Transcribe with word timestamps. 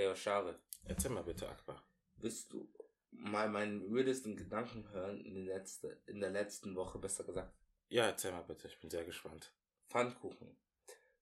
Hey, 0.00 0.08
Oshare, 0.08 0.58
Erzähl 0.86 1.10
mal 1.10 1.22
bitte, 1.22 1.46
Akbar. 1.46 1.84
willst 2.16 2.50
du 2.54 2.72
mal 3.10 3.50
meinen 3.50 3.92
wildesten 3.92 4.34
Gedanken 4.34 4.88
hören 4.92 5.22
in, 5.26 5.34
der 5.44 5.58
letzte, 5.58 6.00
in 6.06 6.20
der 6.22 6.30
letzten 6.30 6.74
Woche, 6.74 6.98
besser 6.98 7.22
gesagt? 7.24 7.52
Ja, 7.90 8.06
erzähl 8.06 8.32
mal 8.32 8.40
bitte, 8.44 8.66
ich 8.66 8.80
bin 8.80 8.88
sehr 8.88 9.04
gespannt. 9.04 9.52
Pfannkuchen. 9.90 10.56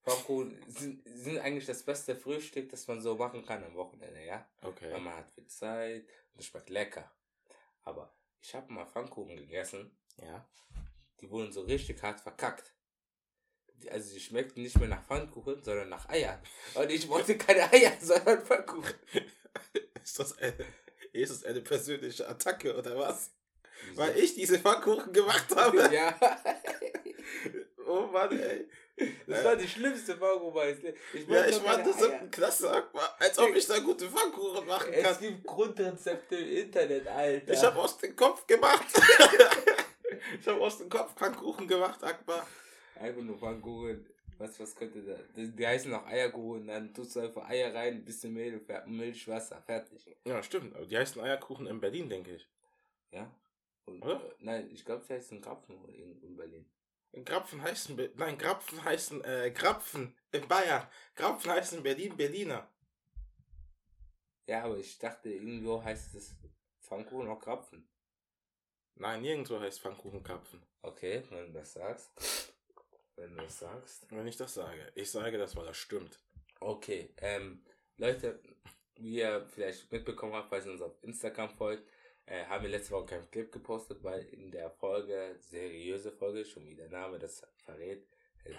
Pfannkuchen 0.05 0.63
sind, 0.71 1.03
sind 1.13 1.39
eigentlich 1.41 1.67
das 1.67 1.83
beste 1.83 2.15
Frühstück, 2.15 2.69
das 2.69 2.87
man 2.87 3.01
so 3.01 3.17
machen 3.17 3.45
kann 3.45 3.65
am 3.65 3.75
Wochenende, 3.75 4.25
ja? 4.25 4.49
Okay. 4.63 4.93
Weil 4.93 5.01
man 5.01 5.17
hat 5.17 5.31
viel 5.33 5.49
Zeit 5.49 6.07
und 6.35 6.39
es 6.39 6.47
schmeckt 6.47 6.71
lecker. 6.71 7.11
Aber 7.83 8.15
ich 8.41 8.55
habe 8.55 8.73
mal 8.73 8.87
Pfannkuchen 8.87 9.35
gegessen, 9.39 9.91
Ja. 10.19 10.49
die 11.21 11.29
wurden 11.29 11.51
so 11.51 11.63
richtig 11.63 12.01
hart 12.01 12.21
verkackt. 12.21 12.73
Also 13.91 14.13
die 14.15 14.21
schmeckten 14.21 14.63
nicht 14.63 14.79
mehr 14.79 14.89
nach 14.89 15.05
Pfannkuchen, 15.07 15.63
sondern 15.63 15.89
nach 15.89 16.09
Eiern. 16.09 16.39
Und 16.75 16.91
ich 16.91 17.09
wollte 17.09 17.37
keine 17.39 17.71
Eier, 17.73 17.93
sondern 18.01 18.43
Pfannkuchen. 18.45 18.95
Ist 20.03 20.19
das 20.19 20.37
eine, 20.39 20.55
ist 21.13 21.31
das 21.33 21.45
eine 21.45 21.61
persönliche 21.61 22.29
Attacke 22.29 22.77
oder 22.77 22.99
was? 22.99 23.31
Wieso? 23.89 24.01
Weil 24.03 24.19
ich 24.19 24.35
diese 24.35 24.59
Pfannkuchen 24.59 25.13
gemacht 25.13 25.47
habe. 25.55 25.89
Ja. 25.93 26.19
Oh 27.87 28.07
Mann, 28.13 28.39
ey. 28.39 28.69
Das 29.27 29.45
war 29.45 29.57
die 29.57 29.67
schlimmste 29.67 30.15
Pfannkuchen. 30.17 30.95
Ich 31.15 31.27
Ja, 31.27 31.47
ich 31.47 31.63
keine 31.65 31.85
Eier. 31.85 31.93
siebten 31.95 32.31
Klasse. 32.31 32.85
Als 33.19 33.39
ob 33.39 33.55
ich 33.57 33.67
da 33.67 33.79
gute 33.79 34.11
Pfannkuchen 34.11 34.67
machen 34.67 34.93
Es 34.93 35.03
kann. 35.05 35.21
gibt 35.21 35.47
Grundrezepte 35.47 36.37
im 36.37 36.57
Internet, 36.67 37.07
Alter. 37.07 37.53
Ich 37.53 37.63
habe 37.63 37.79
aus 37.79 37.97
dem 37.97 38.15
Kopf 38.15 38.47
gemacht. 38.47 38.85
ich 40.41 40.47
habe 40.47 40.61
aus 40.61 40.79
dem 40.79 40.91
Kopf 40.91 41.15
Pfannkuchen 41.15 41.67
gemacht, 41.67 42.03
Akbar. 42.05 42.47
Einfach 42.99 43.23
nur 43.23 43.39
Pfannkuchen. 43.39 44.07
Was, 44.39 44.59
was 44.61 44.77
könnte 44.77 45.03
da? 45.03 45.17
Die, 45.37 45.51
die 45.51 45.67
heißen 45.67 45.93
auch 45.93 46.07
Eierkuchen. 46.07 46.69
Dann 46.69 46.95
tust 46.95 47.17
du 47.17 47.21
einfach 47.21 47.49
Eier 47.49 47.75
rein, 47.75 47.95
ein 47.95 48.05
bisschen 48.05 48.33
Mehl, 48.33 48.61
Milch, 48.87 49.27
Wasser, 49.27 49.61
fertig. 49.63 50.09
Ja, 50.25 50.43
stimmt. 50.43 50.75
Aber 50.77 50.87
die 50.87 50.97
heißen 50.97 51.21
Eierkuchen 51.21 51.67
in 51.67 51.81
Berlin, 51.81 52.09
denke 52.09 52.37
ich. 52.37 52.49
Ja? 53.11 53.35
Und? 53.87 54.03
Äh, 54.03 54.19
nein, 54.39 54.71
ich 54.71 54.85
glaube, 54.85 55.05
die 55.09 55.15
heißen 55.15 55.41
Krapfen 55.41 55.77
in, 55.89 56.23
in 56.23 56.37
Berlin. 56.37 56.67
Grapfen 57.25 57.63
heißen, 57.63 57.97
Be 57.97 58.13
nein, 58.17 58.39
Grapfen 58.39 58.85
heißen, 58.85 59.25
äh, 59.25 59.51
Grapfen 59.51 60.15
in 60.31 60.47
Bayern. 60.47 60.87
Grapfen 61.17 61.51
heißen 61.51 61.83
Berlin, 61.83 62.17
Berliner. 62.17 62.69
Ja, 64.47 64.65
aber 64.65 64.79
ich 64.79 64.99
dachte, 64.99 65.31
irgendwo 65.31 65.83
heißt 65.83 66.15
es 66.15 66.37
Pfannkuchen 66.81 67.29
auch 67.29 67.41
Krapfen. 67.41 67.89
Nein, 68.95 69.23
nirgendwo 69.23 69.61
heißt 69.61 69.81
Pfannkuchen 69.81 70.23
Krapfen. 70.23 70.63
Okay, 70.83 71.23
wenn 71.31 71.47
du 71.47 71.53
das 71.53 71.73
sagst. 71.73 72.11
Wenn 73.19 73.35
du 73.35 73.43
das 73.43 73.59
sagst. 73.59 74.07
Wenn 74.11 74.27
ich 74.27 74.37
das 74.37 74.55
sage. 74.55 74.93
Ich 74.95 75.11
sage 75.11 75.39
das, 75.39 75.57
weil 75.57 75.67
das 75.67 75.77
stimmt. 75.77 76.19
Okay, 76.61 77.13
ähm, 77.19 77.65
Leute, 77.97 78.41
wie 78.95 79.19
ihr 79.19 79.47
vielleicht 79.49 79.91
mitbekommen 79.91 80.35
habt, 80.35 80.51
weil 80.51 80.65
ihr 80.65 80.73
uns 80.73 80.83
auf 80.83 81.03
Instagram 81.03 81.51
folgt, 81.51 81.89
äh, 82.27 82.45
haben 82.45 82.63
wir 82.63 82.71
letzte 82.71 82.93
Woche 82.93 83.07
keinen 83.07 83.31
Clip 83.31 83.51
gepostet, 83.51 84.03
weil 84.05 84.25
in 84.27 84.51
der 84.51 84.71
Folge, 84.71 85.37
seriöse 85.41 86.13
Folge, 86.13 86.45
schon 86.45 86.67
wie 86.67 86.77
der 86.77 86.91
Name 86.91 87.19
das 87.19 87.45
verrät, 87.57 88.07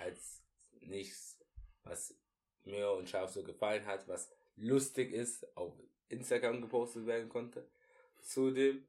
als 0.02 0.42
nichts, 0.82 1.40
was 1.84 2.16
mir 2.64 2.92
und 2.92 3.10
Scharf 3.10 3.32
so 3.32 3.44
gefallen 3.44 3.86
hat, 3.86 4.08
was 4.08 4.30
lustig 4.56 5.14
ist, 5.14 5.56
auf 5.56 5.74
Instagram 6.10 6.62
gepostet 6.62 7.06
werden 7.06 7.30
konnte. 7.30 7.70
Zudem, 8.22 8.86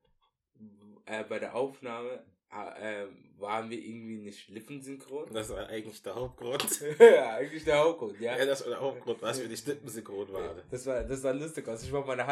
äh, 1.07 1.25
bei 1.25 1.39
der 1.39 1.55
Aufnahme 1.55 2.25
äh, 2.53 3.07
waren 3.39 3.71
wir 3.71 3.79
irgendwie 3.79 4.17
nicht 4.17 4.49
lippensynchron. 4.49 5.33
Das 5.33 5.49
war 5.51 5.69
eigentlich 5.69 6.03
der 6.03 6.15
Hauptgrund. 6.15 6.81
ja, 6.99 7.37
eigentlich 7.37 7.65
der 7.65 7.79
Hauptgrund, 7.79 8.21
ja. 8.21 8.37
Ja, 8.37 8.45
das 8.45 8.63
war 8.63 8.71
der 8.71 8.81
Hauptgrund, 8.81 9.23
was 9.23 9.41
wir 9.41 9.49
nicht 9.49 9.67
lippensynchron 9.67 10.33
waren. 10.33 10.63
Das 10.71 10.85
war, 10.87 11.03
das 11.05 11.23
war 11.23 11.33
lustig 11.33 11.67
aus. 11.69 11.83
Ich 11.83 11.93
mache 11.93 12.07
meine 12.07 12.27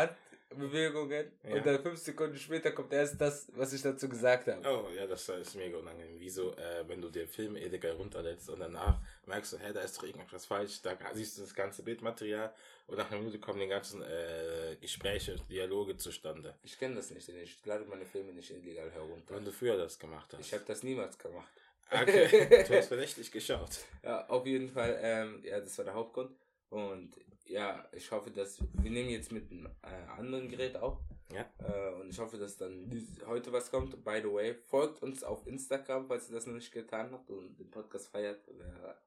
Handbewegungen 0.59 1.31
Ja. 1.45 1.55
und 1.57 1.67
dann 1.67 1.83
fünf 1.83 1.99
Sekunden 1.99 2.37
später 2.37 2.73
kommt 2.73 2.93
erst 2.93 3.21
das, 3.21 3.47
was 3.55 3.73
ich 3.73 3.83
dazu 3.83 4.09
gesagt 4.09 4.49
habe. 4.49 4.61
Oh, 4.69 4.89
ja, 4.95 5.07
das 5.07 5.29
ist 5.29 5.55
mega 5.57 5.79
unangenehm. 5.79 6.17
Wieso, 6.19 6.53
äh, 6.57 6.85
wenn 6.87 7.01
du 7.01 7.09
den 7.09 7.29
Film 7.29 7.57
illegal 7.57 7.93
runterlädst 7.93 8.51
und 8.51 8.61
danach 8.61 8.99
merkst 9.27 9.53
du, 9.55 9.59
hä, 9.59 9.73
da 9.73 9.81
ist 9.81 9.97
doch 9.99 10.05
irgendwas 10.05 10.47
falsch, 10.47 10.83
da 10.83 10.97
siehst 11.13 11.39
du 11.39 11.43
das 11.43 11.55
ganze 11.55 11.83
Bildmaterial 11.83 12.53
und 12.87 12.97
nach 12.97 13.11
einer 13.11 13.21
Minute 13.21 13.39
kommen 13.39 13.61
die 13.61 13.67
ganzen 13.69 14.03
äh, 14.03 14.77
Gespräche, 14.81 15.37
Dialoge 15.49 15.97
zustande. 15.97 16.55
Ich 16.63 16.79
kenne 16.79 16.97
das 16.97 17.11
nicht, 17.11 17.27
denn 17.29 17.39
ich 17.41 17.65
lade 17.65 17.85
meine 17.85 18.05
Filme 18.07 18.33
nicht 18.33 18.51
illegal 18.51 18.91
herunter. 18.91 19.35
Wenn 19.35 19.45
du 19.45 19.53
früher 19.53 19.77
das 19.77 19.99
gemacht 19.99 20.33
hast. 20.33 20.41
Ich 20.41 20.53
habe 20.53 20.65
das 20.67 20.83
niemals 20.83 21.19
gemacht. 21.19 21.53
Okay, 21.91 22.65
du 22.69 22.77
hast 22.77 22.89
verdächtig 22.89 23.33
geschaut. 23.33 23.71
Ja, 24.03 24.27
auf 24.29 24.45
jeden 24.47 24.69
Fall, 24.69 24.99
ähm, 25.01 25.41
ja, 25.43 25.59
das 25.59 25.77
war 25.79 25.87
der 25.87 25.95
Hauptgrund. 25.95 26.31
Und 26.69 27.13
ja, 27.49 27.89
ich 27.93 28.11
hoffe, 28.11 28.31
dass 28.31 28.61
wir 28.61 28.91
nehmen 28.91 29.11
jetzt 29.11 29.33
mit 29.33 29.51
einem 29.51 29.67
äh, 29.83 30.11
anderen 30.17 30.49
Gerät 30.49 30.77
auf. 30.77 30.99
Ja. 31.33 31.51
Äh, 31.59 31.95
und 32.01 32.11
ich 32.11 32.19
hoffe, 32.19 32.39
dass 32.39 32.57
dann 32.57 32.91
heute 33.27 33.53
was 33.53 33.71
kommt. 33.71 34.03
By 34.05 34.21
the 34.23 34.33
way, 34.33 34.55
folgt 34.55 35.03
uns 35.03 35.23
auf 35.23 35.47
Instagram, 35.47 36.07
falls 36.07 36.29
ihr 36.29 36.35
das 36.35 36.47
noch 36.47 36.55
nicht 36.55 36.73
getan 36.73 37.11
habt 37.13 37.31
und 37.31 37.59
den 37.59 37.71
Podcast 37.71 38.09
feiert. 38.09 38.47
Wäre 38.49 38.99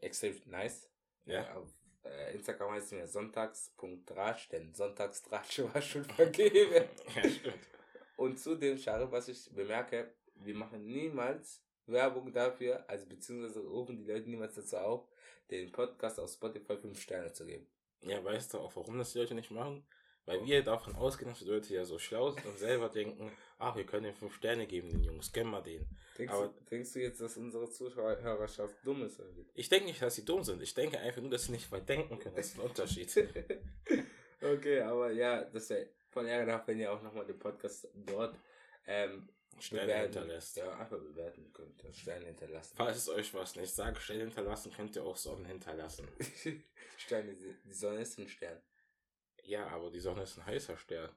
extrem 0.00 0.34
nice. 0.46 0.88
Ja. 1.24 1.42
Äh, 1.42 1.52
auf 1.52 1.68
äh, 2.04 2.34
Instagram 2.34 2.72
heißt 2.72 2.86
es 2.86 2.92
mir 2.92 3.06
sonntags.ratsch, 3.06 4.50
denn 4.50 4.74
Sonntagsratsch 4.74 5.62
war 5.72 5.82
schon 5.82 6.04
vergeben. 6.04 6.88
Ja, 7.14 7.28
stimmt. 7.28 7.68
Und 8.16 8.38
zudem, 8.38 8.78
Schare, 8.78 9.10
was 9.12 9.28
ich 9.28 9.50
bemerke, 9.52 10.14
wir 10.36 10.54
machen 10.54 10.86
niemals 10.86 11.62
Werbung 11.86 12.32
dafür, 12.32 12.88
also 12.88 13.06
beziehungsweise 13.06 13.60
rufen 13.60 13.96
die 13.96 14.04
Leute 14.04 14.28
niemals 14.28 14.54
dazu 14.54 14.78
auf, 14.78 15.08
den 15.50 15.72
Podcast 15.72 16.18
auf 16.20 16.30
Spotify 16.30 16.76
5 16.76 17.00
Sterne 17.00 17.32
zu 17.32 17.46
geben. 17.46 17.66
Ja, 18.02 18.22
weißt 18.22 18.54
du 18.54 18.58
auch, 18.58 18.74
warum 18.76 18.98
das 18.98 19.12
die 19.12 19.18
Leute 19.18 19.34
nicht 19.34 19.50
machen? 19.50 19.86
Weil 20.26 20.44
wir 20.44 20.62
davon 20.64 20.96
ausgehen, 20.96 21.30
dass 21.30 21.38
die 21.38 21.44
Leute 21.44 21.72
ja 21.72 21.84
so 21.84 21.98
schlau 22.00 22.30
sind 22.30 22.44
und 22.46 22.58
selber 22.58 22.88
denken, 22.88 23.30
ach, 23.58 23.76
wir 23.76 23.84
können 23.86 24.04
den 24.04 24.14
fünf 24.14 24.34
Sterne 24.34 24.66
geben, 24.66 24.90
den 24.90 25.04
Jungs, 25.04 25.32
gönn 25.32 25.46
mal 25.46 25.62
den. 25.62 25.86
Denkst, 26.18 26.32
Aber- 26.34 26.48
du, 26.48 26.64
denkst 26.64 26.92
du 26.94 27.00
jetzt, 27.00 27.20
dass 27.20 27.36
unsere 27.36 27.70
Zuhörerschaft 27.70 28.74
dumm 28.84 29.04
ist? 29.04 29.20
Oder? 29.20 29.28
Ich 29.54 29.68
denke 29.68 29.86
nicht, 29.86 30.02
dass 30.02 30.16
sie 30.16 30.24
dumm 30.24 30.42
sind. 30.42 30.60
Ich 30.62 30.74
denke 30.74 30.98
einfach 30.98 31.22
nur, 31.22 31.30
dass 31.30 31.44
sie 31.44 31.52
nicht 31.52 31.70
weit 31.70 31.88
denken 31.88 32.18
können. 32.18 32.34
Das 32.34 32.46
ist 32.46 32.58
ein 32.58 32.62
Unterschied. 32.62 33.08
okay, 34.42 34.80
aber 34.80 35.12
ja, 35.12 35.44
das 35.44 35.70
wäre 35.70 35.90
voll 36.10 36.26
ärgerlich, 36.26 36.66
wenn 36.66 36.80
ihr 36.80 36.92
auch 36.92 37.02
nochmal 37.02 37.24
den 37.24 37.38
Podcast 37.38 37.88
dort 37.94 38.36
ähm, 38.86 39.28
Sterne 39.58 39.82
bewerten. 39.86 40.12
hinterlässt. 40.12 40.56
Ja, 40.56 40.70
einfach 40.78 40.98
bewerten 40.98 41.52
könnt. 41.52 41.82
ihr, 41.84 41.92
Sterne 41.92 42.26
hinterlassen. 42.26 42.74
Falls 42.76 42.96
es 42.98 43.08
euch 43.08 43.32
was 43.34 43.56
nicht 43.56 43.72
sagt, 43.74 43.98
Sterne 44.02 44.22
hinterlassen, 44.24 44.72
könnt 44.72 44.94
ihr 44.96 45.04
auch 45.04 45.16
Sonnen 45.16 45.44
hinterlassen. 45.46 46.08
Sterne, 46.98 47.34
die 47.64 47.72
Sonne 47.72 48.00
ist 48.02 48.18
ein 48.18 48.28
Stern. 48.28 48.60
Ja, 49.42 49.66
aber 49.68 49.90
die 49.90 50.00
Sonne 50.00 50.22
ist 50.22 50.38
ein 50.38 50.46
heißer 50.46 50.76
Stern. 50.76 51.10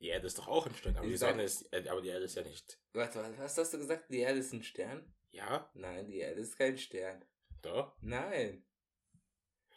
Die 0.00 0.08
Erde 0.08 0.26
ist 0.26 0.38
doch 0.38 0.48
auch 0.48 0.66
ein 0.66 0.74
Stern, 0.74 0.96
aber 0.96 1.06
die 1.06 1.16
sag- 1.16 1.30
Sonne 1.32 1.42
ist, 1.44 1.70
äh, 1.74 1.86
aber 1.88 2.00
die 2.00 2.08
Erde 2.08 2.24
ist 2.24 2.34
ja 2.34 2.42
nicht. 2.42 2.78
Warte, 2.94 3.18
was, 3.18 3.38
was 3.38 3.58
hast 3.58 3.74
du 3.74 3.78
gesagt? 3.78 4.10
Die 4.10 4.20
Erde 4.20 4.38
ist 4.38 4.52
ein 4.54 4.62
Stern? 4.62 5.14
Ja, 5.30 5.70
Nein, 5.74 6.06
die 6.08 6.18
Erde 6.18 6.40
ist 6.40 6.56
kein 6.56 6.76
Stern. 6.78 7.22
doch. 7.62 7.94
Nein. 8.00 8.64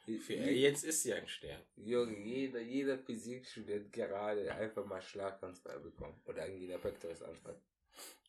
Für 0.06 0.34
Je- 0.34 0.44
Aliens 0.44 0.84
ist 0.84 1.04
sie 1.04 1.14
ein 1.14 1.28
Stern. 1.28 1.62
Junge, 1.78 2.18
jeder, 2.20 2.60
jeder 2.60 2.98
Physikstudent 2.98 3.92
gerade 3.94 4.54
einfach 4.54 4.86
mal 4.86 5.02
Schlaganfall 5.02 5.80
bekommen. 5.80 6.20
Oder 6.26 6.44
Angina 6.44 6.78
pectoris 6.78 7.22
Anfall. 7.22 7.56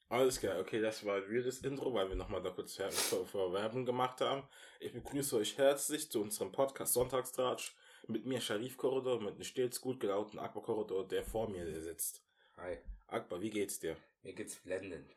Alles 0.09 0.39
klar, 0.39 0.61
okay, 0.61 0.81
das 0.81 1.05
war 1.05 1.17
ein 1.17 1.29
weirdes 1.29 1.63
Intro, 1.63 1.93
weil 1.93 2.09
wir 2.09 2.15
nochmal 2.15 2.43
da 2.43 2.51
kurz 2.51 2.77
vor, 2.77 3.53
Werbung 3.53 3.85
gemacht 3.85 4.21
haben. 4.21 4.47
Ich 4.79 4.93
begrüße 4.93 5.37
euch 5.37 5.59
herzlich 5.59 6.11
zu 6.11 6.21
unserem 6.21 6.53
Podcast 6.53 6.93
Sonntagstratsch 6.93 7.75
mit 8.07 8.25
mir 8.27 8.41
Sharif 8.41 8.77
Korridor, 8.77 9.21
mit 9.21 9.35
einem 9.35 9.45
stets 9.45 9.81
gut 9.81 9.99
gelaunten 9.99 10.39
Akbar 10.39 10.63
Korridor, 10.63 11.09
der 11.09 11.25
vor 11.25 11.49
mir 11.49 11.67
sitzt. 11.81 12.23
Hi. 12.59 12.77
Akbar, 13.09 13.41
wie 13.41 13.51
geht's 13.51 13.81
dir? 13.81 13.97
Mir 14.23 14.35
geht's 14.35 14.57
blendend. 14.57 15.11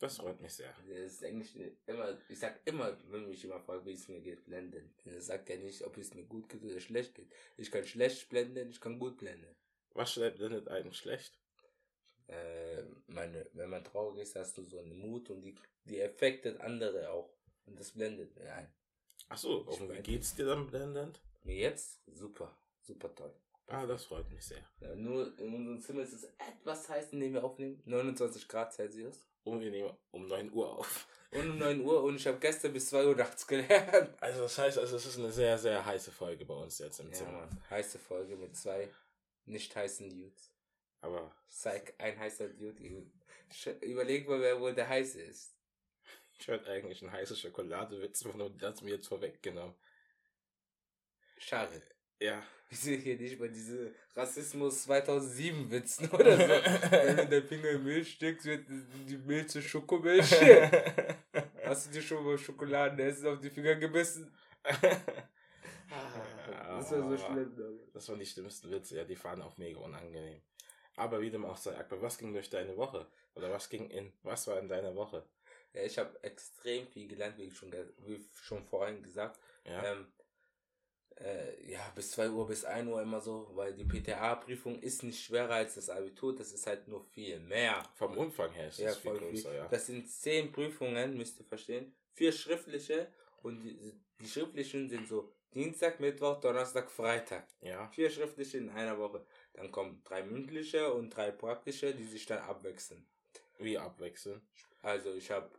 Das 0.00 0.16
freut 0.16 0.40
mich 0.40 0.54
sehr. 0.54 0.74
Das 0.88 0.96
ist 1.12 1.22
eigentlich 1.24 1.54
immer, 1.86 2.16
ich 2.30 2.38
sag 2.38 2.60
immer, 2.64 2.96
wenn 3.10 3.28
mich 3.28 3.42
jemand 3.42 3.66
fragt, 3.66 3.84
wie 3.84 3.92
es 3.92 4.08
mir 4.08 4.22
geht, 4.22 4.46
blenden. 4.46 4.94
Er 5.04 5.20
sagt 5.20 5.50
ja 5.50 5.56
nicht, 5.56 5.84
ob 5.84 5.98
es 5.98 6.14
mir 6.14 6.24
gut 6.24 6.48
geht 6.48 6.64
oder 6.64 6.80
schlecht 6.80 7.14
geht. 7.14 7.30
Ich 7.58 7.70
kann 7.70 7.86
schlecht 7.86 8.30
blenden, 8.30 8.70
ich 8.70 8.80
kann 8.80 8.98
gut 8.98 9.18
blenden. 9.18 9.54
Was 9.92 10.14
blendet 10.14 10.68
einen 10.68 10.94
schlecht? 10.94 11.38
Äh, 12.28 12.82
meine, 13.08 13.46
wenn 13.52 13.68
man 13.68 13.84
traurig 13.84 14.22
ist, 14.22 14.36
hast 14.36 14.56
du 14.56 14.64
so 14.64 14.78
einen 14.78 14.98
Mut 14.98 15.28
und 15.28 15.42
die, 15.42 15.54
die 15.84 16.02
affectet 16.02 16.58
andere 16.60 17.10
auch. 17.10 17.30
Und 17.66 17.78
das 17.78 17.90
blendet 17.90 18.34
mir 18.36 18.54
ein. 18.54 18.72
Ach 19.28 19.36
so, 19.36 19.66
und 19.66 19.92
wie 19.92 20.00
geht's 20.00 20.34
dir 20.34 20.46
dann 20.46 20.66
blendend? 20.66 21.20
Mir 21.42 21.56
jetzt? 21.56 22.00
Super. 22.06 22.56
Super 22.80 23.14
toll. 23.14 23.34
Ah, 23.66 23.86
das 23.86 24.06
freut 24.06 24.30
mich 24.30 24.44
sehr. 24.44 24.64
Ja, 24.80 24.94
nur 24.96 25.38
in 25.38 25.54
unserem 25.54 25.80
Zimmer 25.80 26.02
ist 26.02 26.14
es 26.14 26.24
etwas 26.24 26.88
heiß, 26.88 27.12
in 27.12 27.20
dem 27.20 27.34
wir 27.34 27.44
aufnehmen. 27.44 27.82
29 27.84 28.48
Grad 28.48 28.72
Celsius. 28.72 29.29
Und 29.44 29.60
wir 29.60 29.70
nehmen 29.70 29.92
um 30.10 30.26
9 30.26 30.52
Uhr 30.52 30.78
auf. 30.78 31.06
Und 31.32 31.48
um 31.50 31.58
9 31.58 31.80
Uhr 31.82 32.02
und 32.02 32.16
ich 32.16 32.26
habe 32.26 32.38
gestern 32.40 32.72
bis 32.72 32.88
2 32.88 33.06
Uhr 33.06 33.14
nachts 33.14 33.46
gelernt. 33.46 34.20
Also 34.20 34.42
das 34.42 34.58
heißt, 34.58 34.78
also 34.78 34.96
es 34.96 35.06
ist 35.06 35.16
eine 35.16 35.30
sehr, 35.30 35.56
sehr 35.58 35.86
heiße 35.86 36.10
Folge 36.10 36.44
bei 36.44 36.54
uns 36.54 36.78
jetzt 36.80 36.98
im 36.98 37.06
Ja, 37.06 37.12
Zimmer. 37.12 37.48
Heiße 37.70 38.00
Folge 38.00 38.34
mit 38.34 38.56
zwei 38.56 38.88
nicht 39.46 39.76
heißen 39.76 40.10
Dudes. 40.10 40.50
Aber 41.02 41.32
Zeig 41.48 41.94
ein 41.98 42.18
heißer 42.18 42.48
Dude. 42.48 42.82
Überleg 43.80 44.28
mal, 44.28 44.40
wer 44.40 44.60
wohl 44.60 44.74
der 44.74 44.88
heiße 44.88 45.20
ist. 45.22 45.54
ich 46.36 46.48
wollte 46.48 46.68
eigentlich 46.68 47.00
einen 47.00 47.12
heißen 47.12 47.36
Schokoladewitz 47.36 48.24
machen 48.24 48.40
und 48.40 48.60
das 48.60 48.82
mir 48.82 48.94
jetzt 48.94 49.06
vorweggenommen. 49.06 49.74
Schade. 51.38 51.80
Ja. 52.20 52.42
Ich 52.72 52.78
sehe 52.78 52.98
hier 52.98 53.16
nicht 53.16 53.36
mal 53.40 53.48
diese 53.48 53.92
Rassismus 54.14 54.84
2007 54.84 55.68
Witzen 55.72 56.08
oder 56.10 56.36
so. 56.36 56.48
Wenn 56.48 57.28
der 57.28 57.42
Finger 57.42 57.70
in 57.70 57.82
Milch 57.82 58.12
steckt, 58.12 58.44
wird 58.44 58.64
die 59.08 59.16
Milch 59.16 59.48
zu 59.48 59.60
Schokomilch. 59.60 60.30
Hast 61.64 61.88
du 61.88 61.90
dir 61.90 62.00
schon 62.00 62.24
mal 62.24 62.38
Schokoladenessen 62.38 63.26
auf 63.26 63.40
die 63.40 63.50
Finger 63.50 63.74
gebissen? 63.74 64.32
Das 65.90 66.92
war 66.92 67.08
so 67.08 67.16
schlimm. 67.18 67.52
Damit. 67.56 67.94
Das 67.94 68.08
waren 68.08 68.18
die 68.18 68.26
schlimmsten 68.26 68.70
Witze, 68.70 68.96
ja, 68.96 69.04
die 69.04 69.22
waren 69.22 69.42
auch 69.42 69.58
mega 69.58 69.80
unangenehm. 69.80 70.40
Aber 70.96 71.20
wie 71.20 71.30
dem 71.30 71.44
auch 71.44 71.56
sei, 71.56 71.76
Akbar, 71.76 72.00
was 72.02 72.18
ging 72.18 72.32
durch 72.32 72.50
deine 72.50 72.76
Woche? 72.76 73.06
Oder 73.34 73.50
was 73.50 73.68
ging 73.68 73.90
in, 73.90 74.12
was 74.22 74.46
war 74.46 74.58
in 74.58 74.68
deiner 74.68 74.94
Woche? 74.94 75.24
Ja, 75.72 75.82
ich 75.82 75.98
habe 75.98 76.22
extrem 76.22 76.86
viel 76.88 77.08
gelernt, 77.08 77.38
wie 77.38 77.44
ich 77.44 77.56
schon, 77.56 77.72
wie 77.72 78.24
schon 78.42 78.64
vorhin 78.64 79.02
gesagt. 79.02 79.38
Ja. 79.64 79.84
Ähm, 79.84 80.06
äh, 81.22 81.70
ja, 81.70 81.80
bis 81.94 82.12
2 82.12 82.30
Uhr, 82.30 82.46
bis 82.46 82.64
1 82.64 82.88
Uhr 82.88 83.02
immer 83.02 83.20
so, 83.20 83.50
weil 83.54 83.74
die 83.74 83.84
PTA-Prüfung 83.84 84.80
ist 84.80 85.02
nicht 85.02 85.22
schwerer 85.22 85.54
als 85.54 85.74
das 85.74 85.90
Abitur, 85.90 86.34
das 86.34 86.52
ist 86.52 86.66
halt 86.66 86.88
nur 86.88 87.04
viel 87.04 87.38
mehr. 87.40 87.82
Vom 87.94 88.16
Umfang 88.16 88.50
her 88.52 88.68
ist 88.68 88.78
ja, 88.78 88.88
das 88.88 88.98
viel 88.98 89.12
größer, 89.12 89.50
viel. 89.50 89.58
ja. 89.58 89.68
Das 89.68 89.86
sind 89.86 90.08
10 90.08 90.52
Prüfungen, 90.52 91.16
müsst 91.16 91.38
ihr 91.40 91.44
verstehen. 91.44 91.94
Vier 92.14 92.32
schriftliche 92.32 93.08
und 93.42 93.62
die, 93.62 94.00
die 94.20 94.28
schriftlichen 94.28 94.88
sind 94.88 95.08
so 95.08 95.32
Dienstag, 95.54 95.98
Mittwoch, 95.98 96.40
Donnerstag, 96.40 96.90
Freitag. 96.90 97.46
Ja. 97.60 97.88
Vier 97.88 98.08
schriftliche 98.08 98.58
in 98.58 98.70
einer 98.70 98.98
Woche. 98.98 99.24
Dann 99.54 99.72
kommen 99.72 100.00
drei 100.04 100.22
mündliche 100.22 100.92
und 100.92 101.10
drei 101.10 101.32
praktische, 101.32 101.94
die 101.94 102.04
sich 102.04 102.24
dann 102.26 102.38
abwechseln. 102.38 103.04
Wie 103.58 103.76
abwechseln? 103.76 104.40
Also 104.80 105.12
ich 105.12 105.30
habe 105.30 105.50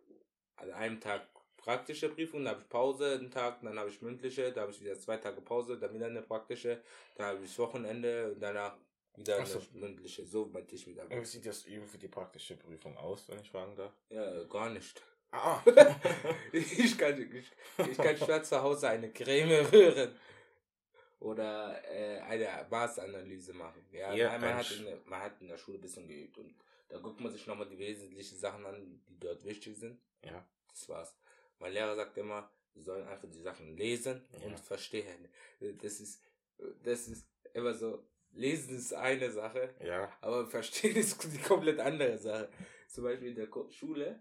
an 0.56 0.72
einem 0.72 1.00
Tag 1.02 1.28
praktische 1.62 2.10
Prüfung, 2.10 2.44
dann 2.44 2.56
habe 2.56 2.64
ich 2.64 2.70
Pause 2.70 3.14
einen 3.14 3.32
Tag, 3.32 3.62
dann 3.62 3.78
habe 3.78 3.90
ich 3.90 4.02
mündliche, 4.02 4.52
da 4.52 4.62
habe 4.62 4.72
ich 4.72 4.82
wieder 4.82 5.00
zwei 5.00 5.18
Tage 5.18 5.42
Pause, 5.42 5.78
dann 5.78 5.94
wieder 5.94 6.08
eine 6.08 6.22
praktische, 6.22 6.82
dann 7.16 7.28
habe 7.28 7.44
ich 7.44 7.58
Wochenende 7.60 8.32
und 8.32 8.40
danach 8.40 8.76
wieder 9.16 9.40
Ach 9.42 9.46
so. 9.46 9.60
eine 9.60 9.80
mündliche. 9.80 10.26
So 10.26 10.46
meinte 10.46 10.76
ich 10.76 10.88
wieder. 10.88 11.10
Wie 11.10 11.26
sieht 11.26 11.46
das 11.46 11.66
Üben 11.66 11.88
für 11.88 11.98
die 11.98 12.08
praktische 12.08 12.56
Prüfung 12.56 12.98
aus, 12.98 13.28
wenn 13.30 13.40
ich 13.40 13.52
fragen 13.52 13.76
darf? 13.76 13.94
Ja, 14.10 14.44
gar 14.46 14.70
nicht. 14.70 15.02
Ah. 15.32 15.62
ich, 16.52 16.98
kann, 16.98 17.22
ich, 17.22 17.52
ich 17.90 17.98
kann 17.98 18.18
statt 18.18 18.46
zu 18.46 18.62
Hause 18.62 18.90
eine 18.90 19.12
Creme 19.12 19.66
rühren. 19.72 20.16
Oder 21.20 21.80
äh, 21.90 22.20
eine 22.22 22.66
Maßanalyse 22.70 23.54
machen. 23.54 23.86
Ja, 23.92 24.14
Ja, 24.14 24.38
man, 24.40 24.56
hat 24.56 24.72
in 24.72 24.86
der, 24.86 24.98
man 25.06 25.22
hat 25.22 25.40
in 25.40 25.48
der 25.48 25.58
Schule 25.58 25.78
ein 25.78 25.82
bisschen 25.82 26.08
geübt 26.08 26.38
und 26.40 26.56
da 26.90 26.98
guckt 26.98 27.22
man 27.22 27.32
sich 27.32 27.46
nochmal 27.46 27.68
die 27.70 27.78
wesentlichen 27.78 28.38
Sachen 28.38 28.66
an, 28.66 29.02
die 29.08 29.20
dort 29.20 29.46
wichtig 29.46 29.78
sind. 29.78 30.00
ja. 30.24 30.44
Das 30.72 30.88
war's. 30.88 31.14
Mein 31.62 31.74
Lehrer 31.74 31.96
sagt 31.96 32.18
immer, 32.18 32.52
wir 32.74 32.84
sollen 32.84 33.08
einfach 33.08 33.30
die 33.30 33.42
Sachen 33.42 33.78
lesen 33.78 34.26
Ja. 34.40 34.48
und 34.48 34.60
verstehen. 34.60 35.28
Das 35.82 36.00
ist, 36.00 36.22
das 36.84 37.08
ist 37.08 37.28
immer 37.54 37.74
so, 37.74 38.04
lesen 38.32 38.76
ist 38.78 38.94
eine 38.94 39.30
Sache, 39.32 39.76
Ja. 39.84 40.12
aber 40.22 40.48
verstehen 40.48 40.96
ist 41.04 41.24
die 41.32 41.38
komplett 41.38 41.80
andere 41.80 42.18
Sache. 42.18 42.50
Zum 42.88 43.04
Beispiel 43.04 43.30
in 43.30 43.36
der 43.36 43.48
Schule, 43.70 44.20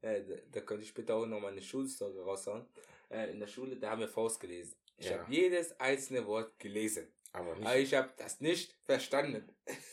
äh, 0.00 0.22
da, 0.50 0.60
könnte 0.62 0.82
ich 0.84 0.88
später 0.88 1.14
auch 1.16 1.26
noch 1.26 1.40
mal 1.40 1.52
eine 1.52 1.62
Schulstory 1.62 2.18
raushauen. 2.20 2.66
Äh, 3.10 3.30
in 3.32 3.40
der 3.40 3.46
Schule, 3.46 3.76
da 3.76 3.90
haben 3.90 4.00
wir 4.00 4.08
Faust 4.08 4.40
gelesen. 4.40 4.76
Ich 4.96 5.10
Ja. 5.10 5.18
habe 5.18 5.32
jedes 5.32 5.78
einzelne 5.78 6.26
Wort 6.26 6.58
gelesen. 6.58 7.12
Aber 7.32 7.54
nicht. 7.54 7.66
Aber 7.66 7.78
ich 7.78 7.94
habe 7.94 8.10
das 8.16 8.40
nicht 8.40 8.74
verstanden. 8.84 9.46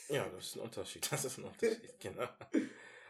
Ja, 0.09 0.29
das 0.29 0.45
ist 0.47 0.55
ein 0.55 0.61
Unterschied. 0.61 1.11
Das 1.11 1.25
ist 1.25 1.37
ein 1.37 1.43
Unterschied, 1.43 1.93
genau. 1.99 2.27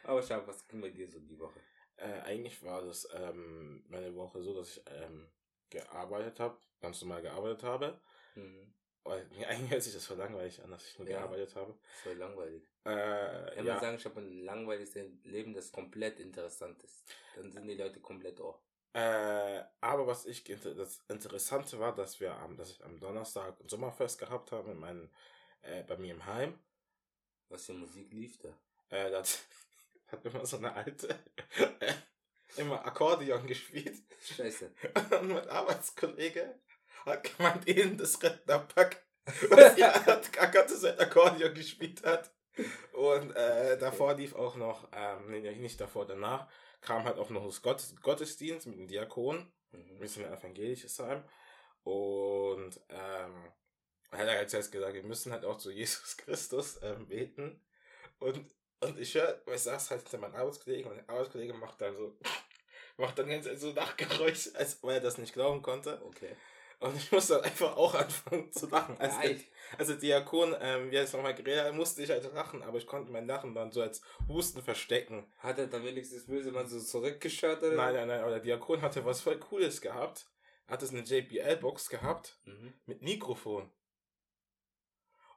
Aber 0.03 0.21
schau, 0.23 0.45
was 0.47 0.67
ging 0.67 0.81
bei 0.81 0.89
dir 0.89 1.07
so 1.09 1.19
die 1.19 1.37
Woche? 1.39 1.59
Äh, 1.97 2.21
eigentlich 2.21 2.61
war 2.63 2.81
das 2.81 3.07
ähm, 3.13 3.83
meine 3.87 4.15
Woche 4.15 4.41
so, 4.41 4.53
dass 4.53 4.77
ich 4.77 4.83
ähm, 4.87 5.29
gearbeitet 5.69 6.39
habe, 6.39 6.57
ganz 6.81 7.01
normal 7.01 7.21
gearbeitet 7.21 7.63
habe. 7.63 7.99
Mhm. 8.35 8.73
Weil, 9.03 9.29
eigentlich 9.47 9.71
hört 9.71 9.83
sich 9.83 9.93
das 9.93 10.05
voll 10.05 10.17
langweilig 10.17 10.61
an, 10.63 10.71
dass 10.71 10.87
ich 10.87 10.97
nur 10.99 11.07
Ja. 11.07 11.19
gearbeitet 11.19 11.55
habe. 11.55 11.77
War 12.03 12.15
langweilig. 12.15 12.63
Äh, 12.85 13.59
Immer 13.59 13.67
ja, 13.67 13.79
sagen, 13.79 13.97
ich 13.97 14.05
habe 14.05 14.19
ein 14.19 14.43
langweiliges 14.43 14.95
Leben, 15.23 15.53
das 15.53 15.71
komplett 15.71 16.19
interessant 16.19 16.83
ist. 16.83 17.03
Dann 17.35 17.51
sind 17.51 17.67
die 17.67 17.75
Leute 17.75 17.99
komplett 17.99 18.39
oh. 18.39 18.59
äh, 18.93 19.63
aber 19.81 20.07
was 20.07 20.25
ich 20.25 20.43
das 20.43 21.01
Interessante 21.07 21.79
war, 21.79 21.93
dass 21.95 22.19
wir 22.19 22.33
am, 22.35 22.57
dass 22.57 22.71
ich 22.71 22.83
am 22.83 22.99
Donnerstag 22.99 23.59
ein 23.59 23.69
Sommerfest 23.69 24.19
gehabt 24.19 24.51
habe 24.51 24.71
in 24.71 24.79
meinem, 24.79 25.09
äh, 25.61 25.83
bei 25.83 25.97
mir 25.97 26.13
im 26.13 26.25
Heim. 26.25 26.59
Was 27.49 27.65
für 27.65 27.73
Musik 27.73 28.11
lief 28.13 28.37
da? 28.39 28.49
Äh, 28.89 29.11
das 29.11 29.45
hat 30.07 30.25
immer 30.25 30.45
so 30.45 30.57
eine 30.57 30.73
alte 30.73 31.19
immer 32.57 32.85
Akkordeon 32.85 33.45
gespielt. 33.47 34.01
Scheiße. 34.21 34.71
Und 35.19 35.29
mein 35.29 35.49
Arbeitskollege 35.49 36.59
hat 37.05 37.37
gemeint, 37.37 37.67
eben 37.67 37.97
das 37.97 38.21
Rentnerpack, 38.21 39.05
was 39.49 39.77
ja 39.77 39.93
Agathe 40.39 40.75
sein 40.75 40.97
Akkordeon 40.99 41.53
gespielt 41.53 42.03
hat. 42.03 42.31
Und 42.93 43.35
äh, 43.35 43.77
davor 43.77 44.13
lief 44.13 44.33
auch 44.35 44.55
noch, 44.55 44.87
ähm, 44.93 45.29
nee, 45.29 45.55
nicht 45.55 45.79
davor, 45.81 46.05
danach 46.07 46.47
kam 46.81 47.03
halt 47.03 47.17
auch 47.17 47.29
noch 47.29 47.45
das 47.45 47.61
Gott, 47.61 47.83
Gottesdienst 48.01 48.67
mit 48.67 48.77
dem 48.77 48.87
Diakon. 48.87 49.51
Mhm. 49.71 50.01
Ein 50.01 50.33
evangelisches 50.33 50.99
Heim. 50.99 51.23
Und 51.83 52.79
ähm, 52.89 53.51
er 54.11 54.19
hat 54.19 54.27
halt 54.27 54.53
jetzt 54.53 54.71
gesagt, 54.71 54.93
wir 54.93 55.03
müssen 55.03 55.31
halt 55.31 55.45
auch 55.45 55.57
zu 55.57 55.71
Jesus 55.71 56.17
Christus 56.17 56.79
ähm, 56.81 57.07
beten. 57.07 57.61
Und, 58.19 58.54
und 58.81 58.99
ich 58.99 59.13
höre, 59.15 59.41
ich 59.53 59.61
saß 59.61 59.91
halt 59.91 60.01
hinter 60.03 60.17
meinem 60.19 60.35
Arbeitskollegen 60.35 60.91
und 60.91 60.97
der 60.97 61.09
Arbeitskollege 61.09 61.53
macht 61.53 61.81
dann 61.81 61.95
so, 61.95 62.17
macht 62.97 63.17
dann 63.19 63.29
ganz 63.29 63.47
so 63.59 63.71
Nachgeräusch, 63.73 64.49
als 64.55 64.83
ob 64.83 64.89
er 64.91 64.99
das 64.99 65.17
nicht 65.17 65.33
glauben 65.33 65.61
konnte. 65.61 66.01
Okay. 66.05 66.35
Und 66.79 66.95
ich 66.97 67.09
musste 67.11 67.35
dann 67.35 67.43
einfach 67.45 67.77
auch 67.77 67.95
anfangen 67.95 68.51
zu 68.51 68.67
lachen. 68.67 68.97
Als, 68.99 69.17
der, 69.21 69.37
als 69.77 69.87
der 69.87 69.95
Diakon, 69.95 70.55
ähm, 70.59 70.91
wie 70.91 70.97
er 70.97 71.03
es 71.03 71.13
nochmal 71.13 71.33
geredet 71.33 71.63
hat, 71.63 71.73
musste 71.73 72.03
ich 72.03 72.09
halt 72.09 72.31
lachen, 72.33 72.61
aber 72.63 72.77
ich 72.77 72.85
konnte 72.85 73.11
mein 73.13 73.27
Lachen 73.27 73.55
dann 73.55 73.71
so 73.71 73.81
als 73.81 74.01
Husten 74.27 74.61
verstecken. 74.61 75.25
Hat 75.37 75.57
er 75.57 75.67
dann 75.67 75.85
wenigstens 75.85 76.25
böse 76.27 76.51
mal 76.51 76.67
so 76.67 76.79
zurückgeschaut 76.79 77.59
oder? 77.63 77.75
Nein, 77.75 77.93
nein, 77.95 78.07
nein, 78.09 78.19
aber 78.19 78.31
der 78.31 78.39
Diakon 78.41 78.81
hatte 78.81 79.05
was 79.05 79.21
voll 79.21 79.39
Cooles 79.39 79.79
gehabt. 79.79 80.27
Hat 80.67 80.83
es 80.83 80.89
eine 80.91 81.01
JBL-Box 81.01 81.89
gehabt 81.89 82.39
Mhm. 82.43 82.73
mit 82.85 83.01
Mikrofon. 83.01 83.71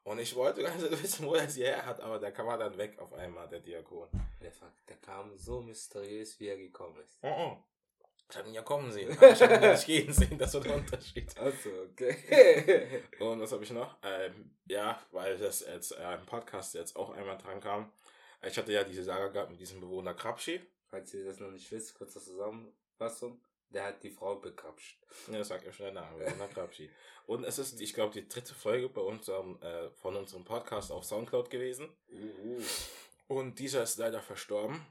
Und 0.09 0.19
ich 0.21 0.35
wollte 0.35 0.63
gar 0.65 0.75
nicht 0.75 1.03
wissen, 1.03 1.27
wo 1.27 1.35
er 1.35 1.49
sie 1.51 1.65
her 1.65 1.85
hat, 1.85 2.01
aber 2.01 2.19
der 2.19 2.33
kam 2.33 2.47
dann 2.59 2.79
weg 2.79 2.99
auf 2.99 3.13
einmal, 3.13 3.47
der 3.47 3.61
Diakon. 3.61 4.09
Der, 4.41 4.51
der 4.89 4.97
kam 4.97 5.37
so 5.37 5.61
mysteriös, 5.61 6.41
wie 6.41 6.49
er 6.49 6.57
gekommen 6.57 6.99
ist. 7.03 7.19
Oh, 7.23 7.29
oh. 7.39 7.57
Ich 8.31 8.37
habe 8.37 8.49
ihn 8.49 8.55
ja 8.55 8.63
kommen 8.63 8.91
sehen, 8.91 9.11
aber 9.17 9.31
ich 9.31 9.41
habe 9.41 9.55
ihn 9.55 9.71
nicht 9.71 9.87
gehen 9.87 10.13
sehen, 10.13 10.39
das 10.39 10.53
war 10.53 10.61
der 10.61 10.77
Unterschied. 10.77 11.35
Also, 11.39 11.71
okay. 11.91 13.03
Und 13.21 13.41
was 13.41 13.53
habe 13.53 13.65
ich 13.65 13.71
noch? 13.71 13.97
Ähm, 14.03 14.55
ja, 14.67 15.01
weil 15.13 15.39
das 15.39 15.61
jetzt 15.61 15.93
äh, 15.93 16.15
im 16.15 16.27
Podcast 16.27 16.75
jetzt 16.75 16.97
auch 16.97 17.11
einmal 17.11 17.39
dran 17.39 17.61
kam. 17.61 17.91
Ich 18.43 18.57
hatte 18.57 18.73
ja 18.73 18.85
diese 18.85 19.03
Saga 19.03 19.29
gehabt 19.29 19.51
mit 19.51 19.61
diesem 19.61 19.81
Bewohner 19.81 20.15
Krabschi. 20.15 20.61
Falls 20.89 21.13
ihr 21.15 21.25
das 21.25 21.41
noch 21.41 21.51
nicht 21.51 21.71
wisst, 21.71 21.95
kurze 21.95 22.21
Zusammenfassung. 22.21 23.41
Der 23.71 23.85
hat 23.85 24.03
die 24.03 24.11
Frau 24.11 24.37
bekrapscht. 24.37 24.99
Ja, 25.27 25.39
das 25.39 25.49
sagt 25.49 25.65
ja 25.65 25.73
schon 25.73 25.87
der 25.87 25.95
Name, 25.95 26.25
Bewohner 26.25 26.49
Krabschi. 26.49 26.91
Und 27.27 27.45
es 27.45 27.59
ist, 27.59 27.81
ich 27.81 27.93
glaube, 27.93 28.15
die 28.15 28.27
dritte 28.27 28.55
Folge 28.55 28.89
bei 28.89 29.03
unserem, 29.03 29.61
äh, 29.61 29.91
von 29.91 30.17
unserem 30.17 30.45
Podcast 30.45 30.91
auf 30.91 31.05
Soundcloud 31.05 31.51
gewesen. 31.51 31.91
Uh, 32.11 32.63
Und 33.27 33.59
dieser 33.59 33.83
ist 33.83 33.99
leider 33.99 34.23
verstorben. 34.23 34.87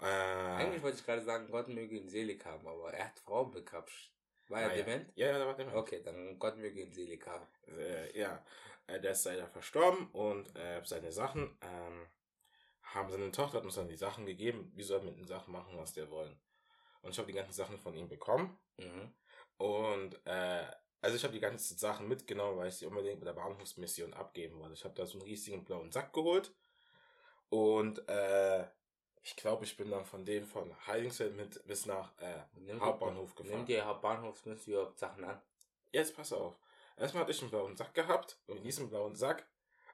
Äh, 0.00 0.04
Eigentlich 0.04 0.82
wollte 0.82 0.98
ich 0.98 1.04
gerade 1.04 1.22
sagen, 1.22 1.50
Gott 1.50 1.68
möge 1.68 1.96
ihn 1.96 2.08
selig 2.08 2.44
haben, 2.46 2.66
aber 2.66 2.92
er 2.94 3.06
hat 3.06 3.18
Frauen 3.18 3.50
bekrapscht. 3.50 4.12
War 4.48 4.62
er 4.62 4.70
ah, 4.70 4.74
dement? 4.74 5.12
Ja, 5.16 5.26
ja, 5.26 5.38
der 5.38 5.46
war 5.46 5.56
dement. 5.56 5.76
Okay, 5.76 6.02
dann 6.02 6.38
Gott 6.38 6.56
möge 6.56 6.80
ihn 6.80 6.92
selig 6.92 7.26
haben. 7.26 7.46
äh, 7.76 8.18
ja, 8.18 8.44
äh, 8.86 9.00
der 9.00 9.12
ist 9.12 9.24
leider 9.24 9.48
verstorben 9.48 10.08
und 10.12 10.54
äh, 10.56 10.80
seine 10.84 11.12
Sachen 11.12 11.58
ähm, 11.60 12.06
haben 12.82 13.10
seine 13.10 13.32
Tochter 13.32 13.58
hat 13.58 13.64
uns 13.64 13.74
dann 13.74 13.88
die 13.88 13.96
Sachen 13.96 14.26
gegeben, 14.26 14.72
wir 14.74 14.84
sollen 14.84 15.04
mit 15.04 15.18
den 15.18 15.26
Sachen 15.26 15.52
machen, 15.52 15.76
was 15.76 15.96
wir 15.96 16.10
wollen. 16.10 16.38
Und 17.06 17.12
ich 17.12 17.18
habe 17.18 17.28
die 17.30 17.36
ganzen 17.38 17.52
Sachen 17.52 17.78
von 17.78 17.94
ihm 17.94 18.08
bekommen 18.08 18.58
Mhm. 18.78 19.12
und 19.58 20.26
äh, 20.26 20.64
also 21.00 21.16
ich 21.16 21.22
habe 21.22 21.32
die 21.32 21.40
ganzen 21.40 21.78
Sachen 21.78 22.08
mitgenommen, 22.08 22.58
weil 22.58 22.68
ich 22.68 22.74
sie 22.74 22.86
unbedingt 22.86 23.18
mit 23.20 23.26
der 23.28 23.32
Bahnhofsmission 23.32 24.12
abgeben 24.12 24.58
wollte. 24.58 24.74
Ich 24.74 24.84
habe 24.84 24.94
da 24.94 25.06
so 25.06 25.18
einen 25.18 25.22
riesigen 25.28 25.64
blauen 25.64 25.92
Sack 25.92 26.12
geholt 26.12 26.52
und 27.48 28.06
äh, 28.08 28.66
ich 29.22 29.36
glaube, 29.36 29.64
ich 29.64 29.76
bin 29.76 29.90
dann 29.90 30.04
von 30.04 30.24
dem 30.24 30.44
von 30.44 30.74
Heilingsfeld 30.86 31.36
mit 31.36 31.64
bis 31.66 31.86
nach 31.86 32.12
äh, 32.18 32.40
Nimm 32.54 32.80
Hauptbahnhof 32.80 33.34
gefahren. 33.34 33.56
Nimm 33.58 33.66
die 33.66 33.80
Hauptbahnhofsmünze 33.80 34.70
überhaupt 34.72 34.98
Sachen 34.98 35.24
an. 35.24 35.40
Jetzt 35.92 36.14
pass 36.16 36.32
auf. 36.32 36.54
Erstmal 36.96 37.22
hatte 37.22 37.32
ich 37.32 37.40
einen 37.40 37.50
blauen 37.50 37.76
Sack 37.76 37.94
gehabt 37.94 38.38
und 38.46 38.56
in 38.58 38.62
diesem 38.64 38.88
blauen 38.88 39.14
Sack 39.16 39.46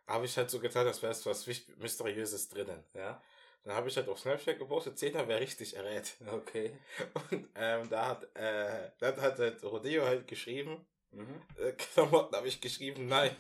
habe 0.07 0.25
ich 0.25 0.37
halt 0.37 0.51
so 0.51 0.61
getan, 0.61 0.87
als 0.87 1.03
wäre 1.03 1.13
es 1.13 1.25
was 1.27 1.47
Mysteriöses 1.77 2.49
drinnen. 2.49 2.83
Ja? 2.95 3.23
Dann 3.65 3.75
habe 3.77 3.89
ich 3.89 3.97
halt 3.97 4.09
auf 4.09 4.19
Snapchat 4.19 4.59
gepostet, 4.59 4.99
Zehner 4.99 5.29
wäre 5.29 5.41
richtig 5.41 5.77
errät. 5.77 6.15
Okay. 6.33 6.77
Und 7.31 7.49
ähm, 7.55 7.89
da 7.89 8.09
hat, 8.09 8.25
äh, 8.37 8.91
dann 8.99 9.21
hat 9.21 9.39
halt 9.39 9.63
Rodeo 9.63 10.05
halt 10.05 10.27
geschrieben, 10.27 10.85
Mhm. 11.15 11.43
äh, 11.59 11.73
Klamotten 11.73 12.35
habe 12.35 12.49
ich 12.49 12.61
geschrieben, 12.61 13.07
nein. 13.07 13.37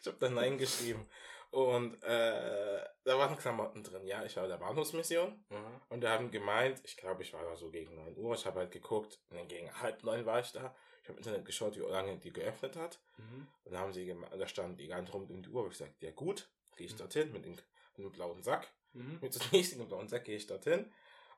ich 0.00 0.06
habe 0.06 0.16
dann 0.18 0.34
nein 0.34 0.58
geschrieben. 0.58 1.06
Und 1.50 2.02
äh, 2.02 2.84
da 3.04 3.18
waren 3.18 3.38
Klamotten 3.38 3.82
drin. 3.82 4.06
Ja, 4.06 4.22
ich 4.24 4.36
war 4.36 4.42
bei 4.42 4.48
der 4.50 4.58
Bahnhofsmission 4.58 5.44
Mhm. 5.48 5.80
und 5.88 6.00
da 6.02 6.10
haben 6.10 6.30
gemeint, 6.30 6.80
ich 6.84 6.96
glaube, 6.96 7.22
ich 7.22 7.32
war 7.32 7.42
da 7.44 7.56
so 7.56 7.70
gegen 7.70 7.94
9 7.94 8.16
Uhr, 8.18 8.34
ich 8.34 8.44
habe 8.44 8.60
halt 8.60 8.70
geguckt, 8.70 9.18
und 9.30 9.38
dann 9.38 9.48
gegen 9.48 9.72
halb 9.80 10.02
neun 10.04 10.26
war 10.26 10.40
ich 10.40 10.52
da. 10.52 10.74
Ich 11.02 11.08
habe 11.08 11.12
im 11.12 11.18
Internet 11.18 11.46
geschaut, 11.46 11.76
wie 11.76 11.80
lange 11.80 12.18
die 12.18 12.32
geöffnet 12.32 12.76
hat. 12.76 12.98
Mhm. 13.16 13.46
Und 13.64 13.72
da 13.72 13.78
haben 13.78 13.92
sie 13.94 14.14
da 14.38 14.46
stand 14.46 14.78
die 14.78 14.88
ganze 14.88 15.12
rund 15.12 15.30
um 15.30 15.42
die 15.42 15.48
Uhr. 15.48 15.64
Ich 15.66 15.78
gesagt, 15.78 16.02
ja 16.02 16.10
gut, 16.10 16.50
gehe 16.76 16.86
ich 16.86 16.92
Mhm. 16.92 16.98
dorthin 16.98 17.32
mit 17.32 17.44
dem, 17.46 17.56
mit 17.98 18.06
dem 18.06 18.12
blauen 18.12 18.42
Sack. 18.42 18.68
Mhm. 18.92 19.18
Mit 19.20 19.40
einem 19.40 19.50
riesigen 19.52 19.88
blauen 19.88 20.08
Sack 20.08 20.24
gehe 20.24 20.36
ich 20.36 20.46
dorthin 20.46 20.90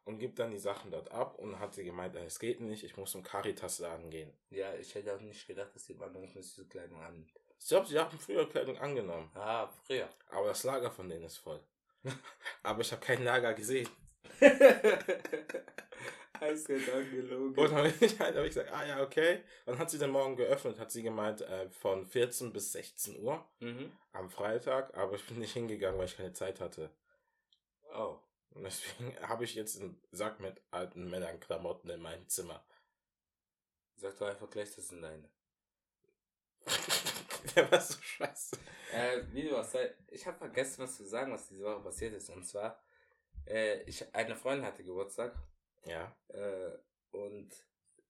und 0.05 0.19
gebe 0.19 0.35
dann 0.35 0.51
die 0.51 0.59
Sachen 0.59 0.91
dort 0.91 1.11
ab. 1.11 1.39
Und 1.39 1.59
hat 1.59 1.75
sie 1.75 1.85
gemeint, 1.85 2.15
es 2.17 2.39
geht 2.39 2.61
nicht, 2.61 2.85
ich 2.85 2.97
muss 2.97 3.13
zum 3.13 3.23
Caritas-Laden 3.23 4.11
gehen. 4.11 4.33
Ja, 4.51 4.75
ich 4.75 4.95
hätte 4.95 5.15
auch 5.15 5.21
nicht 5.21 5.47
gedacht, 5.47 5.75
dass 5.75 5.85
die 5.85 5.99
Wanderung 5.99 6.31
diese 6.33 6.67
Kleidung 6.67 7.01
an. 7.03 7.27
Ich 7.59 7.69
glaube, 7.69 7.87
sie 7.87 7.99
haben 7.99 8.19
früher 8.19 8.49
Kleidung 8.49 8.79
angenommen. 8.79 9.31
Ah, 9.35 9.69
früher. 9.87 10.09
Aber 10.31 10.49
das 10.49 10.65
Lager 10.65 10.91
von 10.91 11.09
denen 11.09 11.25
ist 11.25 11.37
voll. 11.39 11.61
aber 12.63 12.81
ich 12.81 12.91
habe 12.93 13.05
kein 13.05 13.23
Lager 13.23 13.53
gesehen. 13.55 13.89
Eiskalt 16.41 17.11
gelogen. 17.11 17.49
Und 17.59 17.71
dann 17.71 17.75
habe 17.75 17.89
ich, 18.01 18.19
halt, 18.19 18.37
hab 18.37 18.43
ich 18.45 18.51
gesagt, 18.55 18.73
ah 18.73 18.85
ja, 18.87 19.03
okay. 19.03 19.43
Dann 19.67 19.79
hat 19.79 19.91
sie 19.91 19.99
den 19.99 20.11
Morgen 20.11 20.37
geöffnet, 20.37 20.79
hat 20.79 20.91
sie 20.91 21.03
gemeint, 21.03 21.41
äh, 21.43 21.69
von 21.71 22.07
14 22.07 22.53
bis 22.53 22.73
16 22.73 23.21
Uhr 23.23 23.45
Mhm. 23.61 23.93
am 24.13 24.31
Freitag. 24.31 24.97
Aber 24.97 25.15
ich 25.17 25.27
bin 25.27 25.39
nicht 25.39 25.53
hingegangen, 25.53 25.99
weil 25.99 26.07
ich 26.07 26.17
keine 26.17 26.33
Zeit 26.33 26.61
hatte. 26.61 26.91
Oh. 27.95 28.19
Und 28.51 28.65
deswegen 28.65 29.17
habe 29.29 29.45
ich 29.45 29.55
jetzt 29.55 29.81
einen 29.81 30.01
Sack 30.11 30.41
mit 30.41 30.61
alten 30.71 31.09
Männernklamotten 31.09 31.91
in 31.91 32.01
meinem 32.01 32.29
Zimmer. 32.29 32.65
Sag 33.97 34.17
doch 34.19 34.29
einfach 34.29 34.49
gleich, 34.51 34.75
das 34.75 34.89
sind 34.89 35.03
deine. 35.03 35.29
Der 37.57 37.71
war 37.71 37.81
so 37.81 38.01
scheiße. 38.01 38.57
Äh, 38.93 39.23
wie 39.33 39.43
du 39.49 39.53
was 39.53 39.73
sei, 39.73 39.95
ich 40.09 40.27
habe 40.27 40.37
vergessen, 40.39 40.83
was 40.83 40.97
zu 40.97 41.05
sagen, 41.05 41.33
was 41.33 41.49
diese 41.49 41.65
Woche 41.65 41.81
passiert 41.83 42.13
ist. 42.15 42.29
Und 42.31 42.45
zwar, 42.45 42.83
äh, 43.47 43.83
ich, 43.85 44.15
eine 44.15 44.37
Freundin 44.37 44.67
hatte 44.67 44.85
Geburtstag. 44.85 45.35
Ja. 45.87 46.15
Äh, 46.29 46.71
und 47.11 47.49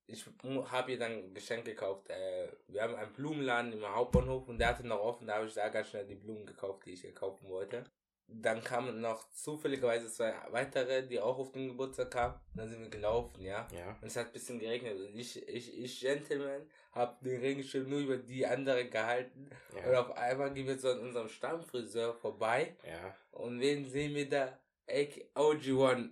ich 0.06 0.26
habe 0.70 0.92
ihr 0.92 0.98
dann 0.98 1.12
ein 1.12 1.34
Geschenk 1.34 1.64
gekauft. 1.64 2.08
Äh, 2.10 2.48
wir 2.66 2.82
haben 2.82 2.96
einen 2.96 3.12
Blumenladen 3.12 3.72
im 3.72 3.84
Hauptbahnhof 3.86 4.48
und 4.48 4.58
der 4.58 4.68
hatte 4.68 4.86
noch 4.86 5.00
offen. 5.00 5.26
Da 5.26 5.36
habe 5.36 5.46
ich 5.46 5.54
da 5.54 5.68
ganz 5.68 5.88
schnell 5.88 6.06
die 6.06 6.16
Blumen 6.16 6.46
gekauft, 6.46 6.84
die 6.86 6.92
ich 6.92 7.04
ihr 7.04 7.14
kaufen 7.14 7.48
wollte. 7.48 7.84
Dann 8.32 8.62
kamen 8.62 9.00
noch 9.00 9.28
zufälligerweise 9.32 10.08
zwei 10.08 10.32
weitere, 10.50 11.04
die 11.04 11.18
auch 11.18 11.36
auf 11.38 11.50
den 11.50 11.68
Geburtstag 11.68 12.12
kamen. 12.12 12.40
Dann 12.54 12.68
sind 12.68 12.80
wir 12.80 12.88
gelaufen, 12.88 13.40
ja. 13.42 13.66
Ja. 13.72 13.96
Und 14.00 14.06
es 14.06 14.16
hat 14.16 14.26
ein 14.26 14.32
bisschen 14.32 14.60
geregnet. 14.60 14.96
Und 15.00 15.16
ich, 15.18 15.48
ich, 15.48 15.76
ich 15.76 16.00
Gentleman, 16.00 16.68
habe 16.92 17.16
den 17.24 17.40
Regenschirm 17.40 17.88
nur 17.88 17.98
über 18.00 18.16
die 18.18 18.46
andere 18.46 18.88
gehalten. 18.88 19.50
Und 19.72 19.92
Ja. 19.92 20.00
auf 20.00 20.12
einmal 20.16 20.52
gehen 20.52 20.68
wir 20.68 20.78
so 20.78 20.90
an 20.90 21.00
unserem 21.00 21.28
Stammfriseur 21.28 22.14
vorbei. 22.14 22.76
Ja. 22.86 23.16
Und 23.32 23.58
wen 23.60 23.84
sehen 23.84 24.14
wir 24.14 24.28
da? 24.28 24.58
AK 24.88 25.30
OG1. 25.34 26.10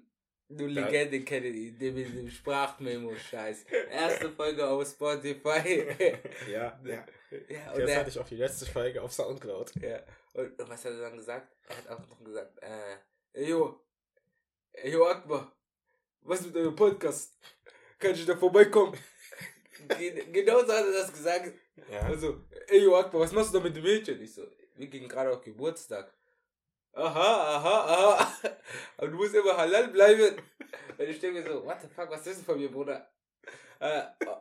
Du 0.51 0.67
Legende 0.67 1.21
Kennedy, 1.25 1.73
der 1.73 1.93
mit 1.93 2.09
dem 2.17 2.31
Sprachmemo-Scheiß. 2.31 3.65
Erste 3.91 4.31
Folge 4.31 4.67
auf 4.67 4.87
Spotify. 4.89 5.87
Ja. 6.51 6.81
ja. 6.85 7.05
ja, 7.49 7.73
und 7.73 7.81
Jetzt 7.81 7.97
hatte 7.97 8.09
ich 8.11 8.19
auch 8.19 8.27
die 8.29 8.37
letzte 8.37 8.65
Folge 8.67 9.03
auf 9.03 9.13
Soundcloud. 9.13 9.73
ja. 9.83 10.01
Und, 10.33 10.59
und 10.59 10.69
was 10.71 10.85
hat 10.85 10.93
er 10.93 11.01
dann 11.01 11.17
gesagt? 11.17 11.55
Er 11.69 11.77
hat 11.77 11.89
auch 11.89 12.09
noch 12.09 12.25
gesagt, 12.25 12.59
äh, 12.63 12.97
ey, 13.35 13.51
yo, 13.51 13.79
ey, 14.73 14.91
yo, 14.93 15.07
Akbar, 15.07 15.53
was 16.23 16.47
mit 16.47 16.57
eurem 16.57 16.75
Podcast? 16.77 17.37
Kann 17.99 18.13
ich 18.13 18.25
da 18.25 18.37
vorbeikommen? 18.37 18.97
Gen- 19.99 20.33
Genau 20.33 20.61
so 20.65 20.73
hat 20.73 20.85
er 20.87 20.93
das 20.93 21.13
gesagt. 21.13 21.53
Ja. 21.91 22.01
Also, 22.01 22.45
ey, 22.69 22.83
yo, 22.85 22.97
Akbar, 22.97 23.21
was 23.21 23.33
machst 23.33 23.53
du 23.53 23.59
da 23.59 23.65
mit 23.65 23.77
dem 23.77 23.83
Mädchen? 23.83 24.21
Ich 24.23 24.33
so, 24.35 24.47
wir 24.77 24.87
gehen 24.87 25.09
gerade 25.09 25.31
auf 25.33 25.43
Geburtstag. 25.43 26.15
Aha, 26.99 27.57
aha, 27.57 28.15
aha. 28.15 28.33
Aber 28.97 29.09
du 29.09 29.17
musst 29.17 29.35
immer 29.35 29.57
halal 29.57 29.89
bleiben. 29.89 30.37
Und 30.99 31.09
ich 31.09 31.21
denke 31.21 31.41
mir 31.41 31.47
so, 31.47 31.65
what 31.65 31.81
the 31.81 31.89
fuck, 31.89 32.11
was 32.11 32.27
ist 32.27 32.39
das 32.39 32.45
von 32.45 32.59
mir, 32.59 32.71
Bruder? 32.71 33.09
Äh, 33.79 34.03
oh. 34.27 34.37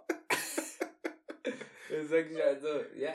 Dann 1.90 2.08
sag 2.08 2.32
ich 2.32 2.44
also, 2.44 2.68
ja, 2.96 3.14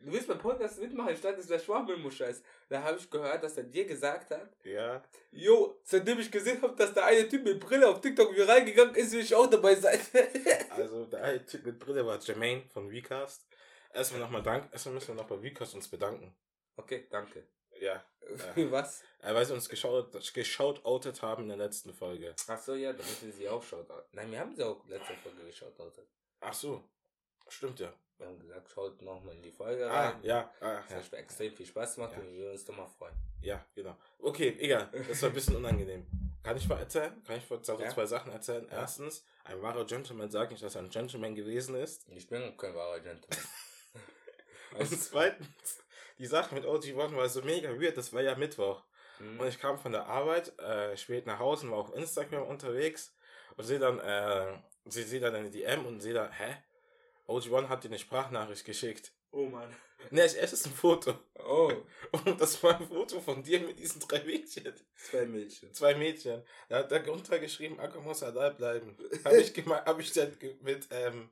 du 0.00 0.12
willst 0.12 0.26
beim 0.28 0.38
Podcast 0.38 0.80
mitmachen, 0.80 1.14
statt 1.16 1.36
dieser 1.38 1.58
Schwachmilmo-Scheiß. 1.58 2.42
Da 2.70 2.82
habe 2.82 2.96
ich 2.98 3.10
gehört, 3.10 3.42
dass 3.44 3.56
er 3.58 3.64
dir 3.64 3.84
gesagt 3.84 4.30
hat, 4.30 4.50
Ja. 4.64 5.02
Jo, 5.30 5.78
seitdem 5.84 6.18
ich 6.18 6.30
gesehen 6.30 6.60
habe, 6.62 6.74
dass 6.74 6.94
der 6.94 7.04
eine 7.04 7.28
Typ 7.28 7.44
mit 7.44 7.60
Brille 7.60 7.86
auf 7.88 8.00
TikTok 8.00 8.32
wieder 8.34 8.48
reingegangen 8.48 8.94
ist, 8.94 9.12
will 9.12 9.20
ich 9.20 9.34
auch 9.34 9.48
dabei 9.48 9.74
sein. 9.74 10.00
Also 10.70 11.04
der 11.04 11.22
eine 11.22 11.44
Typ 11.44 11.66
mit 11.66 11.78
Brille 11.78 12.06
war 12.06 12.18
Jermaine 12.18 12.62
von 12.72 12.88
Recast. 12.88 13.46
Erstmal 13.92 14.20
nochmal 14.22 14.42
Dank. 14.42 14.72
Erstmal 14.72 14.94
müssen 14.94 15.08
wir 15.08 15.22
noch 15.22 15.28
bei 15.28 15.36
Recast 15.36 15.74
uns 15.74 15.88
bedanken. 15.88 16.34
okay, 16.76 17.06
danke. 17.10 17.44
Ja. 17.80 18.04
Für 18.54 18.70
was? 18.70 19.02
Äh, 19.22 19.34
weil 19.34 19.44
sie 19.44 19.52
uns 19.54 19.68
geschaut, 19.68 20.12
geschaut 20.34 20.82
haben 21.22 21.42
in 21.42 21.48
der 21.48 21.56
letzten 21.58 21.92
Folge. 21.92 22.34
Ach 22.46 22.58
so, 22.60 22.74
ja, 22.74 22.92
da 22.92 22.98
müssen 23.02 23.32
sie 23.32 23.48
auch 23.48 23.62
schaut. 23.62 23.86
Nein, 24.12 24.30
wir 24.30 24.38
haben 24.40 24.54
sie 24.54 24.62
auch 24.64 24.86
letzte 24.86 25.14
Folge 25.14 25.44
geschaut. 25.44 25.72
Ach 26.40 26.52
so. 26.54 26.84
Stimmt 27.48 27.80
ja. 27.80 27.92
Wir 28.18 28.26
haben 28.26 28.38
gesagt, 28.38 28.70
schaut 28.70 29.00
nochmal 29.02 29.34
in 29.34 29.42
die 29.42 29.50
Folge 29.50 29.90
Ah, 29.90 30.10
rein. 30.10 30.20
ja. 30.22 30.52
Ah, 30.60 30.82
Das 30.88 30.90
ja. 30.90 30.96
hat 30.98 31.12
extrem 31.14 31.52
viel 31.54 31.66
Spaß 31.66 31.94
gemacht 31.96 32.12
Ja. 32.12 32.18
und 32.20 32.26
wir 32.30 32.36
würden 32.38 32.52
uns 32.52 32.64
doch 32.66 32.76
mal 32.76 32.86
freuen. 32.86 33.14
Ja, 33.40 33.64
genau. 33.74 33.96
Okay, 34.18 34.56
egal. 34.60 34.90
Das 35.08 35.22
war 35.22 35.30
ein 35.30 35.34
bisschen 35.34 35.56
unangenehm. 35.56 36.06
Kann 36.42 36.56
ich 36.56 36.68
mal 36.68 36.78
erzählen? 36.78 37.22
Kann 37.24 37.38
ich 37.38 37.48
mal 37.50 37.64
so 37.64 37.80
Ja. 37.80 37.88
zwei 37.88 38.04
Sachen 38.06 38.30
erzählen? 38.30 38.66
Ja. 38.70 38.80
Erstens, 38.80 39.24
ein 39.44 39.60
wahrer 39.62 39.86
Gentleman 39.86 40.30
sagt 40.30 40.52
nicht, 40.52 40.62
dass 40.62 40.74
er 40.74 40.82
ein 40.82 40.90
Gentleman 40.90 41.34
gewesen 41.34 41.74
ist. 41.74 42.06
Ich 42.10 42.28
bin 42.28 42.56
kein 42.58 42.74
wahrer 42.74 43.00
Gentleman. 43.00 43.38
Und 44.78 44.86
zweitens, 45.02 45.78
die 46.20 46.26
Sache 46.26 46.54
mit 46.54 46.66
OG 46.66 46.94
One 46.94 47.16
war 47.16 47.28
so 47.28 47.42
mega 47.42 47.70
weird. 47.80 47.96
Das 47.96 48.12
war 48.12 48.20
ja 48.20 48.34
Mittwoch. 48.36 48.82
Hm? 49.18 49.40
Und 49.40 49.48
ich 49.48 49.58
kam 49.58 49.78
von 49.78 49.92
der 49.92 50.06
Arbeit 50.06 50.56
äh, 50.58 50.96
spät 50.96 51.26
nach 51.26 51.38
Hause 51.38 51.66
und 51.66 51.72
war 51.72 51.78
auf 51.78 51.94
Instagram 51.94 52.46
unterwegs 52.46 53.16
und 53.56 53.64
sehe 53.64 53.78
dann, 53.78 53.98
äh, 53.98 54.58
sie 54.84 55.02
sehe 55.02 55.20
dann 55.20 55.34
eine 55.34 55.50
DM 55.50 55.86
und 55.86 56.00
sehe 56.00 56.14
dann, 56.14 56.30
hä? 56.30 56.56
OG1 57.26 57.68
hat 57.68 57.84
dir 57.84 57.88
eine 57.88 57.98
Sprachnachricht 57.98 58.64
geschickt. 58.64 59.12
Oh 59.30 59.46
Mann. 59.46 59.74
Ne, 60.10 60.22
es 60.22 60.34
ist 60.34 60.66
ein 60.66 60.72
Foto. 60.72 61.14
Oh, 61.38 61.70
Und 62.24 62.40
das 62.40 62.62
war 62.62 62.78
ein 62.78 62.88
Foto 62.88 63.20
von 63.20 63.42
dir 63.42 63.60
mit 63.60 63.78
diesen 63.78 64.00
drei 64.00 64.22
Mädchen. 64.24 64.74
zwei 64.96 65.26
Mädchen. 65.26 65.72
Zwei 65.72 65.94
Mädchen. 65.94 66.42
Da 66.68 66.78
hat 66.78 66.92
er 66.92 67.06
runtergeschrieben, 67.06 67.78
Akka 67.78 68.00
muss 68.00 68.22
halal 68.22 68.54
bleiben. 68.54 68.96
Habe 69.24 69.40
ich, 69.40 69.52
hab 69.66 70.00
ich 70.00 70.12
dann 70.12 70.36
mit, 70.62 70.88
ähm, 70.90 71.30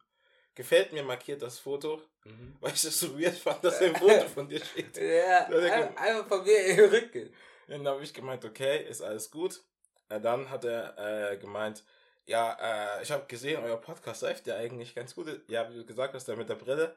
gefällt 0.59 0.93
mir 0.93 1.03
markiert 1.03 1.41
das 1.41 1.59
Foto, 1.59 2.03
Mhm. 2.25 2.57
weil 2.61 2.75
ich 2.75 2.83
das 2.83 2.99
so 3.01 3.19
weird 3.19 3.37
fand, 3.39 3.65
dass 3.65 3.81
er 3.81 3.89
ein 3.89 3.97
Foto 4.03 4.29
von 4.29 4.49
dir 4.49 4.63
schickt. 4.63 4.99
Ja, 4.99 5.47
einfach 5.47 6.27
von 6.29 6.45
mir 6.45 6.59
in 6.67 6.77
den 6.77 6.91
Rücken. 6.91 7.29
Und 7.69 7.85
dann 7.85 7.89
habe 7.95 8.03
ich 8.03 8.13
gemeint, 8.13 8.45
okay, 8.45 8.85
ist 8.87 9.01
alles 9.01 9.31
gut. 9.31 9.63
Äh, 10.11 10.21
dann 10.21 10.51
hat 10.51 10.65
er 10.65 11.33
äh, 11.33 11.37
gemeint, 11.39 11.85
ja, 12.27 12.99
äh, 12.99 13.03
ich 13.03 13.11
habe 13.11 13.25
gesehen, 13.27 13.63
euer 13.63 13.81
Podcast 13.81 14.21
läuft 14.23 14.47
ja 14.47 14.57
eigentlich 14.57 14.95
ganz 14.95 15.15
gut. 15.15 15.41
Ja, 15.49 15.71
wie 15.71 15.77
du 15.77 15.87
gesagt 15.87 16.13
hast, 16.13 16.27
der 16.29 16.37
mit 16.37 16.49
der 16.51 16.57
Brille. 16.57 16.97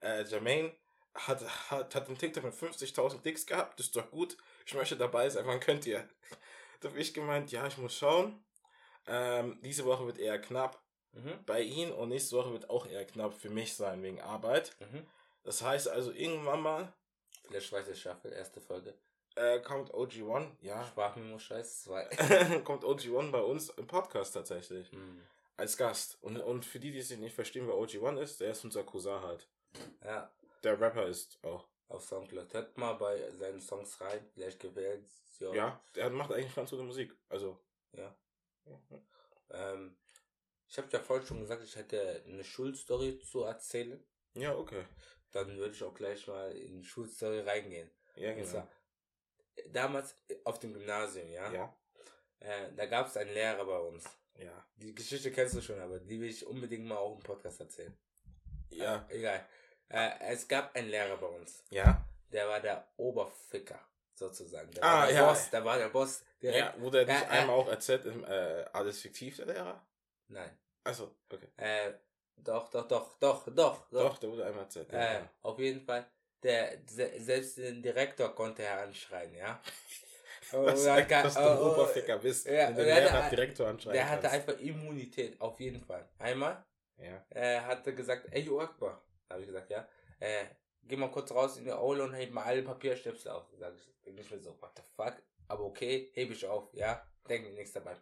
Äh, 0.00 0.22
Jermaine 0.24 0.72
hat, 1.14 1.42
hat, 1.70 1.94
hat 1.94 2.06
einen 2.08 2.18
TikTok 2.18 2.42
mit 2.44 2.54
50.000 2.54 3.20
Klicks 3.20 3.46
gehabt, 3.46 3.78
das 3.78 3.86
ist 3.86 3.94
doch 3.96 4.10
gut. 4.10 4.36
Ich 4.66 4.74
möchte 4.74 4.96
dabei 4.96 5.28
sein, 5.28 5.46
wann 5.46 5.60
könnt 5.60 5.86
ihr? 5.86 6.08
Da 6.80 6.88
habe 6.88 6.98
ich 6.98 7.14
gemeint, 7.14 7.52
ja, 7.52 7.64
ich 7.68 7.78
muss 7.78 7.96
schauen. 7.96 8.42
Ähm, 9.06 9.60
diese 9.62 9.84
Woche 9.84 10.04
wird 10.06 10.18
eher 10.18 10.40
knapp 10.40 10.81
Mhm. 11.12 11.44
bei 11.44 11.60
ihm 11.60 11.92
und 11.92 12.08
nächste 12.08 12.36
Woche 12.36 12.52
wird 12.52 12.70
auch 12.70 12.86
eher 12.86 13.04
knapp 13.06 13.34
für 13.34 13.50
mich 13.50 13.74
sein, 13.74 14.02
wegen 14.02 14.20
Arbeit. 14.20 14.74
Mhm. 14.80 15.06
Das 15.44 15.60
heißt 15.62 15.88
also, 15.88 16.10
irgendwann 16.12 16.60
mal 16.60 16.92
Vielleicht 17.48 17.66
Schweizer 17.68 17.94
Staffel, 17.94 18.32
erste 18.32 18.60
Folge. 18.60 18.94
äh, 19.34 19.60
kommt 19.60 19.92
OG1, 19.92 20.52
ja, 20.60 20.84
Sprachmemo-Scheiß 20.86 21.82
2. 21.84 22.60
kommt 22.64 22.84
OG1 22.84 23.30
bei 23.30 23.40
uns 23.42 23.68
im 23.70 23.86
Podcast 23.86 24.34
tatsächlich. 24.34 24.90
Mhm. 24.92 25.20
Als 25.56 25.76
Gast. 25.76 26.16
Und, 26.22 26.38
und 26.38 26.64
für 26.64 26.80
die, 26.80 26.90
die 26.92 26.98
es 26.98 27.10
nicht 27.10 27.34
verstehen, 27.34 27.66
wer 27.68 27.74
OG1 27.74 28.20
ist, 28.20 28.40
der 28.40 28.52
ist 28.52 28.64
unser 28.64 28.84
Cousin 28.84 29.20
halt. 29.20 29.48
Ja, 30.02 30.30
Der 30.62 30.80
Rapper 30.80 31.06
ist 31.06 31.38
auch. 31.42 31.66
auf 31.88 32.04
Soundcloud. 32.04 32.52
Hört 32.54 32.78
mal 32.78 32.94
bei 32.94 33.30
seinen 33.32 33.60
Songs 33.60 34.00
rein. 34.00 34.24
Vielleicht 34.32 34.60
gefällt 34.60 35.04
dir. 35.40 35.52
Ja, 35.54 35.80
der 35.94 36.08
macht 36.10 36.32
eigentlich 36.32 36.54
ganz 36.54 36.70
gute 36.70 36.84
Musik. 36.84 37.14
Also. 37.28 37.58
Ja. 37.92 38.14
Ähm, 39.50 39.96
ich 40.72 40.78
habe 40.78 40.88
ja 40.90 41.00
vorhin 41.00 41.26
schon 41.26 41.40
gesagt, 41.40 41.62
ich 41.62 41.76
hätte 41.76 42.24
eine 42.26 42.42
Schulstory 42.42 43.18
zu 43.20 43.42
erzählen. 43.42 44.02
Ja, 44.32 44.56
okay. 44.56 44.82
Dann 45.30 45.58
würde 45.58 45.74
ich 45.74 45.82
auch 45.82 45.92
gleich 45.92 46.26
mal 46.26 46.50
in 46.56 46.78
die 46.80 46.84
Schulstory 46.84 47.40
reingehen. 47.40 47.90
Ja, 48.16 48.32
genau. 48.32 48.46
zwar, 48.46 48.68
damals 49.68 50.16
auf 50.44 50.58
dem 50.60 50.72
Gymnasium, 50.72 51.28
ja, 51.30 51.52
Ja. 51.52 51.76
Äh, 52.40 52.72
da 52.74 52.86
gab 52.86 53.06
es 53.06 53.18
einen 53.18 53.34
Lehrer 53.34 53.66
bei 53.66 53.78
uns. 53.80 54.04
Ja. 54.38 54.66
Die 54.76 54.94
Geschichte 54.94 55.30
kennst 55.30 55.54
du 55.54 55.60
schon, 55.60 55.78
aber 55.78 55.98
die 56.00 56.18
will 56.18 56.30
ich 56.30 56.46
unbedingt 56.46 56.86
mal 56.86 56.96
auch 56.96 57.16
im 57.16 57.22
Podcast 57.22 57.60
erzählen. 57.60 57.94
Ja. 58.70 59.06
Egal. 59.10 59.46
Äh, 59.90 60.10
es 60.30 60.48
gab 60.48 60.74
einen 60.74 60.88
Lehrer 60.88 61.18
bei 61.18 61.26
uns. 61.26 61.64
Ja. 61.68 62.02
Der 62.32 62.48
war 62.48 62.60
der 62.60 62.90
Oberficker, 62.96 63.78
sozusagen. 64.14 64.70
Der 64.72 64.82
Ah, 64.82 65.00
war 65.00 65.06
der 65.08 65.16
ja. 65.16 65.28
Boss. 65.28 65.50
Der 65.50 65.64
war 65.66 65.76
der 65.76 65.88
Boss. 65.90 66.24
Direkt. 66.40 66.58
Ja, 66.58 66.80
wurde 66.80 67.00
er 67.04 67.06
nicht 67.06 67.28
einmal 67.28 67.56
auch 67.56 67.68
erzählt 67.68 68.06
im 68.06 68.24
äh, 68.24 68.64
Alles 68.72 69.02
fiktiv, 69.02 69.36
der 69.36 69.46
Lehrer? 69.46 69.86
Nein. 70.32 70.58
Also, 70.84 71.14
okay. 71.30 71.48
Äh, 71.56 71.92
doch, 72.36 72.68
doch, 72.70 72.88
doch, 72.88 73.18
doch, 73.18 73.44
doch, 73.44 73.54
doch. 73.54 73.90
Doch, 73.90 74.18
der 74.18 74.30
wurde 74.30 74.44
einmal 74.46 74.64
erzählt. 74.64 74.90
Äh, 74.92 75.14
Ja. 75.20 75.30
auf 75.42 75.58
jeden 75.58 75.80
Fall. 75.82 76.06
Der, 76.42 76.78
se 76.86 77.12
selbst 77.20 77.58
den 77.58 77.82
Direktor 77.82 78.34
konnte 78.34 78.62
er 78.64 78.80
anschreien, 78.80 79.34
ja. 79.34 79.62
Er 80.52 80.66
heißt, 80.72 81.08
kann- 81.08 81.22
dass 81.24 81.34
du 81.34 81.40
ein 81.40 81.58
oh, 81.58 81.72
Oberficker 81.72 82.18
bist, 82.18 82.46
ja, 82.46 82.68
wenn 82.68 82.74
du 82.76 82.86
er 82.86 83.00
Lehrer 83.00 83.22
hat- 83.24 83.32
Direktor 83.32 83.68
anschreiben 83.68 83.94
Der 83.94 84.10
hatte 84.10 84.22
kannst. 84.28 84.48
einfach 84.48 84.60
Immunität, 84.60 85.40
auf 85.40 85.58
jeden 85.60 85.80
Fall. 85.80 86.06
Einmal 86.18 86.62
Ja. 86.98 87.24
äh, 87.30 87.60
hatte 87.60 87.94
gesagt, 87.94 88.26
ey, 88.30 88.42
Jo 88.42 88.60
Akbar. 88.60 89.02
Habe 89.30 89.40
ich 89.40 89.46
gesagt, 89.46 89.70
ja. 89.70 89.88
Äh, 90.18 90.44
geh 90.82 90.96
mal 90.96 91.10
kurz 91.10 91.30
raus 91.32 91.56
in 91.56 91.64
die 91.64 91.72
Aule 91.72 92.02
und 92.02 92.12
heb 92.14 92.32
mal 92.32 92.44
alle 92.44 92.62
Papierstifte 92.62 93.32
auf. 93.32 93.46
Sag 93.56 93.74
ich, 93.76 93.94
bin 94.02 94.18
ich 94.18 94.30
mir 94.30 94.40
so, 94.40 94.60
what 94.60 94.72
the 94.76 94.82
fuck? 94.94 95.14
Aber 95.48 95.64
okay, 95.64 96.10
heb 96.14 96.30
ich 96.30 96.44
auf, 96.44 96.68
ja. 96.74 97.02
Denk 97.28 97.44
mir 97.46 97.52
nichts 97.52 97.72
dabei. 97.72 97.96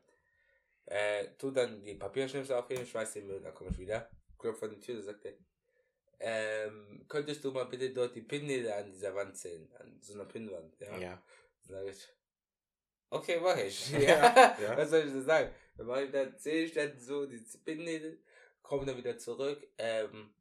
Äh, 0.86 1.28
tu 1.38 1.50
dann 1.50 1.82
die 1.84 1.94
Papierstifte 1.94 2.58
aufheben, 2.58 2.84
schmeiß 2.86 3.12
den 3.12 3.26
Müll, 3.26 3.40
dann 3.40 3.54
komme 3.54 3.70
ich 3.70 3.78
wieder. 3.78 4.10
Klopf 4.38 4.58
vor 4.58 4.68
die 4.68 4.80
Tür, 4.80 5.02
sagt 5.02 5.24
er, 5.24 5.34
ähm, 6.18 7.04
könntest 7.08 7.42
du 7.44 7.50
mal 7.50 7.64
bitte 7.64 7.90
dort 7.90 8.14
die 8.14 8.22
Pinnägel 8.22 8.72
an 8.72 8.90
dieser 8.90 9.14
Wand 9.14 9.36
zählen? 9.36 9.70
An 9.78 9.98
so 10.02 10.14
einer 10.14 10.26
Pinnwand, 10.26 10.78
ja. 10.80 10.98
Ja. 10.98 11.22
Dann 11.68 11.76
sag 11.76 11.86
ich, 11.86 12.08
okay, 13.10 13.40
mach 13.40 13.56
ich. 13.56 13.90
Ja, 13.92 14.56
Ja. 14.60 14.76
Was 14.76 14.90
soll 14.90 15.00
ich 15.00 15.12
denn 15.12 15.24
sagen? 15.24 15.50
Dann 15.76 15.86
mach 15.86 16.00
ich 16.00 16.10
dann, 16.10 16.36
zähle 16.38 16.64
ich 16.64 16.72
dann 16.72 16.98
so 16.98 17.26
die 17.26 17.38
Spinnägel, 17.38 18.22
komme 18.62 18.84
dann 18.84 18.96
wieder 18.96 19.16
zurück, 19.16 19.66
ähm, 19.78 20.34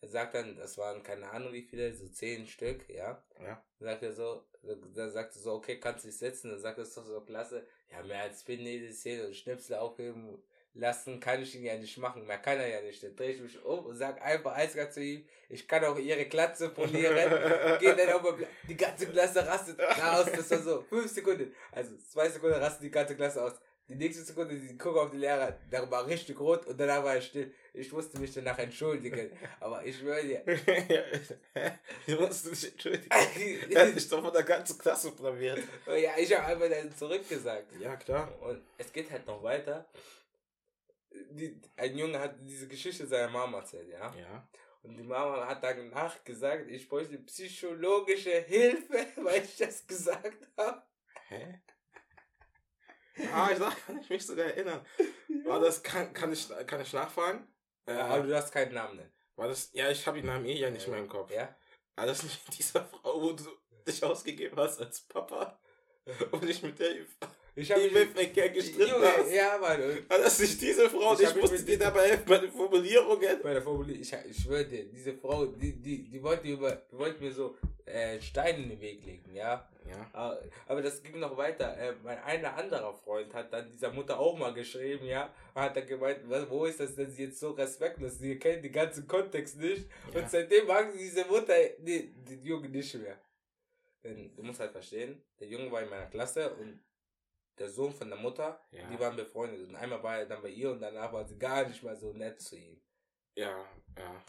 er 0.00 0.08
sagt 0.08 0.34
dann, 0.34 0.56
das 0.56 0.76
waren 0.78 1.02
keine 1.02 1.30
Ahnung 1.30 1.52
wie 1.52 1.62
viele, 1.62 1.94
so 1.94 2.08
zehn 2.08 2.46
Stück, 2.46 2.88
ja. 2.88 3.22
Ja. 3.40 3.64
Dann 3.78 3.88
sagt 3.88 4.02
er 4.02 4.12
so, 4.12 4.44
dann 4.62 5.10
sagt 5.10 5.36
er 5.36 5.42
so, 5.42 5.52
okay, 5.52 5.78
kannst 5.78 6.04
du 6.04 6.08
dich 6.08 6.18
setzen? 6.18 6.50
Dann 6.50 6.60
sagt 6.60 6.78
er, 6.78 6.84
doch 6.84 7.06
so 7.06 7.20
klasse, 7.20 7.66
ja, 7.90 8.02
mehr 8.02 8.22
als 8.22 8.40
Spinnägel 8.40 8.92
zählen 8.92 9.26
und 9.26 9.36
Schnipsel 9.36 9.76
aufheben 9.76 10.42
lassen, 10.74 11.20
kann 11.20 11.40
ich 11.40 11.54
ihn 11.54 11.64
ja 11.64 11.76
nicht 11.76 11.96
machen, 11.98 12.26
mehr 12.26 12.38
kann 12.38 12.58
er 12.58 12.68
ja 12.68 12.80
nicht. 12.82 13.02
Dann 13.02 13.14
drehe 13.16 13.30
ich 13.30 13.40
mich 13.40 13.64
um 13.64 13.86
und 13.86 13.96
sag 13.96 14.20
einfach 14.20 14.56
eiskalt 14.56 14.92
zu 14.92 15.02
ihm, 15.02 15.26
ich 15.48 15.66
kann 15.68 15.84
auch 15.84 15.96
ihre 15.96 16.26
Glatze 16.26 16.68
polieren. 16.70 17.30
Geht 17.80 17.98
dann 17.98 18.08
aber 18.08 18.36
die 18.68 18.76
ganze 18.76 19.06
Klasse 19.06 19.46
rastet 19.46 19.80
aus. 19.80 20.26
Das 20.32 20.50
war 20.50 20.58
so 20.58 20.82
fünf 20.82 21.10
Sekunden. 21.10 21.54
Also 21.70 21.96
zwei 21.96 22.28
Sekunden 22.28 22.56
rastet 22.56 22.84
die 22.84 22.90
ganze 22.90 23.14
Klasse 23.14 23.42
aus. 23.44 23.54
Die 23.86 23.96
nächste 23.96 24.24
Sekunde, 24.24 24.56
die 24.56 24.78
gucken 24.78 25.00
auf 25.00 25.10
die 25.10 25.18
Lehrer, 25.18 25.58
da 25.70 25.90
war 25.90 26.06
richtig 26.06 26.40
rot 26.40 26.66
und 26.66 26.80
danach 26.80 27.04
war 27.04 27.16
er 27.16 27.20
still. 27.20 27.52
Ich 27.74 27.92
musste 27.92 28.18
mich 28.18 28.32
danach 28.32 28.58
entschuldigen. 28.58 29.30
Aber 29.60 29.84
ich 29.84 29.98
schwöre 29.98 30.22
dir. 30.22 30.42
du 32.06 32.20
musst 32.20 32.46
dich 32.46 32.72
entschuldigen. 32.72 33.08
Er 33.70 33.88
hat 33.88 33.94
dich 33.94 34.08
doch 34.08 34.22
von 34.22 34.32
der 34.32 34.42
ganzen 34.42 34.78
Klasse 34.78 35.10
blamiert. 35.12 35.58
ja, 35.86 36.16
ich 36.16 36.34
habe 36.34 36.46
einfach 36.46 36.70
dann 36.70 36.96
zurückgesagt. 36.96 37.78
Ja, 37.78 37.96
klar. 37.96 38.32
Und 38.40 38.62
es 38.78 38.90
geht 38.90 39.10
halt 39.10 39.26
noch 39.26 39.42
weiter. 39.42 39.86
Die, 41.30 41.60
ein 41.76 41.98
Junge 41.98 42.18
hat 42.18 42.36
diese 42.40 42.66
Geschichte 42.66 43.06
seiner 43.06 43.28
Mama 43.28 43.58
erzählt, 43.58 43.90
ja. 43.90 44.14
Ja. 44.16 44.48
Und 44.82 44.96
die 44.96 45.02
Mama 45.02 45.46
hat 45.46 45.62
danach 45.62 46.24
gesagt, 46.24 46.70
ich 46.70 46.88
bräuchte 46.88 47.18
psychologische 47.18 48.40
Hilfe, 48.40 49.06
weil 49.16 49.42
ich 49.42 49.56
das 49.58 49.86
gesagt 49.86 50.48
habe. 50.56 50.82
Hä? 51.28 51.60
Ah, 53.32 53.48
ich 53.52 53.58
sag, 53.58 53.86
kann 53.86 53.98
ich 54.00 54.08
mich 54.10 54.26
sogar 54.26 54.46
erinnern. 54.46 54.84
War 55.44 55.60
das, 55.60 55.82
kann, 55.82 56.12
kann, 56.12 56.32
ich, 56.32 56.48
kann 56.66 56.80
ich 56.80 56.92
nachfragen? 56.92 57.46
Äh, 57.86 57.92
Aber 57.92 58.22
du 58.22 58.28
darfst 58.30 58.52
keinen 58.52 58.74
Namen 58.74 58.96
nennen. 58.96 59.12
war 59.36 59.48
das, 59.48 59.70
ja, 59.72 59.90
ich 59.90 60.06
habe 60.06 60.18
den 60.18 60.26
Namen 60.26 60.46
eh 60.46 60.54
ja 60.58 60.70
nicht 60.70 60.88
mehr 60.88 60.98
im 60.98 61.08
Kopf. 61.08 61.30
Ja? 61.30 61.54
War 61.96 62.06
das 62.06 62.22
nicht 62.22 62.58
dieser 62.58 62.84
Frau, 62.86 63.20
wo 63.22 63.32
du 63.32 63.44
dich 63.86 64.02
ausgegeben 64.02 64.56
hast 64.56 64.80
als 64.80 65.02
Papa? 65.02 65.60
Und 66.32 66.48
ich 66.48 66.62
mit 66.62 66.78
der 66.78 66.90
Ich 67.54 67.70
habe 67.70 67.82
E-Mail-Verkehr 67.82 68.50
gestritten 68.50 68.90
Junge, 68.90 69.06
hast? 69.16 69.30
ja, 69.32 69.56
Mann. 69.58 69.80
War 70.08 70.18
das 70.18 70.38
nicht 70.38 70.60
diese 70.60 70.90
Frau? 70.90 71.14
Ich 71.14 71.20
Ich, 71.20 71.34
mich 71.34 71.42
musste 71.42 71.58
mit 71.58 71.68
dir 71.68 71.78
dabei 71.78 72.08
helfen 72.08 72.24
bei 72.26 72.38
den 72.38 72.52
Formulierungen. 72.52 73.42
Bei 73.42 73.52
der 73.54 73.62
Formulierung, 73.62 74.00
ich, 74.02 74.12
ich 74.12 74.42
schwöre 74.42 74.64
dir, 74.66 74.84
diese 74.86 75.14
Frau, 75.16 75.46
die, 75.46 75.80
die, 75.80 76.10
die 76.10 76.22
wollte 76.22 76.48
über, 76.48 76.72
die 76.90 76.98
wollte 76.98 77.22
mir 77.22 77.32
so 77.32 77.56
äh, 77.94 78.20
Steine 78.20 78.62
in 78.64 78.68
den 78.70 78.80
Weg 78.80 79.04
legen, 79.06 79.34
ja. 79.34 79.68
Ja. 79.86 80.10
Aber, 80.12 80.40
aber 80.66 80.82
das 80.82 81.02
ging 81.02 81.20
noch 81.20 81.36
weiter. 81.36 81.76
Äh, 81.76 81.94
mein 82.02 82.18
einer 82.18 82.54
anderer 82.56 82.92
Freund 82.94 83.32
hat 83.34 83.52
dann 83.52 83.70
dieser 83.70 83.92
Mutter 83.92 84.18
auch 84.18 84.36
mal 84.36 84.52
geschrieben, 84.52 85.06
ja. 85.06 85.32
Und 85.54 85.62
hat 85.62 85.76
dann 85.76 85.86
gemeint, 85.86 86.20
was, 86.28 86.48
wo 86.50 86.64
ist 86.64 86.80
das 86.80 86.96
denn 86.96 87.10
sie 87.10 87.24
jetzt 87.24 87.38
so 87.38 87.50
respektlos? 87.52 88.18
Sie 88.18 88.38
kennen 88.38 88.62
den 88.62 88.72
ganzen 88.72 89.06
Kontext 89.06 89.58
nicht. 89.58 89.88
Ja. 90.12 90.20
Und 90.20 90.30
seitdem 90.30 90.66
mag 90.66 90.92
diese 90.92 91.24
Mutter 91.26 91.54
die, 91.78 92.12
den 92.24 92.42
Jungen 92.42 92.70
nicht 92.72 92.94
mehr. 92.94 93.18
Denn 94.02 94.34
du 94.34 94.42
musst 94.42 94.60
halt 94.60 94.72
verstehen, 94.72 95.22
der 95.38 95.46
Junge 95.48 95.70
war 95.70 95.82
in 95.82 95.88
meiner 95.88 96.06
Klasse 96.06 96.52
und 96.54 96.80
der 97.58 97.68
Sohn 97.68 97.92
von 97.92 98.08
der 98.08 98.18
Mutter, 98.18 98.60
Ja. 98.72 98.88
die 98.90 98.98
waren 98.98 99.14
befreundet. 99.16 99.68
Und 99.68 99.76
einmal 99.76 100.02
war 100.02 100.18
er 100.18 100.26
dann 100.26 100.42
bei 100.42 100.48
ihr 100.48 100.70
und 100.72 100.80
danach 100.80 101.12
war 101.12 101.24
sie 101.24 101.38
gar 101.38 101.66
nicht 101.68 101.82
mehr 101.82 101.94
so 101.94 102.12
nett 102.12 102.40
zu 102.40 102.56
ihm. 102.56 102.80
Ja, 103.36 103.64
ja. 103.96 104.24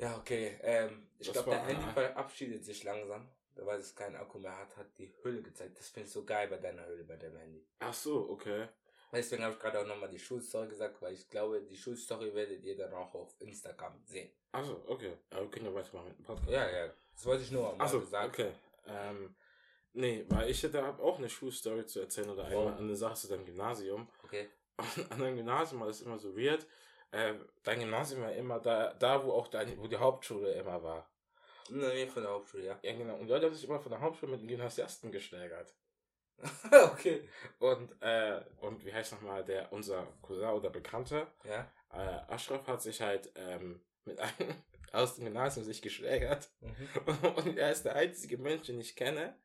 Ja, 0.00 0.16
okay. 0.16 0.58
Ähm, 0.62 1.06
ich 1.18 1.30
glaube, 1.32 1.50
der 1.50 1.64
Handy 1.64 1.84
verabschiedet 1.92 2.64
sich 2.64 2.82
langsam. 2.84 3.28
Weil 3.56 3.80
es 3.80 3.94
keinen 3.94 4.16
Akku 4.16 4.38
mehr 4.38 4.56
hat, 4.56 4.74
hat 4.76 4.86
die 4.96 5.12
Hülle 5.22 5.42
gezeigt. 5.42 5.78
Das 5.78 5.88
finde 5.88 6.06
ich 6.06 6.12
so 6.12 6.24
geil 6.24 6.48
bei 6.48 6.56
deiner 6.56 6.86
Hülle, 6.86 7.04
bei 7.04 7.16
deinem 7.16 7.36
Handy. 7.36 7.66
Ach 7.80 7.92
so, 7.92 8.30
okay. 8.30 8.68
Deswegen 9.12 9.42
habe 9.42 9.54
ich 9.54 9.60
gerade 9.60 9.80
auch 9.80 9.86
nochmal 9.86 10.08
die 10.08 10.18
Schulstory 10.20 10.68
gesagt, 10.68 11.02
weil 11.02 11.12
ich 11.12 11.28
glaube, 11.28 11.60
die 11.62 11.76
Schulstory 11.76 12.32
werdet 12.34 12.62
ihr 12.64 12.76
dann 12.76 12.94
auch 12.94 13.12
auf 13.14 13.34
Instagram 13.40 14.00
sehen. 14.06 14.30
Achso, 14.52 14.82
okay. 14.86 15.12
Aber 15.30 15.42
wir 15.42 15.50
können 15.50 15.66
ja 15.66 15.74
weitermachen 15.74 16.08
mit 16.08 16.18
dem 16.18 16.24
Podcast. 16.24 16.48
Ja, 16.50 16.70
ja. 16.70 16.90
Das 17.14 17.26
wollte 17.26 17.42
ich 17.42 17.50
nur 17.50 17.74
mal 17.76 17.84
Achso, 17.84 18.00
gesagt. 18.00 18.28
okay. 18.28 18.52
Ähm, 18.86 19.34
nee, 19.92 20.24
weil 20.28 20.48
ich 20.48 20.62
hätte 20.62 20.82
auch 20.84 21.18
eine 21.18 21.28
Schulstory 21.28 21.84
zu 21.84 22.00
erzählen 22.00 22.30
oder 22.30 22.44
Wow. 22.44 22.68
einmal 22.68 22.78
eine 22.78 22.96
Sache 22.96 23.16
zu 23.16 23.28
deinem 23.28 23.44
Gymnasium. 23.44 24.08
Okay. 24.22 24.48
An 25.10 25.18
deinem 25.18 25.36
Gymnasium 25.36 25.80
war 25.80 25.88
das 25.88 26.00
immer 26.02 26.18
so 26.18 26.34
weird. 26.36 26.64
Ähm, 27.12 27.44
dein 27.64 27.80
Gymnasium 27.80 28.22
war 28.22 28.32
immer 28.32 28.60
da, 28.60 28.94
da 28.94 29.24
wo 29.24 29.32
auch 29.32 29.48
dein, 29.48 29.78
wo 29.78 29.86
die 29.86 29.96
Hauptschule 29.96 30.52
immer 30.52 30.82
war. 30.82 31.10
In 31.68 31.80
der 31.80 31.90
Nähe 31.90 32.08
von 32.08 32.22
der 32.22 32.32
Hauptschule, 32.32 32.64
ja. 32.66 32.78
Ja, 32.82 32.92
genau. 32.92 33.16
Und 33.16 33.28
Leute 33.28 33.46
haben 33.46 33.54
sich 33.54 33.64
immer 33.64 33.80
von 33.80 33.90
der 33.90 34.00
Hauptschule 34.00 34.32
mit 34.32 34.40
den 34.40 34.48
Gymnasiasten 34.48 35.10
gesteigert. 35.12 35.74
okay. 36.92 37.28
Und, 37.58 37.90
äh, 38.00 38.40
und 38.60 38.84
wie 38.84 38.92
heißt 38.92 39.12
nochmal 39.12 39.44
der, 39.44 39.72
unser 39.72 40.06
Cousin 40.22 40.48
oder 40.50 40.70
Bekannter, 40.70 41.26
Ja. 41.44 41.70
äh, 41.92 42.32
Ashraf 42.32 42.66
hat 42.66 42.82
sich 42.82 43.00
halt, 43.00 43.30
ähm, 43.34 43.80
mit 44.04 44.18
einem 44.18 44.54
aus 44.92 45.16
dem 45.16 45.24
Gymnasium 45.26 45.64
sich 45.64 45.82
geschlägert. 45.82 46.48
Mhm. 46.60 47.26
Und 47.36 47.58
er 47.58 47.70
ist 47.70 47.84
der 47.84 47.94
einzige 47.94 48.38
Mensch, 48.38 48.66
den 48.66 48.80
ich 48.80 48.96
kenne, 48.96 49.36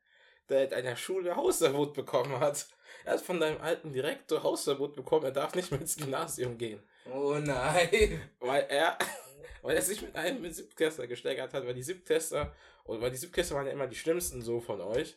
der 0.48 0.66
in 0.68 0.74
einer 0.74 0.96
Schule 0.96 1.36
Hausverbot 1.36 1.94
bekommen 1.94 2.40
hat. 2.40 2.66
Er 3.04 3.12
hat 3.14 3.20
von 3.20 3.38
deinem 3.38 3.60
alten 3.60 3.92
Direktor 3.92 4.42
Hausverbot 4.42 4.94
bekommen, 4.96 5.24
er 5.24 5.32
darf 5.32 5.54
nicht 5.54 5.70
mehr 5.70 5.80
ins 5.80 5.96
Gymnasium 5.96 6.58
gehen. 6.58 6.82
Oh 7.12 7.38
nein. 7.38 8.30
Weil 8.40 8.66
er, 8.68 8.98
weil 9.62 9.76
er 9.76 9.82
sich 9.82 10.02
mit 10.02 10.14
einem 10.16 10.42
mit 10.42 10.54
Siebtklässler 10.54 11.06
gesteigert 11.06 11.52
hat, 11.54 11.66
weil 11.66 11.74
die 11.74 11.82
Siebtklässler, 11.82 12.54
und 12.84 13.00
weil 13.00 13.10
die 13.10 13.16
Siebtklässler 13.16 13.56
waren 13.56 13.66
ja 13.66 13.72
immer 13.72 13.86
die 13.86 13.96
schlimmsten 13.96 14.42
so 14.42 14.60
von 14.60 14.80
euch, 14.80 15.16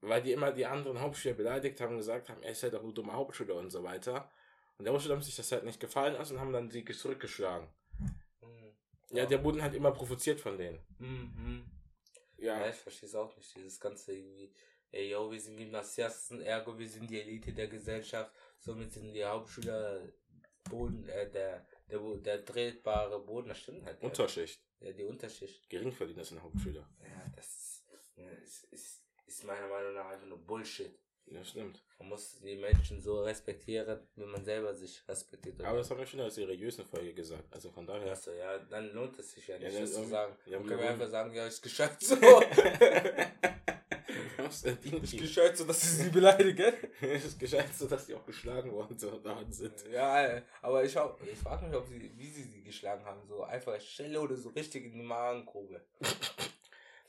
weil 0.00 0.22
die 0.22 0.32
immer 0.32 0.52
die 0.52 0.66
anderen 0.66 1.00
Hauptschüler 1.00 1.34
beleidigt 1.34 1.80
haben 1.80 1.92
und 1.92 1.98
gesagt 1.98 2.28
haben, 2.28 2.42
er 2.42 2.52
ist 2.52 2.62
halt 2.62 2.74
auch 2.74 2.82
eine 2.82 2.92
dumme 2.92 3.12
Hauptschüler 3.12 3.54
und 3.54 3.70
so 3.70 3.82
weiter. 3.82 4.30
Und 4.76 4.84
der 4.84 4.92
Hauptschüler 4.92 5.16
haben 5.16 5.22
sich 5.22 5.36
das 5.36 5.50
halt 5.50 5.64
nicht 5.64 5.80
gefallen 5.80 6.14
lassen 6.14 6.34
und 6.34 6.40
haben 6.40 6.52
dann 6.52 6.70
sie 6.70 6.84
zurückgeschlagen. 6.84 7.68
Mhm. 8.40 8.76
Ja, 9.10 9.26
der 9.26 9.42
wurden 9.42 9.62
halt 9.62 9.74
immer 9.74 9.90
provoziert 9.90 10.40
von 10.40 10.56
denen. 10.56 10.78
Mhm. 10.98 11.64
Ja, 12.36 12.60
Ja, 12.60 12.68
ich 12.68 12.76
verstehe 12.76 13.08
es 13.08 13.14
auch 13.14 13.36
nicht. 13.36 13.56
Dieses 13.56 13.80
ganze 13.80 14.12
irgendwie, 14.12 14.52
ey, 14.92 15.10
yo, 15.10 15.30
wir 15.30 15.40
sind 15.40 15.56
Gymnasiasten, 15.56 16.40
ergo, 16.40 16.78
wir 16.78 16.88
sind 16.88 17.10
die 17.10 17.20
Elite 17.20 17.52
der 17.52 17.66
Gesellschaft, 17.66 18.32
somit 18.58 18.92
sind 18.92 19.12
die 19.12 19.24
Hauptschüler 19.24 20.00
Boden, 20.68 21.08
äh, 21.08 21.30
der, 21.30 21.66
der, 21.90 21.98
der 22.18 22.44
tretbare 22.44 23.20
Boden, 23.20 23.48
das 23.48 23.58
stimmt 23.58 23.84
halt. 23.84 24.00
Unterschicht. 24.02 24.60
Ja, 24.80 24.92
die 24.92 25.04
Unterschicht. 25.04 25.68
Geringverdiener 25.68 26.24
sind 26.24 26.42
Hauptschüler. 26.42 26.88
Ja, 27.02 27.32
das 27.34 27.46
ist, 27.46 27.84
ja, 28.16 28.28
ist, 28.42 28.64
ist, 28.72 29.02
ist 29.26 29.44
meiner 29.44 29.68
Meinung 29.68 29.94
nach 29.94 30.06
einfach 30.06 30.26
nur 30.26 30.38
Bullshit. 30.38 30.98
Ja, 31.30 31.44
stimmt. 31.44 31.82
Man 31.98 32.08
muss 32.08 32.38
die 32.40 32.56
Menschen 32.56 33.02
so 33.02 33.20
respektieren, 33.22 34.00
wie 34.16 34.24
man 34.24 34.42
selber 34.44 34.72
sich 34.74 35.06
respektiert. 35.06 35.60
Aber 35.62 35.76
das 35.78 35.90
haben 35.90 35.98
wir 35.98 36.06
schon 36.06 36.20
in 36.20 36.24
der 36.24 36.30
seriösen 36.30 36.86
Folge 36.86 37.12
gesagt. 37.12 37.44
Also 37.52 37.70
von 37.70 37.86
daher. 37.86 38.12
Achso, 38.12 38.32
ja, 38.32 38.58
dann 38.58 38.92
lohnt 38.94 39.18
es 39.18 39.32
sich 39.32 39.46
ja 39.46 39.58
nicht, 39.58 39.74
Ja, 39.74 39.80
das 39.80 39.92
zu 39.92 40.04
sagen. 40.04 40.34
ja, 40.46 40.58
dann 40.58 40.66
können 40.66 40.80
wir 40.80 40.88
einfach 40.90 41.08
sagen, 41.10 41.34
ja, 41.34 41.46
ist 41.46 41.60
gescheit 41.60 41.96
so. 42.00 42.16
Was 44.48 44.62
denn 44.62 44.78
die 44.82 44.96
ist 44.96 45.16
gescheit 45.18 45.56
so, 45.56 45.64
dass 45.64 45.80
sie 45.80 46.04
sie 46.04 46.10
beleidigen. 46.10 46.72
Es 47.00 47.24
ist 47.26 47.38
gescheit 47.38 47.74
so, 47.74 47.86
dass 47.86 48.06
die 48.06 48.14
auch 48.14 48.24
geschlagen 48.26 48.72
worden 48.72 48.96
sind. 49.52 49.74
Ja, 49.92 50.22
äh, 50.24 50.42
aber 50.62 50.84
ich, 50.84 50.96
hab- 50.96 51.20
ich 51.26 51.38
frage 51.38 51.66
mich, 51.66 51.76
ob 51.76 51.86
sie, 51.88 52.10
wie 52.16 52.30
sie 52.30 52.42
sie 52.42 52.62
geschlagen 52.62 53.04
haben. 53.04 53.20
So 53.28 53.42
einfach 53.44 53.80
Schelle 53.80 54.20
oder 54.20 54.36
so 54.36 54.48
richtig 54.50 54.86
in 54.86 54.92
die 54.92 55.02
Magengrube. 55.02 55.80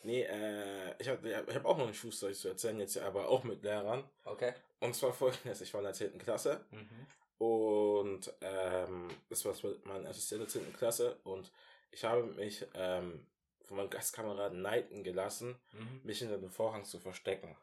Nee, 0.01 0.21
äh, 0.23 0.93
ich 0.97 1.09
habe 1.09 1.29
ich 1.29 1.35
hab 1.55 1.65
auch 1.65 1.77
noch 1.77 1.83
eine 1.83 1.93
Schulstory 1.93 2.33
zu 2.33 2.47
erzählen, 2.47 2.79
jetzt 2.79 2.97
aber 2.99 3.27
auch 3.27 3.43
mit 3.43 3.61
Lehrern. 3.63 4.03
Okay? 4.23 4.53
Und 4.79 4.95
zwar 4.95 5.11
folgendes: 5.11 5.59
Ich 5.59 5.73
war 5.73 5.81
in 5.81 5.85
der 5.85 5.93
10. 5.93 6.17
Klasse 6.19 6.61
Mhm. 6.71 7.45
und 7.45 8.33
ähm, 8.39 9.09
das 9.29 9.43
war 9.43 9.53
mein 9.83 10.07
Assistent 10.07 10.41
der 10.43 10.47
10. 10.47 10.71
Klasse 10.73 11.17
und 11.25 11.51
ich 11.91 12.03
habe 12.05 12.23
mich 12.23 12.65
ähm, 12.75 13.25
von 13.69 13.77
meinem 13.77 13.89
Gastkameraden 13.89 14.61
neiden 14.61 15.03
gelassen, 15.03 15.57
Mhm. 15.71 16.01
mich 16.03 16.19
hinter 16.19 16.37
dem 16.39 16.51
Vorhang 16.51 16.83
zu 16.83 16.99
verstecken. 16.99 17.55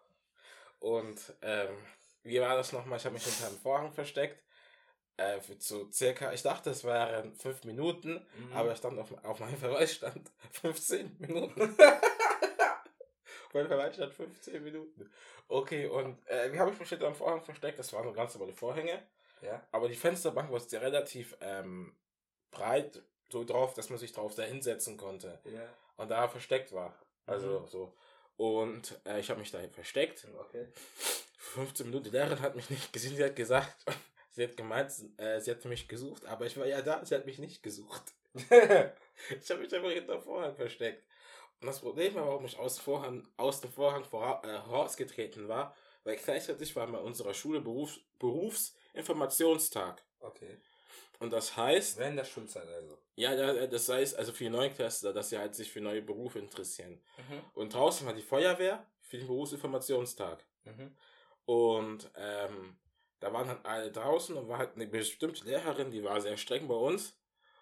Und 0.79 1.21
ähm, 1.42 1.77
wie 2.23 2.40
war 2.40 2.57
das 2.57 2.73
nochmal? 2.73 2.99
Ich 2.99 3.05
habe 3.05 3.14
mich 3.14 3.25
hinter 3.25 3.49
einem 3.49 3.59
Vorhang 3.59 3.92
versteckt. 3.92 4.42
Äh, 5.19 5.40
für 5.40 5.57
so 5.59 5.90
circa, 5.90 6.33
ich 6.33 6.42
dachte, 6.42 6.71
es 6.71 6.85
wären 6.85 7.35
fünf 7.35 7.64
Minuten, 7.64 8.25
Mhm. 8.38 8.53
aber 8.53 8.77
stand 8.77 8.99
auf, 8.99 9.12
auf 9.25 9.40
meinem 9.40 9.57
Verweis 9.59 9.95
stand 9.95 10.31
15 10.53 11.16
Minuten. 11.19 11.77
mein 13.53 13.66
Verweis 13.66 13.95
stand 13.95 14.14
15 14.14 14.62
Minuten. 14.62 15.11
Okay, 15.49 15.87
und 15.87 16.25
äh, 16.29 16.53
wie 16.53 16.59
habe 16.59 16.71
ich 16.73 16.79
mich 16.79 16.88
hinter 16.88 17.07
dem 17.07 17.14
Vorhang 17.14 17.42
versteckt? 17.42 17.79
Das 17.79 17.92
waren 17.92 18.05
so 18.05 18.12
ganz 18.12 18.35
normale 18.35 18.53
Vorhänge. 18.55 19.03
Ja. 19.42 19.62
Aber 19.73 19.88
die 19.88 19.95
Fensterbank 19.97 20.51
war 20.51 20.61
sehr 20.61 20.83
relativ 20.83 21.37
ähm, 21.40 21.97
breit, 22.51 23.03
so 23.31 23.45
drauf, 23.45 23.75
dass 23.75 23.90
man 23.90 23.99
sich 23.99 24.12
drauf 24.12 24.35
da 24.35 24.42
hinsetzen 24.45 24.97
konnte. 24.97 25.40
Ja. 25.45 25.69
Und 25.97 26.11
da 26.11 26.29
versteckt 26.29 26.73
war. 26.73 26.99
Also 27.27 27.61
Mhm. 27.61 27.67
so. 27.67 27.93
Und 28.37 29.01
äh, 29.07 29.19
ich 29.21 29.31
habe 29.31 29.41
mich 29.41 29.51
dahin 29.51 29.71
versteckt. 29.71 30.27
Okay. 30.39 30.69
15 31.39 31.87
Minuten. 31.87 32.05
Die 32.05 32.11
Lehrerin 32.11 32.41
hat 32.41 32.55
mich 32.57 32.69
nicht 32.71 32.93
gesehen. 32.93 33.17
Sie 33.17 33.25
hat 33.25 33.35
gesagt, 33.37 33.75
sie 34.33 34.45
hat 34.45 34.57
gemeint, 34.57 34.93
äh, 35.17 35.41
sie 35.41 35.51
hat 35.51 35.65
mich 35.65 35.89
gesucht, 35.89 36.25
aber 36.27 36.45
ich 36.47 36.57
war 36.59 36.67
ja 36.67 36.83
da. 36.83 37.05
Sie 37.05 37.15
hat 37.15 37.25
mich 37.27 37.39
nicht 37.39 37.63
gesucht. 37.63 38.03
ich 38.35 39.51
habe 39.51 39.61
mich 39.63 39.75
einfach 39.75 39.91
hinter 39.91 40.21
Vorhang 40.21 40.55
versteckt. 40.55 41.03
Und 41.61 41.69
das 41.69 41.81
Problem 41.81 42.15
war, 42.15 42.27
warum 42.27 42.45
ich 42.45 42.59
aus, 42.59 42.79
Vorhang, 42.79 43.27
aus 43.39 43.63
dem 43.63 43.73
Vorhang 43.73 44.05
vora, 44.05 44.43
äh, 44.45 44.57
rausgetreten 44.57 45.49
war, 45.49 45.75
weil 46.05 46.17
gleichzeitig 46.17 46.77
war 46.77 46.87
bei 46.87 46.99
unserer 46.99 47.33
Schule 47.33 47.61
Berufs, 47.63 47.99
Berufsinformationstag. 48.19 50.03
okay. 50.21 50.59
Und 51.19 51.33
das 51.33 51.57
heißt, 51.57 51.99
Während 51.99 52.19
der 52.19 52.25
Schulzeit 52.25 52.69
also. 52.69 52.99
ja, 53.15 53.33
ja, 53.35 53.67
das 53.67 53.89
heißt 53.89 54.17
also 54.17 54.33
für 54.33 54.45
die 54.45 54.51
Neunklässler, 54.51 55.13
dass 55.13 55.31
sie 55.31 55.39
halt 55.39 55.55
sich 55.55 55.71
für 55.73 55.81
neue 55.81 56.03
Berufe 56.03 56.39
interessieren. 56.39 57.01
Mhm. 57.17 57.41
Und 57.55 57.75
draußen 57.75 58.07
war 58.07 58.13
die 58.15 58.23
Feuerwehr 58.23 58.87
für 59.01 59.17
den 59.19 59.27
Berufsinformationstag. 59.27 60.45
Mhm. 60.65 60.95
Und 61.47 62.11
ähm, 62.17 62.77
da 63.21 63.33
waren 63.33 63.49
halt 63.49 63.65
alle 63.65 63.91
draußen 63.91 64.37
und 64.37 64.49
war 64.49 64.59
halt 64.59 64.75
eine 64.75 64.87
bestimmte 64.87 65.45
Lehrerin, 65.45 65.91
die 65.91 66.05
war 66.05 66.21
sehr 66.21 66.37
streng 66.37 66.69
bei 66.69 66.75
uns. 66.75 67.19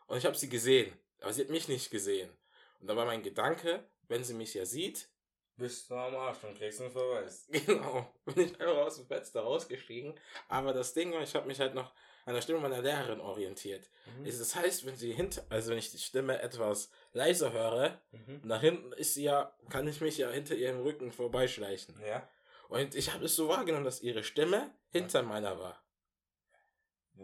Und 0.07 0.19
ich 0.19 0.27
habe 0.27 0.37
sie 0.37 0.49
gesehen, 0.49 0.93
aber 1.21 1.33
sie 1.33 1.43
hat 1.43 1.51
mich 1.51 1.69
nicht 1.69 1.91
gesehen. 1.91 2.31
Und 2.81 2.89
da 2.89 2.97
war 2.97 3.07
mein 3.07 3.23
Gedanke, 3.23 3.85
wenn 4.09 4.25
sie 4.25 4.35
mich 4.35 4.55
ja 4.55 4.67
sieht, 4.67 5.09
Bist 5.57 5.89
du 5.89 5.95
am 5.95 6.17
Arsch 6.17 6.43
und 6.43 6.59
kriegst 6.59 6.81
einen 6.81 6.91
Verweis. 6.91 7.47
genau, 7.67 8.13
bin 8.25 8.47
ich 8.47 8.61
einfach 8.61 8.87
aus 8.87 8.97
dem 8.97 9.07
Fenster 9.07 9.43
rausgestiegen. 9.43 10.19
Aber 10.49 10.73
das 10.73 10.93
Ding 10.95 11.13
war, 11.13 11.23
ich 11.23 11.35
habe 11.37 11.47
mich 11.47 11.61
halt 11.61 11.75
noch 11.75 11.93
an 12.27 12.35
der 12.35 12.41
Stimme 12.43 12.61
meiner 12.61 12.81
Lehrerin 12.83 13.21
orientiert. 13.21 13.89
Mhm. 14.19 14.25
Das 14.25 14.55
heißt, 14.55 14.87
wenn 14.87 14.97
sie 14.97 15.13
hinter, 15.13 15.45
also 15.51 15.71
wenn 15.71 15.79
ich 15.79 15.91
die 15.91 15.99
Stimme 15.99 16.41
etwas 16.41 16.91
leiser 17.13 17.53
höre, 17.53 18.01
Mhm. 18.13 18.41
nach 18.45 18.61
hinten 18.61 18.93
ist 18.93 19.15
sie 19.15 19.25
ja, 19.25 19.55
kann 19.71 19.87
ich 19.89 20.01
mich 20.01 20.17
ja 20.19 20.31
hinter 20.31 20.55
ihrem 20.55 20.81
Rücken 20.81 21.13
vorbeischleichen. 21.13 22.01
Ja. 22.07 22.29
Und 22.69 22.95
ich 22.95 23.13
habe 23.13 23.27
es 23.27 23.37
so 23.37 23.49
wahrgenommen, 23.49 23.85
dass 23.85 24.01
ihre 24.01 24.25
Stimme 24.25 24.71
hinter 24.91 25.23
meiner 25.23 25.59
war. 25.59 25.83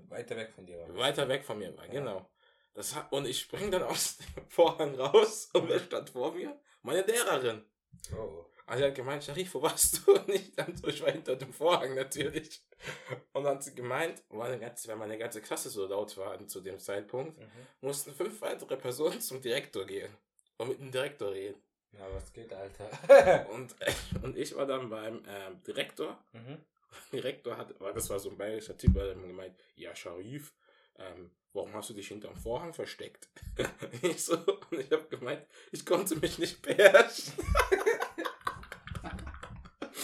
Weiter 0.09 0.37
weg 0.37 0.53
von 0.55 0.67
dir 0.67 0.79
war. 0.79 0.95
Weiter 0.97 1.29
weg 1.29 1.45
von 1.45 1.59
mir 1.59 1.77
war, 1.77 1.87
Ja. 1.87 1.93
genau. 1.93 2.31
Das 2.75 2.95
hat, 2.95 3.11
und 3.13 3.27
ich 3.27 3.41
spring 3.41 3.71
dann 3.71 3.83
aus 3.83 4.19
dem 4.19 4.47
Vorhang 4.49 4.95
raus 4.95 5.51
und 5.55 5.69
wer 5.69 5.81
stand 5.81 6.11
vor 6.11 6.33
mir? 6.33 6.59
Meine 6.83 7.03
Lehrerin. 7.03 7.65
Oh. 8.17 8.47
Also 8.71 8.83
sie 8.85 8.89
hat 8.89 8.95
gemeint, 8.95 9.25
Sharif, 9.25 9.53
wo 9.55 9.63
warst 9.63 10.07
du? 10.07 10.13
Und 10.15 10.29
ich 10.29 10.55
dann 10.55 10.77
so, 10.77 10.87
ich 10.87 11.03
war 11.03 11.11
hinter 11.11 11.35
dem 11.35 11.53
Vorhang 11.53 11.95
natürlich. 11.97 12.63
Und 13.33 13.43
dann 13.43 13.57
hat 13.57 13.65
sie 13.65 13.75
gemeint, 13.75 14.23
weil 14.29 14.39
meine 14.39 14.61
ganze, 14.61 14.87
weil 14.89 14.97
meine 14.97 15.19
ganze 15.19 15.43
Klasse 15.43 15.71
so 15.71 15.87
laut 15.87 16.17
war 16.17 16.47
zu 16.47 16.61
dem 16.61 16.79
Zeitpunkt, 16.79 17.37
Mhm. 17.37 17.47
mussten 17.81 18.15
fünf 18.15 18.41
weitere 18.41 18.77
Personen 18.77 19.21
zum 19.21 19.41
Direktor 19.41 19.85
gehen 19.87 20.17
und 20.57 20.69
mit 20.69 20.79
dem 20.79 20.93
Direktor 20.93 21.33
reden. 21.33 21.61
Ja, 21.93 22.07
was 22.15 22.33
geht, 22.33 22.53
Alter? 22.53 23.49
Und, 23.51 23.75
und 24.23 24.37
ich 24.39 24.55
war 24.55 24.65
dann 24.67 24.89
beim 24.89 25.25
ähm, 25.27 25.61
Direktor 25.67 26.17
mhm. 26.33 26.59
Direktor 27.13 27.57
hat, 27.57 27.75
das 27.95 28.09
war 28.09 28.21
so 28.21 28.31
ein 28.31 28.39
bayerischer 28.39 28.77
Typ, 28.79 28.95
der 28.95 29.11
hat 29.11 29.21
gemeint, 29.21 29.57
ja, 29.75 29.93
Sharif, 29.97 30.55
ähm, 30.97 31.33
warum 31.53 31.73
hast 31.75 31.91
du 31.91 31.95
dich 31.95 32.07
hinterm 32.07 32.37
Vorhang 32.37 32.73
versteckt? 32.73 33.29
ich 34.03 34.25
so, 34.25 34.37
und 34.71 34.79
ich 34.79 34.91
habe 34.93 35.09
gemeint, 35.09 35.45
ich 35.73 35.85
konnte 35.85 36.15
mich 36.15 36.39
nicht 36.39 36.63
beherrschen. 36.63 37.33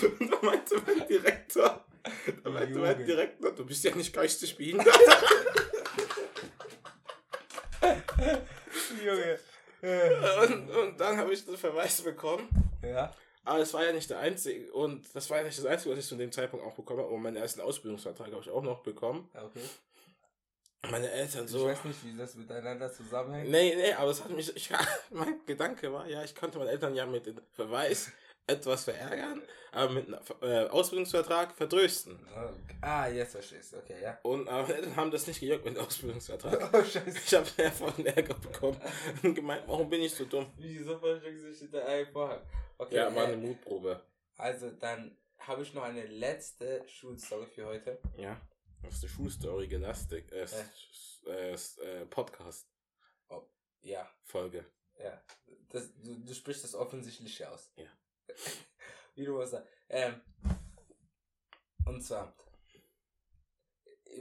Und 0.02 0.30
da 0.32 0.38
meinte 0.42 0.82
mein 0.86 1.06
Direktor, 1.06 1.84
da 2.42 2.50
meinte 2.50 2.78
mein. 2.78 3.04
Direktor, 3.04 3.52
du 3.52 3.64
bist 3.66 3.84
ja 3.84 3.94
nicht 3.94 4.12
geistig 4.12 4.56
behindert. 4.56 4.86
Junge. 9.04 9.38
und, 10.42 10.70
und 10.70 11.00
dann 11.00 11.16
habe 11.16 11.32
ich 11.32 11.44
den 11.44 11.56
Verweis 11.56 12.00
bekommen. 12.02 12.48
ja. 12.82 13.14
Aber 13.46 13.60
das 13.60 13.72
war 13.74 13.84
ja 13.84 13.92
nicht 13.92 14.10
der 14.10 14.18
einzige, 14.18 14.72
und 14.72 15.06
das 15.14 15.30
war 15.30 15.38
ja 15.38 15.44
nicht 15.44 15.56
das 15.56 15.66
Einzige, 15.66 15.92
was 15.92 16.00
ich 16.00 16.06
zu 16.08 16.16
dem 16.16 16.32
Zeitpunkt 16.32 16.66
auch 16.66 16.74
bekommen 16.74 16.98
habe. 16.98 17.10
Und 17.10 17.22
meinen 17.22 17.36
ersten 17.36 17.60
Ausbildungsvertrag 17.60 18.32
habe 18.32 18.42
ich 18.42 18.50
auch 18.50 18.62
noch 18.62 18.82
bekommen. 18.82 19.30
Okay. 19.32 19.60
Meine 20.90 21.08
Eltern 21.12 21.44
Ich 21.44 21.52
so. 21.52 21.64
weiß 21.66 21.84
nicht, 21.84 22.04
wie 22.04 22.16
das 22.16 22.34
miteinander 22.34 22.92
zusammenhängt. 22.92 23.48
Nee, 23.48 23.74
nee, 23.76 23.92
aber 23.92 24.10
es 24.10 24.22
hat 24.24 24.30
mich, 24.30 24.54
ich, 24.56 24.70
mein 25.10 25.46
Gedanke 25.46 25.92
war, 25.92 26.08
ja, 26.08 26.24
ich 26.24 26.34
konnte 26.34 26.58
meine 26.58 26.70
Eltern 26.70 26.96
ja 26.96 27.06
mit 27.06 27.26
dem 27.26 27.40
Verweis 27.52 28.10
etwas 28.46 28.84
verärgern, 28.84 29.42
aber 29.72 29.92
mit 29.92 30.06
einem 30.06 30.20
äh, 30.42 30.66
Ausbildungsvertrag 30.68 31.52
vertrösten. 31.54 32.18
Ah, 32.80 33.08
jetzt 33.08 33.32
verstehst 33.32 33.72
du. 33.72 33.78
Okay, 33.78 34.00
ja. 34.02 34.18
Und 34.22 34.48
aber 34.48 34.62
meine 34.62 34.74
Eltern 34.78 34.96
haben 34.96 35.10
das 35.10 35.26
nicht 35.26 35.40
gejuckt 35.40 35.64
mit 35.64 35.76
dem 35.76 35.84
Ausbildungsvertrag. 35.84 36.70
Oh, 36.74 36.84
scheiße. 36.84 37.18
Ich 37.24 37.34
habe 37.34 37.46
von 37.72 38.06
Ärger 38.06 38.34
bekommen 38.34 38.80
und 39.22 39.34
gemeint, 39.34 39.64
warum 39.66 39.88
bin 39.90 40.02
ich 40.02 40.14
so 40.14 40.24
dumm? 40.24 40.52
Wieso 40.56 40.98
versteckst 40.98 41.44
du 41.44 41.48
dich 41.50 41.58
hinter 41.58 41.86
einem 41.86 42.06
Vorhang? 42.12 42.40
Okay, 42.78 42.96
Ja, 42.96 43.14
war 43.14 43.24
äh, 43.24 43.26
eine 43.32 43.36
Mutprobe. 43.38 44.00
also 44.36 44.70
dann 44.70 45.16
habe 45.38 45.62
ich 45.62 45.74
noch 45.74 45.82
eine 45.82 46.04
letzte 46.06 46.82
Schulstory 46.88 47.46
für 47.46 47.66
heute. 47.66 47.98
Ja. 48.16 48.40
Das 48.82 48.94
ist 48.94 49.02
die 49.02 49.08
Schulstory 49.08 49.66
gelastig. 49.68 50.30
Äh, 50.32 50.46
äh, 51.26 51.52
äh, 51.54 52.06
Podcast-Folge. 52.06 53.46
Ja, 53.82 55.04
ja. 55.04 55.22
Das, 55.70 55.92
du, 56.02 56.14
du 56.20 56.34
sprichst 56.34 56.64
das 56.64 56.74
offensichtlich 56.74 57.44
aus. 57.46 57.70
Ja. 57.76 57.86
Wie 59.14 59.24
du 59.24 59.36
was 59.38 59.50
sagst. 59.50 59.68
Ähm, 59.88 60.20
und 61.86 62.02
zwar, 62.02 62.34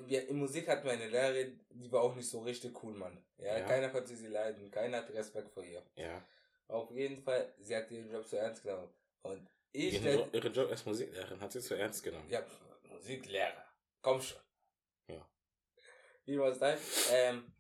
wir, 0.05 0.27
in 0.27 0.37
Musik 0.37 0.67
hatten 0.67 0.85
wir 0.85 0.91
eine 0.93 1.07
Lehrerin, 1.07 1.65
die 1.69 1.91
war 1.91 2.01
auch 2.01 2.15
nicht 2.15 2.29
so 2.29 2.41
richtig 2.41 2.81
cool, 2.83 2.93
Mann. 2.93 3.23
Ja, 3.37 3.57
Ja. 3.57 3.65
keiner 3.65 3.89
konnte 3.89 4.15
sie 4.15 4.27
leiden, 4.27 4.69
keiner 4.71 4.97
hat 4.97 5.09
Respekt 5.11 5.49
vor 5.51 5.63
ihr. 5.63 5.83
Ja. 5.95 6.25
Auf 6.67 6.91
jeden 6.91 7.17
Fall, 7.21 7.53
sie 7.59 7.75
hat 7.75 7.89
ihren 7.91 8.09
Job 8.11 8.25
so 8.25 8.37
ernst 8.37 8.63
genommen. 8.63 8.93
Und 9.23 9.49
ich 9.71 9.93
Ihren 9.95 10.19
Jo- 10.19 10.29
Ihre 10.31 10.47
Job 10.49 10.69
als 10.71 10.85
Musiklehrerin 10.85 11.39
hat 11.41 11.51
sie 11.51 11.61
zu 11.61 11.75
ernst 11.75 12.03
genommen. 12.03 12.29
Ja, 12.29 12.45
Musiklehrer. 12.83 13.65
Komm 14.01 14.21
schon. 14.21 14.39
Ja. 15.07 15.27
Wie 16.25 16.39
war 16.39 16.49
es 16.49 16.59
dann? 16.59 16.77
Ähm, 17.11 17.51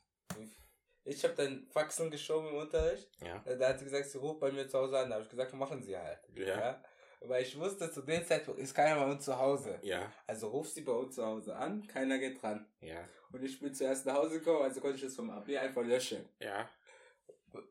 ich 1.05 1.23
habe 1.23 1.35
dann 1.35 1.67
Faxen 1.67 2.09
geschoben 2.09 2.49
im 2.49 2.55
Unterricht. 2.55 3.09
Ja. 3.21 3.41
Da 3.55 3.69
hat 3.69 3.79
sie 3.79 3.85
gesagt, 3.85 4.09
sie 4.09 4.17
ruft 4.17 4.39
bei 4.39 4.51
mir 4.51 4.67
zu 4.67 4.79
Hause 4.79 4.97
an. 4.97 5.09
Da 5.09 5.15
habe 5.15 5.23
ich 5.23 5.29
gesagt, 5.29 5.53
machen 5.53 5.81
Sie 5.81 5.95
halt. 5.95 6.19
Ja. 6.35 6.81
Weil 7.21 7.43
ich 7.43 7.57
wusste, 7.59 7.91
zu 7.91 8.01
dem 8.01 8.25
Zeitpunkt 8.25 8.59
ist 8.59 8.73
keiner 8.73 8.99
bei 8.99 9.11
uns 9.11 9.23
zu 9.25 9.37
Hause. 9.37 9.79
Ja. 9.81 10.11
Also 10.27 10.47
ruf 10.49 10.67
sie 10.67 10.81
bei 10.81 10.91
uns 10.91 11.15
zu 11.15 11.25
Hause 11.25 11.55
an, 11.55 11.85
keiner 11.87 12.17
geht 12.17 12.41
dran. 12.41 12.67
Ja. 12.81 13.07
Und 13.31 13.43
ich 13.43 13.59
bin 13.59 13.73
zuerst 13.73 14.05
nach 14.05 14.15
Hause 14.15 14.39
gekommen, 14.39 14.63
also 14.63 14.81
konnte 14.81 14.97
ich 14.97 15.03
das 15.03 15.15
vom 15.15 15.29
AB 15.29 15.49
einfach 15.57 15.83
löschen. 15.83 16.27
Ja. 16.39 16.69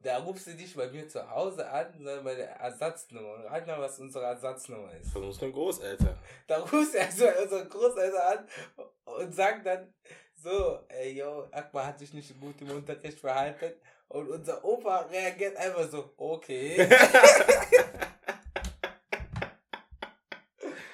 Da 0.03 0.19
ruft 0.19 0.43
sie 0.43 0.55
nicht 0.55 0.75
bei 0.77 0.89
mir 0.89 1.07
zu 1.09 1.29
Hause 1.31 1.69
an, 1.69 1.93
sondern 1.93 2.25
bei 2.25 2.35
der 2.35 2.57
Ersatznummer. 2.57 3.35
Und 3.35 3.45
rat 3.45 3.67
mal, 3.67 3.81
was 3.81 3.99
unsere 3.99 4.25
Ersatznummer 4.25 4.93
ist. 4.95 5.13
Von 5.13 5.25
unseren 5.25 5.53
Großeltern. 5.53 6.19
Da 6.47 6.59
ruft 6.59 6.95
er 6.95 7.11
so 7.11 7.27
unsere 7.27 7.69
Großeltern 7.69 8.39
an 8.39 8.49
und 9.05 9.35
sagt 9.35 9.67
dann 9.67 9.93
so, 10.45 10.79
ey, 10.89 11.13
yo, 11.19 11.49
Akbar 11.51 11.87
hat 11.87 11.99
sich 11.99 12.13
nicht 12.13 12.39
gut 12.41 12.61
im 12.61 12.71
Unterricht 12.71 13.19
verhalten. 13.19 13.73
Und 14.09 14.29
unser 14.29 14.63
Opa 14.65 14.99
reagiert 15.11 15.57
einfach 15.57 15.89
so, 15.91 16.13
okay. 16.19 16.87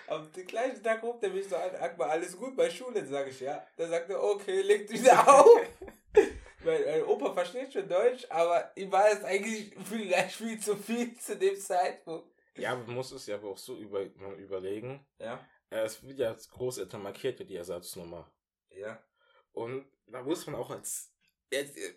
Am 0.06 0.28
gleichen 0.46 0.82
Tag 0.82 1.02
ruft 1.02 1.22
er 1.22 1.30
mich 1.30 1.48
so 1.48 1.56
an, 1.56 1.74
Akbar, 1.76 2.10
alles 2.10 2.36
gut 2.36 2.56
bei 2.56 2.68
Schule, 2.70 3.04
sage 3.06 3.30
ich, 3.30 3.40
ja. 3.40 3.64
Dann 3.76 3.90
sagt 3.90 4.10
er, 4.10 4.22
okay, 4.22 4.62
legt 4.62 4.90
wieder 4.90 5.28
auf. 5.40 5.60
Mein, 6.62 6.84
mein 6.84 7.04
Opa 7.04 7.32
versteht 7.32 7.72
schon 7.72 7.88
Deutsch, 7.88 8.26
aber 8.28 8.70
ihm 8.76 8.92
war 8.92 9.08
es 9.10 9.24
eigentlich 9.24 9.74
vielleicht 9.82 10.32
viel 10.36 10.60
zu 10.60 10.76
viel 10.76 11.16
zu 11.16 11.34
dem 11.38 11.58
Zeitpunkt. 11.58 12.28
Ja, 12.58 12.76
man 12.76 12.94
muss 12.96 13.12
es 13.12 13.26
ja 13.26 13.36
aber 13.36 13.48
auch 13.48 13.56
so 13.56 13.76
über, 13.76 14.02
überlegen. 14.36 15.06
Ja, 15.18 15.40
Äh, 15.70 15.84
Es 15.84 16.02
wird 16.06 16.18
ja 16.18 16.28
als 16.28 16.50
Großeltern 16.50 17.02
markiert, 17.02 17.38
die 17.48 17.56
Ersatznummer. 17.56 18.30
ja. 18.76 19.02
Und 19.52 19.86
da 20.06 20.22
muss 20.22 20.46
man 20.46 20.54
auch 20.56 20.70
als. 20.70 21.12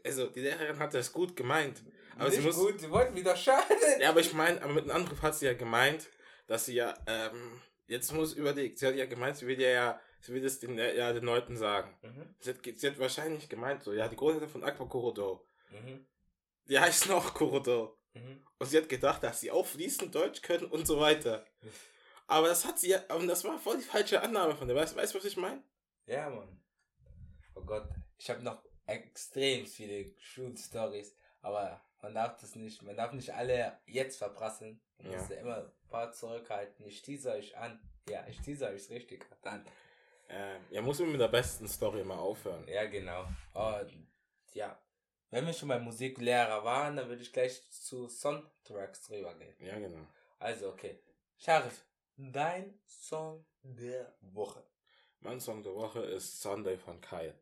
Also, 0.04 0.28
die 0.28 0.40
Lehrerin 0.42 0.80
hat 0.80 0.94
das 0.94 1.12
gut 1.14 1.36
gemeint. 1.36 1.84
Aber 2.16 2.30
Nicht 2.30 2.40
sie 2.40 2.46
muss. 2.48 2.56
gut, 2.58 2.80
sie 2.80 2.90
wollten 2.90 3.16
wieder 3.16 3.36
schaden. 3.36 3.78
Ja, 4.00 4.10
aber 4.10 4.20
ich 4.20 4.34
meine, 4.34 4.62
aber 4.62 4.74
mit 4.74 4.84
einem 4.86 5.04
Anruf 5.04 5.22
hat 5.22 5.36
sie 5.36 5.46
ja 5.46 5.54
gemeint, 5.54 6.10
dass 6.48 6.66
sie 6.66 6.76
ja. 6.76 6.94
Ähm, 7.08 7.62
jetzt 7.88 8.12
muss 8.14 8.34
überlegt. 8.34 8.80
Sie 8.80 8.88
hat 8.88 8.96
ja 8.96 9.06
gemeint, 9.06 9.38
sie 9.38 9.46
will 9.48 9.60
ja, 9.62 9.70
ja 9.70 10.02
sie 10.22 10.34
will 10.34 10.44
es 10.46 10.60
den, 10.60 10.78
ja, 10.78 11.14
den 11.14 11.24
Leuten 11.26 11.56
sagen. 11.58 11.96
Mhm. 12.02 12.36
Sie 12.40 12.50
hat, 12.50 12.58
sie 12.64 12.88
hat 12.88 12.98
wahrscheinlich 13.00 13.50
gemeint, 13.50 13.84
so, 13.84 13.94
ja, 13.94 14.08
die 14.08 14.16
Großeltern 14.16 14.50
von 14.50 14.64
Aqua 14.64 14.86
Corridor, 14.86 15.46
Mhm. 15.70 16.06
die 16.70 16.80
heißen 16.80 17.12
auch 17.12 17.34
Corridor. 17.34 17.98
Mhm. 18.14 18.46
Und 18.58 18.68
sie 18.68 18.78
hat 18.78 18.88
gedacht, 18.90 19.22
dass 19.24 19.42
sie 19.42 19.52
auch 19.52 19.66
fließend 19.66 20.16
Deutsch 20.16 20.42
können 20.42 20.66
und 20.66 20.88
so 20.88 21.00
weiter. 21.00 21.46
Aber 22.28 22.48
das 22.48 22.64
hat 22.66 22.80
sie 22.80 22.90
ja, 22.90 23.04
aber 23.10 23.26
das 23.28 23.44
war 23.44 23.60
voll 23.60 23.78
die 23.78 23.84
falsche 23.84 24.22
Annahme 24.22 24.56
von 24.56 24.68
der. 24.68 24.78
Weißt 24.78 24.94
du, 24.94 24.98
weißt, 24.98 25.14
du, 25.14 25.18
was 25.18 25.26
ich 25.26 25.36
meine? 25.38 25.62
Ja, 26.06 26.30
Mann. 26.30 26.60
Oh 27.56 27.62
Gott, 27.62 27.88
ich 28.18 28.30
habe 28.30 28.42
noch 28.44 28.64
extrem 28.86 29.66
viele 29.66 30.14
Schulstories, 30.20 31.16
aber 31.42 31.82
man 32.02 32.14
darf 32.14 32.40
das 32.40 32.56
nicht, 32.56 32.82
man 32.84 32.98
darf 32.98 33.14
nicht 33.14 33.34
alle 33.34 33.80
jetzt 33.86 34.18
verprasseln. 34.18 34.82
Man 34.98 35.12
Ja. 35.12 35.18
muss 35.20 35.30
ja 35.30 35.36
immer 35.38 35.58
ein 35.58 35.72
paar 35.90 36.12
zurückhalten. 36.12 36.86
Ich 36.86 37.02
tease 37.02 37.32
euch 37.32 37.58
an. 37.58 37.80
Ja, 38.10 38.26
ich 38.28 38.40
tease 38.42 38.68
euch 38.68 38.90
richtig 38.90 39.26
an. 39.44 39.66
Ähm, 40.30 40.62
ja, 40.70 40.82
muss 40.82 41.00
man 41.00 41.12
mit 41.12 41.22
der 41.22 41.28
besten 41.28 41.68
Story 41.68 42.04
mal 42.04 42.18
aufhören. 42.18 42.68
Ja, 42.68 42.86
genau. 42.86 43.26
Und 43.54 44.08
ja, 44.54 44.78
wenn 45.30 45.46
wir 45.46 45.54
schon 45.54 45.70
bei 45.70 45.80
Musiklehrer 45.80 46.64
waren, 46.64 46.96
dann 46.96 47.08
würde 47.10 47.22
ich 47.22 47.32
gleich 47.34 47.70
zu 47.70 48.08
Soundtracks 48.08 49.04
drüber 49.04 49.34
gehen. 49.36 49.56
Ja, 49.60 49.80
genau. 49.80 50.06
Also, 50.40 50.70
okay. 50.70 51.00
Sharif, 51.38 51.86
dein 52.18 52.80
Song 52.86 53.46
der 53.64 54.14
Woche. 54.22 54.64
Mein 55.22 55.40
Song 55.40 55.64
der 55.64 55.74
Woche 55.76 56.02
ist 56.02 56.42
Sunday 56.42 56.78
von 56.78 57.00
Kyle. 57.00 57.34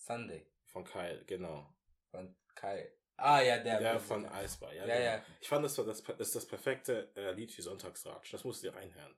Sunday. 0.00 0.46
Von 0.66 0.84
Kyle, 0.84 1.22
genau. 1.26 1.66
Von 2.10 2.34
Kyle. 2.54 2.90
Ah, 3.16 3.40
ja, 3.42 3.58
der. 3.58 3.78
Der 3.78 4.00
von 4.00 4.24
Eisbar, 4.26 4.72
ja. 4.72 4.86
Ja, 4.86 4.94
genau. 4.94 5.06
ja. 5.06 5.24
Ich 5.40 5.48
fand, 5.48 5.64
das 5.64 5.76
war 5.76 5.84
das, 5.84 6.00
ist 6.00 6.34
das 6.34 6.46
perfekte 6.46 7.10
äh, 7.14 7.32
Lied 7.32 7.52
für 7.52 7.62
Sonntagsratsch. 7.62 8.32
Das 8.32 8.44
musst 8.44 8.62
du 8.62 8.70
dir 8.70 8.76
reinhören. 8.76 9.14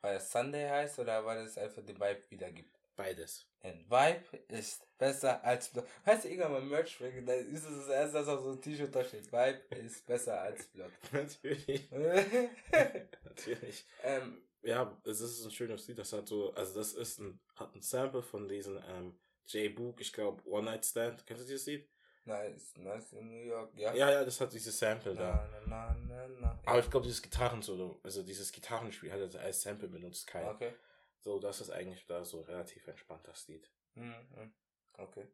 Weil 0.00 0.16
es 0.16 0.30
Sunday 0.30 0.68
heißt 0.68 0.98
oder 0.98 1.24
weil 1.24 1.38
es 1.38 1.56
einfach 1.56 1.82
den 1.82 1.96
Vibe 1.98 2.22
wiedergibt? 2.30 2.74
Beides. 2.96 3.46
Ein 3.62 3.84
Vibe 3.88 4.38
ist 4.48 4.86
besser 4.98 5.42
als. 5.44 5.70
Weißt 6.04 6.24
du, 6.24 6.28
irgendwann 6.28 6.52
mal 6.52 6.60
Merch 6.62 6.98
bringen, 6.98 7.24
dann 7.26 7.38
ist 7.38 7.64
es 7.64 7.78
das 7.78 7.88
erste, 7.88 8.18
dass 8.18 8.28
auf 8.28 8.42
so 8.42 8.50
ein 8.52 8.60
T-Shirt 8.60 8.94
da 8.94 9.04
steht. 9.04 9.32
Vibe 9.32 9.60
ist 9.76 10.04
besser 10.06 10.40
als 10.40 10.66
Blut. 10.66 10.90
Natürlich. 11.12 11.90
Natürlich. 13.24 13.84
ähm, 14.02 14.42
Ja, 14.62 14.96
es 15.04 15.20
ist 15.20 15.44
ein 15.44 15.50
schönes 15.50 15.86
Lied. 15.86 15.98
Das 15.98 16.12
hat 16.12 16.28
so, 16.28 16.52
also 16.54 16.74
das 16.74 16.92
ist 16.92 17.20
ein, 17.20 17.40
hat 17.56 17.74
ein 17.74 17.82
Sample 17.82 18.22
von 18.22 18.48
diesen 18.48 18.82
ähm, 18.88 19.18
J. 19.48 19.74
Book, 19.74 20.00
ich 20.00 20.12
glaube 20.12 20.42
One 20.48 20.70
Night 20.70 20.84
Stand. 20.84 21.26
Kennst 21.26 21.42
du 21.44 21.46
dieses 21.46 21.66
Lied? 21.66 21.88
nice, 22.26 22.76
nice 22.76 23.12
in 23.12 23.28
New 23.28 23.44
York, 23.44 23.70
ja. 23.76 23.94
Ja, 23.94 24.10
ja, 24.10 24.24
das 24.24 24.40
hat 24.40 24.52
dieses 24.52 24.78
Sample 24.78 25.14
da. 25.14 25.48
Na, 25.66 25.96
na, 26.08 26.28
na. 26.40 26.58
Aber 26.64 26.78
ich 26.78 26.90
glaube, 26.90 27.06
dieses 27.06 27.22
Gitarrensolo, 27.22 28.00
also 28.02 28.22
dieses 28.22 28.50
Gitarrenspiel 28.50 29.12
hat 29.12 29.34
er 29.34 29.40
als 29.40 29.62
Sample 29.62 29.88
benutzt, 29.88 30.26
kein. 30.26 30.46
Okay. 30.46 30.72
So, 31.20 31.38
das 31.38 31.60
ist 31.60 31.70
eigentlich 31.70 32.04
da 32.06 32.24
so 32.24 32.42
relativ 32.42 32.86
entspannt, 32.86 33.26
das 33.26 33.48
Lied. 33.48 33.70
Mhm, 33.94 34.14
mhm. 34.36 34.52
Okay. 34.98 35.26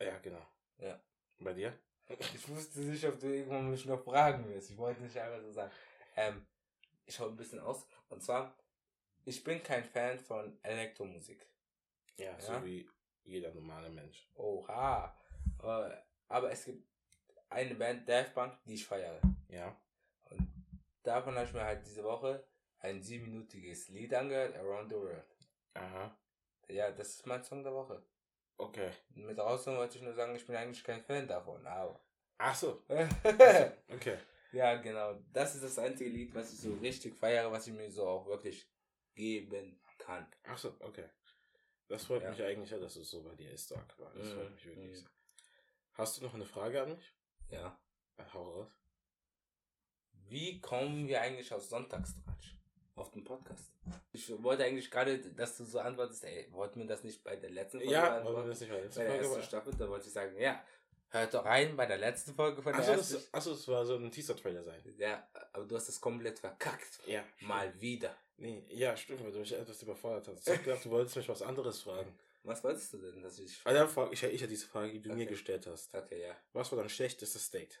Ja, 0.00 0.18
genau. 0.18 0.46
Ja. 0.78 1.00
Bei 1.38 1.52
dir? 1.52 1.78
Ich 2.08 2.48
wusste 2.48 2.80
nicht, 2.80 3.04
ob 3.04 3.20
du 3.20 3.26
irgendwann 3.26 3.70
mich 3.70 3.84
noch 3.84 4.02
fragen 4.02 4.48
wirst. 4.48 4.70
Ich 4.70 4.78
wollte 4.78 5.02
nicht 5.02 5.16
einfach 5.18 5.42
so 5.42 5.52
sagen. 5.52 5.70
Ähm, 6.16 6.46
ich 7.04 7.18
hole 7.20 7.30
ein 7.30 7.36
bisschen 7.36 7.60
aus. 7.60 7.86
Und 8.08 8.22
zwar, 8.22 8.56
ich 9.24 9.44
bin 9.44 9.62
kein 9.62 9.84
Fan 9.84 10.18
von 10.18 10.58
Elektromusik. 10.62 11.46
Ja, 12.18 12.32
Ja. 12.32 12.40
so 12.40 12.64
wie 12.64 12.88
jeder 13.24 13.52
normale 13.54 13.90
Mensch. 13.90 14.28
Oha. 14.34 15.16
Äh, 15.62 15.90
aber 16.28 16.50
es 16.52 16.64
gibt 16.64 16.86
eine 17.48 17.74
Band, 17.74 18.08
Daft 18.08 18.34
Punk, 18.34 18.58
die 18.66 18.74
ich 18.74 18.86
feiere. 18.86 19.20
Ja. 19.48 19.74
Und 20.30 20.46
davon 21.02 21.34
habe 21.36 21.46
ich 21.46 21.52
mir 21.52 21.64
halt 21.64 21.84
diese 21.86 22.04
Woche 22.04 22.44
ein 22.80 23.02
siebenminütiges 23.02 23.88
Lied 23.88 24.12
angehört, 24.14 24.56
Around 24.56 24.90
the 24.90 24.96
World. 24.96 25.24
Aha. 25.74 26.16
Ja, 26.68 26.90
das 26.90 27.08
ist 27.10 27.26
mein 27.26 27.42
Song 27.42 27.62
der 27.62 27.72
Woche. 27.72 28.02
Okay. 28.58 28.90
Mit 29.10 29.38
draußen 29.38 29.76
wollte 29.76 29.96
ich 29.98 30.02
nur 30.04 30.12
sagen, 30.14 30.34
ich 30.34 30.46
bin 30.46 30.56
eigentlich 30.56 30.82
kein 30.84 31.02
Fan 31.02 31.26
davon, 31.28 31.66
aber. 31.66 32.00
Ach 32.38 32.54
so. 32.54 32.82
Okay. 33.88 34.18
ja, 34.52 34.76
genau. 34.76 35.14
Das 35.32 35.54
ist 35.54 35.64
das 35.64 35.78
einzige 35.78 36.10
Lied, 36.10 36.34
was 36.34 36.52
ich 36.52 36.60
so 36.60 36.74
richtig 36.74 37.14
feiere, 37.16 37.50
was 37.50 37.66
ich 37.66 37.72
mir 37.74 37.90
so 37.90 38.06
auch 38.06 38.26
wirklich 38.26 38.68
geben 39.14 39.80
kann. 39.98 40.26
Ach 40.44 40.58
so, 40.58 40.76
okay. 40.80 41.08
Das 41.88 42.04
freut 42.04 42.22
Ja. 42.22 42.30
mich 42.30 42.42
eigentlich 42.42 42.70
dass 42.70 42.96
es 42.96 43.10
so 43.10 43.22
bei 43.22 43.34
dir 43.34 43.50
ist, 43.50 43.70
war. 43.70 43.84
Das 44.14 44.28
freut 44.28 44.48
Mhm, 44.48 44.54
mich 44.54 44.66
wirklich 44.66 45.02
mhm. 45.02 45.08
Hast 45.94 46.16
du 46.18 46.22
noch 46.24 46.34
eine 46.34 46.44
Frage 46.44 46.82
an 46.82 46.90
mich? 46.94 47.12
Ja. 47.50 47.78
Äh, 48.18 48.24
Hau 48.32 48.42
raus. 48.60 48.68
Wie 50.28 50.60
kommen 50.60 51.08
wir 51.08 51.20
eigentlich 51.22 51.52
auf 51.52 51.64
Sonntagstratsch? 51.64 52.54
Auf 52.94 53.10
den 53.12 53.24
Podcast. 53.24 53.72
Ich 54.12 54.28
wollte 54.42 54.64
eigentlich 54.64 54.90
gerade, 54.90 55.18
dass 55.32 55.56
du 55.56 55.64
so 55.64 55.78
antwortest, 55.78 56.24
ey, 56.24 56.48
wollten 56.52 56.80
wir 56.80 56.86
das 56.86 57.04
nicht 57.04 57.22
bei 57.22 57.36
der 57.36 57.50
letzten 57.50 57.78
Folge 57.78 57.92
Ja, 57.92 58.22
wollen 58.24 58.36
wir 58.44 58.48
das 58.48 58.60
nicht 58.60 58.68
bei 58.70 58.74
der 58.76 58.84
letzten 58.84 58.98
bei 59.00 59.04
der 59.04 59.12
Folge 59.14 59.28
ersten 59.36 59.42
Staffel, 59.48 59.74
da 59.78 59.88
wollte 59.88 60.06
ich 60.08 60.12
sagen, 60.12 60.36
ja, 60.38 60.62
hört 61.10 61.32
doch 61.32 61.44
rein 61.44 61.76
bei 61.76 61.86
der 61.86 61.98
letzten 61.98 62.34
Folge 62.34 62.60
von 62.60 62.72
der 62.72 62.80
Achso, 62.80 62.92
ersten. 62.92 63.14
das, 63.14 63.32
achso, 63.34 63.50
das 63.52 63.68
war 63.68 63.86
so 63.86 63.96
ein 63.96 64.10
Teaser-Trailer 64.10 64.64
sein. 64.64 64.82
Ja, 64.98 65.26
aber 65.52 65.64
du 65.64 65.76
hast 65.76 65.88
das 65.88 66.00
komplett 66.00 66.40
verkackt. 66.40 66.98
Ja. 67.06 67.24
Mal 67.40 67.80
wieder. 67.80 68.14
Nee, 68.38 68.64
ja, 68.68 68.96
stimmt, 68.96 69.22
weil 69.24 69.32
du 69.32 69.40
mich 69.40 69.52
etwas 69.52 69.82
überfordert 69.82 70.28
hast. 70.28 70.46
Ich 70.48 70.54
hab 70.54 70.64
gedacht, 70.64 70.84
du 70.84 70.90
wolltest 70.90 71.16
mich 71.16 71.28
was 71.28 71.42
anderes 71.42 71.80
fragen. 71.82 72.16
Was 72.44 72.62
wolltest 72.64 72.92
du 72.92 72.98
denn, 72.98 73.20
dass 73.20 73.38
ich... 73.40 73.60
Ah, 73.64 73.72
dann 73.72 73.88
frag 73.88 74.12
ich 74.12 74.22
ich 74.22 74.40
ja 74.40 74.46
diese 74.46 74.66
Frage, 74.66 74.92
die 74.92 75.00
du 75.02 75.08
mir 75.10 75.22
Okay. 75.22 75.26
gestellt 75.26 75.66
hast. 75.66 75.92
Okay, 75.94 76.22
ja. 76.22 76.36
Was 76.52 76.70
war 76.70 76.78
dein 76.78 76.88
schlechtestes 76.88 77.50
Date? 77.50 77.78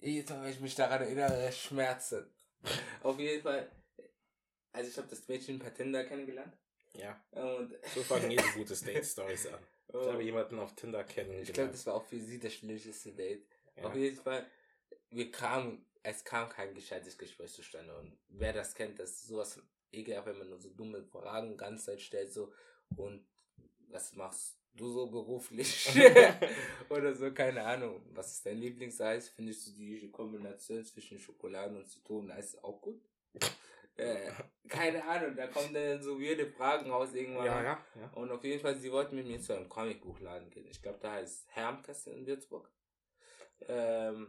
Jetzt, 0.00 0.30
wenn 0.30 0.48
ich 0.50 0.60
mich 0.60 0.74
daran 0.74 1.02
erinnere, 1.02 1.50
Schmerzen. 1.52 2.26
Auf 3.02 3.18
jeden 3.18 3.42
Fall, 3.42 3.70
also 4.72 4.90
ich 4.90 4.96
habe 4.98 5.08
das 5.08 5.26
Mädchen 5.28 5.58
per 5.58 5.72
Tinder 5.74 6.04
kennengelernt. 6.04 6.56
Ja. 6.94 7.22
Und 7.32 7.74
So 7.94 8.02
fangen 8.02 8.30
jede 8.30 8.42
gute 8.54 8.74
Date-Stories 8.74 9.46
an. 9.48 9.60
Ich 9.88 9.94
Oh. 9.94 10.12
habe 10.12 10.22
jemanden 10.22 10.58
auf 10.60 10.74
Tinder 10.76 11.02
kennengelernt. 11.02 11.48
ich 11.48 11.54
glaube, 11.54 11.72
das 11.72 11.84
war 11.86 11.94
auch 11.94 12.04
für 12.04 12.20
sie 12.20 12.38
das 12.38 12.52
schlechteste 12.54 13.12
Date. 13.12 13.44
ja. 13.76 13.84
Auf 13.84 13.94
jeden 13.96 14.16
Fall, 14.16 14.46
wir 15.10 15.32
kamen, 15.32 15.84
es 16.02 16.24
kam 16.24 16.48
kein 16.48 16.74
gescheites 16.74 17.16
Gespräch 17.18 17.52
zustande. 17.52 17.96
Und 17.96 18.16
wer 18.28 18.52
das 18.52 18.74
kennt, 18.74 18.98
das 18.98 19.10
ist 19.10 19.28
sowas 19.28 19.60
ekelhaft, 19.92 20.26
wenn 20.26 20.38
man 20.38 20.48
nur 20.48 20.58
so 20.58 20.70
dumme 20.70 21.02
Fragen 21.02 21.50
die 21.50 21.56
ganze 21.56 21.86
Zeit 21.86 22.00
stellt, 22.00 22.32
so, 22.32 22.52
und 22.96 23.26
was 23.88 24.14
machst 24.14 24.58
du 24.74 24.90
so 24.90 25.06
beruflich? 25.08 25.88
Oder 26.88 27.14
so, 27.14 27.32
keine 27.32 27.64
Ahnung. 27.64 28.02
Was 28.12 28.32
ist 28.32 28.46
dein 28.46 28.58
Lieblingseis? 28.58 29.28
Findest 29.30 29.68
du 29.68 29.72
die 29.72 30.10
Kombination 30.10 30.84
zwischen 30.84 31.18
Schokolade 31.18 31.76
und 31.76 31.88
Zitroneneis 31.88 32.62
auch 32.62 32.80
gut? 32.80 33.00
äh, 33.96 34.30
keine 34.68 35.04
Ahnung, 35.04 35.34
da 35.36 35.46
kommen 35.48 35.74
dann 35.74 36.02
so 36.02 36.20
weirde 36.20 36.46
Fragen 36.46 36.90
raus 36.90 37.12
irgendwann. 37.12 37.46
ja, 37.46 37.62
ja, 37.62 37.84
ja. 37.96 38.10
Und 38.14 38.30
auf 38.30 38.42
jeden 38.44 38.60
Fall, 38.60 38.76
sie 38.76 38.90
wollten 38.90 39.16
mit 39.16 39.26
mir 39.26 39.40
zu 39.40 39.54
einem 39.54 39.68
Comicbuchladen 39.68 40.50
gehen. 40.50 40.66
Ich 40.68 40.80
glaube, 40.80 40.98
da 41.00 41.12
heißt 41.12 41.46
Hermkessel 41.48 42.14
in 42.14 42.26
Würzburg. 42.26 42.70
Ähm, 43.68 44.28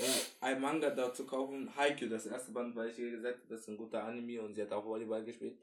um 0.00 0.08
ein 0.40 0.60
Manga 0.60 0.90
dort 0.90 1.16
zu 1.16 1.26
kaufen. 1.26 1.74
Haikyuu, 1.76 2.08
das 2.08 2.26
erste 2.26 2.52
Band, 2.52 2.74
weil 2.76 2.90
ich 2.90 2.98
ihr 2.98 3.10
gesagt 3.10 3.38
habe, 3.38 3.46
das 3.48 3.60
ist 3.60 3.68
ein 3.68 3.76
guter 3.76 4.02
Anime 4.04 4.40
und 4.42 4.54
sie 4.54 4.62
hat 4.62 4.72
auch 4.72 4.84
Volleyball 4.84 5.24
gespielt. 5.24 5.56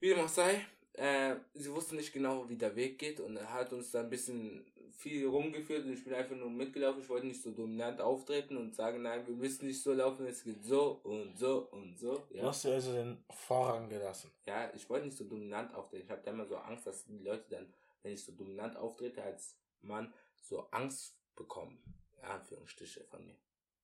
Wie 0.00 0.08
dem 0.10 0.20
auch 0.20 0.28
sei, 0.28 0.64
äh, 0.94 1.36
sie 1.54 1.72
wusste 1.72 1.96
nicht 1.96 2.12
genau, 2.12 2.48
wie 2.48 2.56
der 2.56 2.74
Weg 2.76 2.98
geht 2.98 3.20
und 3.20 3.38
hat 3.52 3.72
uns 3.72 3.90
da 3.90 4.00
ein 4.00 4.10
bisschen 4.10 4.64
viel 4.90 5.26
rumgeführt 5.28 5.84
und 5.84 5.92
ich 5.92 6.02
bin 6.04 6.12
einfach 6.14 6.34
nur 6.36 6.50
mitgelaufen. 6.50 7.02
Ich 7.02 7.08
wollte 7.08 7.26
nicht 7.28 7.40
so 7.42 7.52
dominant 7.52 8.00
auftreten 8.00 8.56
und 8.56 8.74
sagen, 8.74 9.02
nein, 9.02 9.24
wir 9.26 9.34
müssen 9.34 9.66
nicht 9.66 9.80
so 9.80 9.92
laufen, 9.92 10.26
es 10.26 10.42
geht 10.42 10.64
so 10.64 11.00
und 11.04 11.38
so 11.38 11.68
und 11.70 11.96
so. 11.98 12.24
Du 12.30 12.36
Ja. 12.38 12.44
hast 12.46 12.64
dir 12.64 12.72
also 12.74 12.92
den 12.92 13.22
Vorrang 13.30 13.88
gelassen. 13.88 14.32
Ja, 14.46 14.72
ich 14.74 14.88
wollte 14.90 15.06
nicht 15.06 15.16
so 15.16 15.24
dominant 15.24 15.72
auftreten. 15.74 16.04
Ich 16.04 16.10
habe 16.10 16.22
da 16.24 16.32
immer 16.32 16.46
so 16.46 16.56
Angst, 16.56 16.86
dass 16.86 17.04
die 17.04 17.18
Leute 17.18 17.44
dann, 17.50 17.72
wenn 18.02 18.12
ich 18.12 18.24
so 18.24 18.32
dominant 18.32 18.76
auftrete 18.76 19.22
als 19.22 19.56
Mann, 19.82 20.12
so 20.42 20.66
Angst 20.72 21.14
bekommen. 21.36 21.78
Ja, 22.22 22.28
Anführungsstriche 22.34 23.04
von 23.04 23.24
mir. 23.24 23.36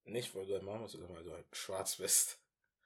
Nicht, 0.04 0.34
weil 0.34 0.46
du 0.46 0.54
ein 0.56 0.64
Mann 0.64 0.82
bist, 0.82 0.92
sondern 0.92 1.14
weil 1.14 1.24
du 1.24 1.32
halt 1.32 1.46
schwarz 1.52 1.96
bist. 1.96 2.38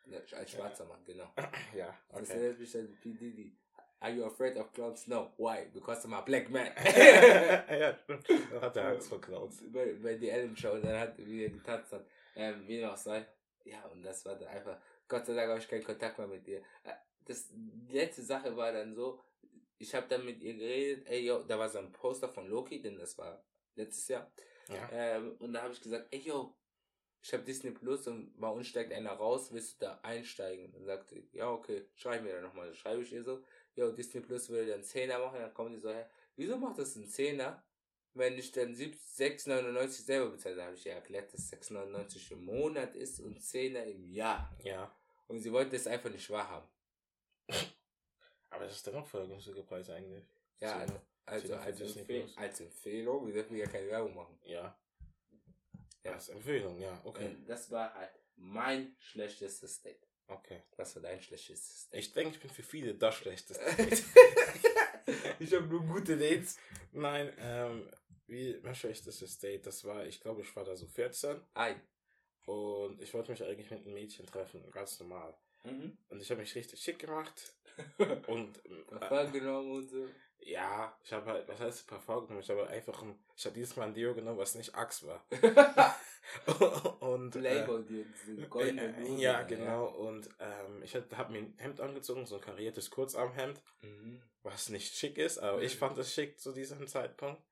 Ja, 0.07 0.21
Als 0.39 0.51
schwarzer 0.53 0.85
Mann, 0.87 1.05
genau. 1.05 1.31
ja, 1.77 1.97
Das 2.11 2.23
okay. 2.23 2.33
erinnert 2.33 2.59
mich 2.61 2.77
an 2.77 2.99
P. 3.03 3.13
Diddy. 3.15 3.57
Are 4.01 4.13
you 4.13 4.25
afraid 4.25 4.57
of 4.57 4.73
clowns? 4.73 5.07
No. 5.09 5.33
Why? 5.37 5.67
Because 5.73 6.07
I'm 6.07 6.15
a 6.15 6.21
black 6.21 6.49
man. 6.51 6.67
ja, 6.87 7.99
stimmt. 7.99 8.29
Dann 8.29 8.61
hat 8.61 8.77
er 8.77 8.89
Angst 8.91 9.09
vor 9.09 9.21
Clouds. 9.21 9.63
bei, 9.73 9.93
bei 9.95 10.15
die 10.15 10.29
Ellen 10.31 10.57
Show, 10.57 10.79
dann 10.79 10.99
hat, 11.01 11.19
wie 11.19 11.45
er 11.45 11.51
getanzt 11.51 11.93
hat. 11.93 12.07
Ähm, 12.37 12.67
wie 12.69 12.85
auch 12.87 12.97
sei. 12.97 13.27
Ja, 13.65 13.85
und 13.87 14.03
das 14.05 14.25
war 14.25 14.37
dann 14.37 14.49
einfach, 14.49 14.81
Gott 15.09 15.27
sei 15.27 15.35
Dank 15.35 15.49
habe 15.51 15.59
ich 15.59 15.69
keinen 15.69 15.83
Kontakt 15.85 16.17
mehr 16.17 16.29
mit 16.29 16.47
ihr. 16.47 16.61
Äh, 16.85 16.93
Das, 17.27 17.49
die 17.51 17.93
letzte 17.93 18.23
Sache 18.23 18.57
war 18.57 18.73
dann 18.73 18.95
so, 18.95 19.21
ich 19.79 19.93
habe 19.95 20.07
dann 20.09 20.25
mit 20.25 20.41
ihr 20.43 20.55
geredet, 20.55 21.07
ey, 21.09 21.27
yo, 21.27 21.43
da 21.43 21.59
war 21.59 21.69
so 21.69 21.79
ein 21.79 21.93
Poster 21.93 22.29
von 22.29 22.47
Loki, 22.49 22.81
denn 22.81 22.97
das 22.99 23.19
war 23.19 23.45
letztes 23.75 24.09
Jahr. 24.09 24.31
Ja. 24.69 24.89
Ähm, 24.93 25.37
und 25.39 25.53
da 25.53 25.63
habe 25.63 25.73
ich 25.73 25.81
gesagt, 25.81 26.09
ey, 26.11 26.21
yo, 26.21 26.55
ich 27.23 27.33
habe 27.33 27.43
Disney 27.43 27.71
Plus 27.71 28.07
und 28.07 28.39
bei 28.39 28.49
uns 28.49 28.69
steigt 28.69 28.93
einer 28.93 29.13
raus, 29.13 29.53
willst 29.53 29.81
du 29.81 29.87
da 29.87 30.01
einsteigen? 30.03 30.73
Dann 30.73 30.85
sagte 30.85 31.23
ja, 31.33 31.51
okay, 31.51 31.87
schreib 31.95 32.23
mir 32.23 32.35
dann 32.35 32.45
nochmal. 32.45 32.67
Dann 32.67 32.75
schreibe 32.75 33.03
ich 33.03 33.13
ihr 33.13 33.25
so, 33.25 33.43
yo, 33.75 33.91
Disney 33.93 34.21
Plus 34.21 34.49
würde 34.49 34.71
dann 34.71 34.83
10er 34.83 35.19
machen, 35.19 35.41
dann 35.41 35.55
kommen 35.55 35.73
die 35.75 35.81
so, 35.81 35.91
hä, 35.91 36.05
wieso 36.37 36.57
macht 36.57 36.79
das 36.79 36.97
ein 36.97 37.07
10er? 37.07 37.61
Wenn 38.15 38.39
ich 38.39 38.51
dann 38.53 38.75
7 38.75 38.95
6,99 38.95 39.89
selber 39.89 40.31
bezahle, 40.31 40.57
dann 40.57 40.67
habe 40.67 40.77
ich 40.77 40.87
ihr 40.87 40.93
erklärt, 40.93 41.33
dass 41.33 41.53
6,99 41.53 42.33
im 42.33 42.45
Monat 42.45 42.97
ist 42.97 43.21
und 43.21 43.41
10er 43.41 43.85
im 43.85 44.11
Jahr. 44.11 44.57
Ja. 44.65 44.95
Und 45.27 45.41
sie 45.41 45.53
wollte 45.53 45.77
es 45.77 45.87
einfach 45.87 46.11
nicht 46.11 46.29
wahrhaben. 46.31 46.69
Aber 48.51 48.65
das 48.65 48.77
ist 48.77 48.87
dann 48.87 48.97
auch 48.97 49.07
voll 49.07 49.29
günstige 49.29 49.63
Preis 49.63 49.91
eigentlich. 49.91 50.25
Ja, 50.61 50.73
So, 50.73 50.79
also, 50.81 51.01
also, 51.29 51.55
10er 51.55 51.59
für 51.59 51.63
als, 51.63 51.81
Empfehl 51.81 52.23
Plus. 52.23 52.37
als 52.37 52.61
Empfehlung, 52.61 53.27
wir 53.27 53.35
dürfen 53.35 53.57
ja 53.57 53.67
keine 53.67 53.89
Werbung 53.89 54.15
machen. 54.15 54.39
Ja. 54.45 54.79
Ja. 56.05 56.13
Als 56.13 56.29
Empfehlung, 56.29 56.79
ja, 56.81 57.01
okay. 57.05 57.27
Und 57.27 57.47
das 57.47 57.71
war 57.71 57.93
halt 57.95 58.11
mein 58.37 58.97
schlechtestes 58.99 59.83
Date. 59.83 60.07
Okay. 60.29 60.63
Was 60.77 60.95
war 60.95 61.03
dein 61.03 61.21
schlechtestes 61.21 61.89
Date? 61.89 62.01
Ich 62.01 62.13
denke, 62.13 62.35
ich 62.35 62.41
bin 62.41 62.51
für 62.51 62.63
viele 62.63 62.95
das 62.95 63.15
schlechteste. 63.17 63.65
ich 65.39 65.53
habe 65.55 65.67
nur 65.67 65.85
gute 65.85 66.17
Dates. 66.17 66.59
Nein, 66.93 67.33
ähm, 67.39 67.91
wie 68.27 68.59
mein 68.63 68.75
schlechtestes 68.75 69.39
Date, 69.39 69.67
das 69.67 69.85
war, 69.85 70.07
ich 70.07 70.21
glaube, 70.21 70.43
ich 70.43 70.55
war 70.55 70.65
da 70.65 70.77
so 70.77 70.87
14 70.87 71.41
Ein. 71.55 71.81
und 72.45 73.01
ich 73.01 73.13
wollte 73.15 73.31
mich 73.31 73.43
eigentlich 73.43 73.71
mit 73.71 73.85
einem 73.85 73.95
Mädchen 73.95 74.27
treffen, 74.27 74.71
ganz 74.71 75.01
normal. 75.01 75.35
Mhm. 75.65 75.97
Und 76.09 76.21
ich 76.21 76.31
habe 76.31 76.43
mich 76.43 76.55
richtig 76.55 76.81
schick 76.81 76.99
gemacht 76.99 77.55
und 78.27 78.61
äh, 78.67 79.31
genommen 79.31 79.73
und 79.73 79.89
so. 79.89 80.09
Ja, 80.41 80.97
ich 81.05 81.13
habe 81.13 81.27
halt, 81.31 81.49
was 81.49 81.61
heißt 81.61 81.87
Parfum 81.89 82.23
genommen? 82.27 82.41
Ich 82.41 82.51
habe 82.51 82.67
einfach 82.69 83.03
ein, 83.03 83.19
ich 83.37 83.45
habe 83.45 83.55
dieses 83.55 83.77
Mal 83.77 83.89
ein 83.89 83.95
Deo 83.95 84.15
genommen, 84.15 84.39
was 84.39 84.55
nicht 84.55 84.75
Axe 84.75 85.07
war. 85.07 85.25
und 87.01 87.31
Playboy, 87.33 87.85
die, 87.85 88.07
diese 88.27 88.49
goldene 88.49 88.89
äh, 88.89 88.93
Bluse, 88.93 89.23
ja, 89.23 89.43
genau. 89.43 89.87
Und 89.87 90.29
ähm, 90.39 90.83
ich 90.83 90.95
habe 90.95 91.33
mir 91.33 91.39
ein 91.41 91.55
Hemd 91.59 91.81
angezogen, 91.81 92.27
so 92.27 92.37
ein 92.37 92.41
kariertes 92.41 92.91
Kurzarmhemd, 92.91 93.63
Mhm. 93.83 94.23
was 94.43 94.69
nicht 94.69 94.95
schick 94.95 95.19
ist, 95.19 95.39
aber 95.39 95.63
ich 95.63 95.77
fand 95.77 95.99
es 95.99 96.13
schick 96.15 96.39
zu 96.41 96.53
diesem 96.53 96.87
Zeitpunkt. 96.87 97.43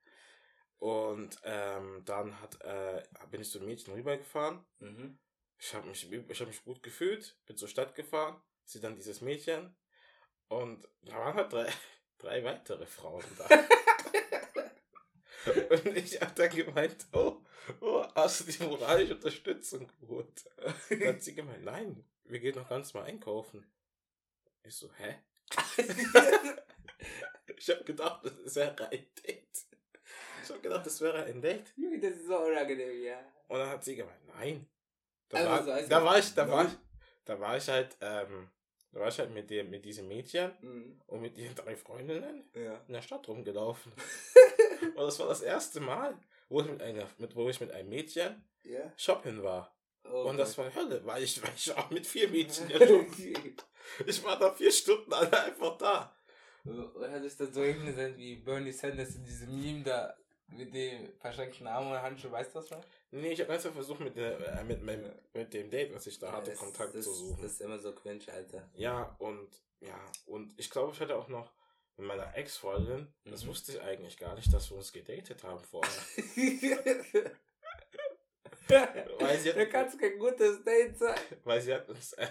Und 0.79 1.39
ähm, 1.43 2.03
dann 2.05 2.39
hat, 2.41 2.61
äh, 2.61 3.03
bin 3.31 3.41
ich 3.41 3.49
zu 3.49 3.57
einem 3.59 3.67
Mädchen 3.67 3.93
rübergefahren. 3.93 4.63
Mhm. 4.79 5.17
Ich 5.59 5.73
habe 5.73 5.87
mich, 5.87 6.11
ich 6.11 6.39
hab 6.41 6.47
mich 6.47 6.63
gut 6.63 6.83
gefühlt, 6.83 7.35
bin 7.47 7.57
zur 7.57 7.67
Stadt 7.67 7.95
gefahren, 7.95 8.39
sehe 8.63 8.81
dann 8.81 8.95
dieses 8.95 9.21
Mädchen 9.21 9.75
und 10.49 10.87
da 11.01 11.15
waren 11.15 11.33
halt 11.33 11.51
drei, 11.51 11.67
drei 12.17 12.43
weitere 12.43 12.85
Frauen 12.85 13.23
da. 13.37 13.47
und 15.69 15.97
ich 15.97 16.19
habe 16.21 16.33
dann 16.35 16.49
gemeint, 16.49 17.07
oh, 17.13 17.41
oh, 17.81 18.05
hast 18.15 18.41
du 18.41 18.51
die 18.51 18.63
moralische 18.63 19.15
Unterstützung 19.15 19.89
geholt? 19.99 20.49
Dann 20.89 21.07
hat 21.07 21.21
sie 21.21 21.35
gemeint, 21.35 21.63
nein, 21.63 22.05
wir 22.25 22.39
gehen 22.39 22.55
noch 22.55 22.69
ganz 22.69 22.93
mal 22.93 23.03
einkaufen. 23.03 23.65
Ich 24.63 24.75
so, 24.75 24.91
hä? 24.93 25.15
ich 27.57 27.69
habe 27.69 27.83
gedacht, 27.83 28.25
das 28.43 28.55
wäre 28.55 28.89
ein 28.89 29.07
Date. 29.25 29.65
Ich 30.43 30.49
habe 30.49 30.61
gedacht, 30.61 30.85
das 30.85 31.01
wäre 31.01 31.23
ein 31.23 31.41
Date. 31.41 31.73
Junge, 31.75 31.99
das 31.99 32.17
ist 32.17 32.27
so 32.27 32.39
unangenehm, 32.39 33.03
ja. 33.03 33.19
Und 33.47 33.59
dann 33.59 33.69
hat 33.69 33.83
sie 33.83 33.95
gemeint, 33.95 34.25
nein. 34.27 34.67
Da, 35.29 35.37
Also 35.37 35.49
war, 35.49 35.63
so, 35.63 35.71
also 35.71 35.89
da 35.89 36.05
war 36.05 36.19
ich, 36.19 36.33
da 36.33 36.49
war 36.49 36.65
ich, 36.65 36.71
da 37.25 37.39
war 37.39 37.57
ich 37.57 37.67
halt, 37.67 37.97
ähm, 38.01 38.49
da 38.91 38.99
war 39.01 39.07
ich 39.09 39.19
halt 39.19 39.31
mit 39.33 39.49
dem, 39.49 39.69
mit 39.69 39.85
diesem 39.85 40.07
Mädchen 40.07 40.51
Mhm. 40.61 41.01
und 41.07 41.21
mit 41.21 41.37
ihren 41.37 41.55
drei 41.55 41.75
Freundinnen 41.75 42.49
Ja. 42.55 42.81
in 42.87 42.93
der 42.93 43.01
Stadt 43.01 43.27
rumgelaufen. 43.27 43.91
und 44.95 44.97
das 44.97 45.19
war 45.19 45.27
das 45.27 45.41
erste 45.41 45.79
Mal, 45.79 46.17
wo 46.49 46.61
ich 46.61 46.67
mit 46.67 46.81
einer, 46.81 47.07
mit, 47.17 47.35
wo 47.35 47.49
ich 47.49 47.59
mit 47.59 47.71
einem 47.71 47.89
Mädchen 47.89 48.43
Ja. 48.63 48.91
shoppen 48.97 49.43
war. 49.43 49.73
Oh 50.09 50.23
und 50.29 50.37
das 50.37 50.57
war 50.57 50.73
Hölle, 50.73 51.05
weil 51.05 51.23
ich, 51.23 51.41
weil 51.43 51.51
ich 51.55 51.71
auch 51.75 51.89
mit 51.89 52.07
vier 52.07 52.29
Mädchen 52.31 52.69
ich 54.05 54.23
war 54.23 54.37
da 54.39 54.51
vier 54.53 54.71
Stunden 54.71 55.11
alle 55.13 55.43
einfach 55.43 55.77
da. 55.77 56.15
Hat 56.65 57.23
sich 57.23 57.37
dann 57.37 57.53
so 57.53 57.63
hingesetzt 57.63 58.17
wie 58.17 58.35
Bernie 58.37 58.71
Sanders 58.71 59.15
in 59.15 59.23
diesem 59.23 59.59
Meme 59.61 59.83
da 59.83 60.15
mit 60.49 60.73
dem 60.73 61.11
verschränkten 61.19 61.67
Arm 61.67 61.91
und 61.91 62.01
Handschuh, 62.01 62.31
weißt 62.31 62.53
du 62.55 62.59
was 62.59 62.69
man? 62.69 62.81
Nee, 63.11 63.31
ich 63.31 63.39
habe 63.41 63.53
einfach 63.53 63.71
versucht 63.71 64.01
mit, 64.01 64.17
der, 64.17 64.37
äh, 64.59 64.63
mit, 64.65 64.83
meinem, 64.83 65.11
mit 65.33 65.53
dem 65.53 65.69
Date, 65.69 65.93
was 65.93 66.07
ich 66.07 66.19
da 66.19 66.31
hatte, 66.33 66.51
das, 66.51 66.59
Kontakt 66.59 66.93
das, 66.93 67.05
zu 67.05 67.13
suchen. 67.13 67.41
Das 67.41 67.53
ist 67.53 67.61
immer 67.61 67.79
so 67.79 67.93
cringe, 67.93 68.23
Alter. 68.31 68.69
Ja, 68.73 69.15
und 69.19 69.49
ja, 69.79 69.97
und 70.25 70.53
ich 70.59 70.69
glaube, 70.69 70.91
ich 70.93 70.99
hatte 70.99 71.15
auch 71.15 71.27
noch 71.29 71.53
mit 71.95 72.07
meiner 72.07 72.35
Ex-Freundin, 72.35 73.13
das 73.25 73.43
Mhm. 73.43 73.47
wusste 73.49 73.71
ich 73.73 73.81
eigentlich 73.81 74.17
gar 74.17 74.35
nicht, 74.35 74.51
dass 74.53 74.69
wir 74.69 74.77
uns 74.77 74.91
gedatet 74.91 75.43
haben 75.43 75.63
vorher. 75.63 75.91
Weil 79.19 79.39
sie 79.39 79.49
hat- 79.49 79.57
da 79.57 79.65
kann 79.65 79.87
es 79.87 79.97
kein 79.97 80.19
gutes 80.19 80.63
Date 80.63 80.97
sein. 80.97 81.17
Weil 81.43 81.61
sie 81.61 81.73
hat 81.73 81.87
uns, 81.89 82.13
äh, 82.13 82.27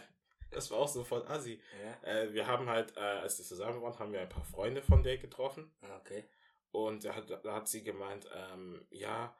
das 0.51 0.71
war 0.71 0.79
auch 0.79 0.89
so 0.89 1.03
voll 1.03 1.27
assi. 1.27 1.61
Ja. 2.05 2.09
Äh, 2.11 2.33
wir 2.33 2.47
haben 2.47 2.69
halt, 2.69 2.97
äh, 2.97 3.01
als 3.01 3.39
wir 3.39 3.45
zusammen 3.47 3.81
waren, 3.83 3.99
haben 3.99 4.13
wir 4.13 4.21
ein 4.21 4.29
paar 4.29 4.45
Freunde 4.45 4.83
von 4.83 5.03
der 5.03 5.17
getroffen. 5.19 5.73
Ah, 5.81 5.97
Okay. 6.01 6.25
Und 6.73 7.05
da 7.07 7.15
hat, 7.15 7.31
da 7.31 7.55
hat 7.55 7.69
sie 7.69 7.83
gemeint, 7.83 8.29
ähm, 8.35 8.87
ja, 8.91 9.35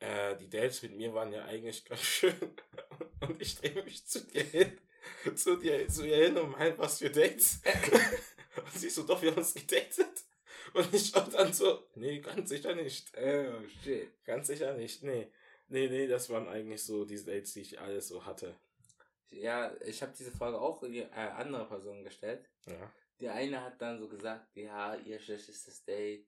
äh, 0.00 0.36
die 0.36 0.48
Dates 0.48 0.82
mit 0.82 0.96
mir 0.96 1.12
waren 1.14 1.32
ja 1.32 1.44
eigentlich 1.44 1.84
ganz 1.84 2.00
schön. 2.02 2.34
Und 3.20 3.40
ich 3.40 3.56
drehe 3.56 3.82
mich 3.82 4.06
zu 4.06 4.20
dir 4.26 4.44
hin, 4.44 4.78
zu 5.34 5.56
dir, 5.56 5.88
zu 5.88 6.06
ihr 6.06 6.16
hin 6.16 6.36
und 6.36 6.52
mein, 6.52 6.78
was 6.78 6.98
für 6.98 7.10
Dates. 7.10 7.60
Und 8.56 8.74
sie 8.74 8.90
so, 8.90 9.04
doch, 9.04 9.22
wir 9.22 9.30
haben 9.30 9.38
uns 9.38 9.54
gedatet. 9.54 10.24
Und 10.74 10.92
ich 10.92 11.10
schaue 11.10 11.30
dann 11.30 11.52
so, 11.52 11.86
nee, 11.94 12.18
ganz 12.18 12.48
sicher 12.48 12.74
nicht. 12.74 13.12
Oh, 13.16 13.62
shit. 13.84 14.10
Ganz 14.24 14.48
sicher 14.48 14.74
nicht, 14.74 15.02
nee. 15.04 15.30
Nee, 15.68 15.88
nee, 15.88 16.06
das 16.06 16.28
waren 16.30 16.48
eigentlich 16.48 16.82
so 16.82 17.04
die 17.04 17.22
Dates, 17.22 17.52
die 17.52 17.60
ich 17.60 17.78
alles 17.78 18.08
so 18.08 18.24
hatte. 18.26 18.58
Ja, 19.30 19.72
ich 19.82 20.02
habe 20.02 20.14
diese 20.18 20.32
Frage 20.32 20.60
auch 20.60 20.82
in 20.82 20.92
die, 20.92 21.00
äh, 21.00 21.10
andere 21.12 21.66
Personen 21.68 22.02
gestellt. 22.02 22.48
Ja. 22.66 22.92
Die 23.20 23.28
eine 23.28 23.62
hat 23.62 23.80
dann 23.80 23.98
so 23.98 24.08
gesagt, 24.08 24.56
ja, 24.56 24.94
ihr 24.94 25.18
schlechtestes 25.18 25.84
Date. 25.84 26.26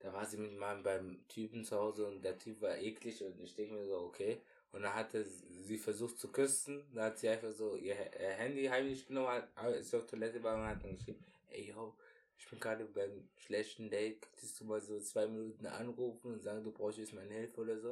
Da 0.00 0.12
war 0.12 0.24
sie 0.24 0.38
mit 0.38 0.56
meinem 0.56 0.82
beim 0.82 1.28
Typen 1.28 1.64
zu 1.64 1.76
Hause 1.76 2.06
und 2.06 2.22
der 2.22 2.38
Typ 2.38 2.60
war 2.62 2.76
eklig 2.78 3.22
und 3.22 3.38
ich 3.40 3.54
denke 3.54 3.74
mir 3.74 3.86
so, 3.86 3.98
okay. 3.98 4.40
Und 4.72 4.82
dann 4.82 4.94
hatte 4.94 5.24
sie 5.24 5.78
versucht 5.78 6.18
zu 6.18 6.28
küssen. 6.28 6.84
Da 6.94 7.06
hat 7.06 7.18
sie 7.18 7.28
einfach 7.28 7.52
so 7.52 7.76
ihr 7.76 7.94
Handy 7.94 8.66
heimlich 8.66 9.06
genommen, 9.06 9.42
ist 9.78 9.94
auf 9.94 10.06
Toilette 10.06 10.42
war 10.42 10.56
und 10.56 10.66
hat 10.66 10.82
dann 10.82 10.96
geschrieben, 10.96 11.22
ey 11.48 11.68
yo, 11.68 11.94
ich 12.38 12.48
bin 12.48 12.58
gerade 12.58 12.86
beim 12.86 13.28
schlechten 13.36 13.90
Date, 13.90 14.22
könntest 14.22 14.58
du 14.60 14.64
mal 14.64 14.80
so 14.80 14.98
zwei 15.00 15.26
Minuten 15.26 15.66
anrufen 15.66 16.32
und 16.32 16.40
sagen, 16.40 16.64
du 16.64 16.72
brauchst 16.72 16.98
jetzt 16.98 17.12
meine 17.12 17.34
Hilfe 17.34 17.60
oder 17.60 17.78
so. 17.78 17.90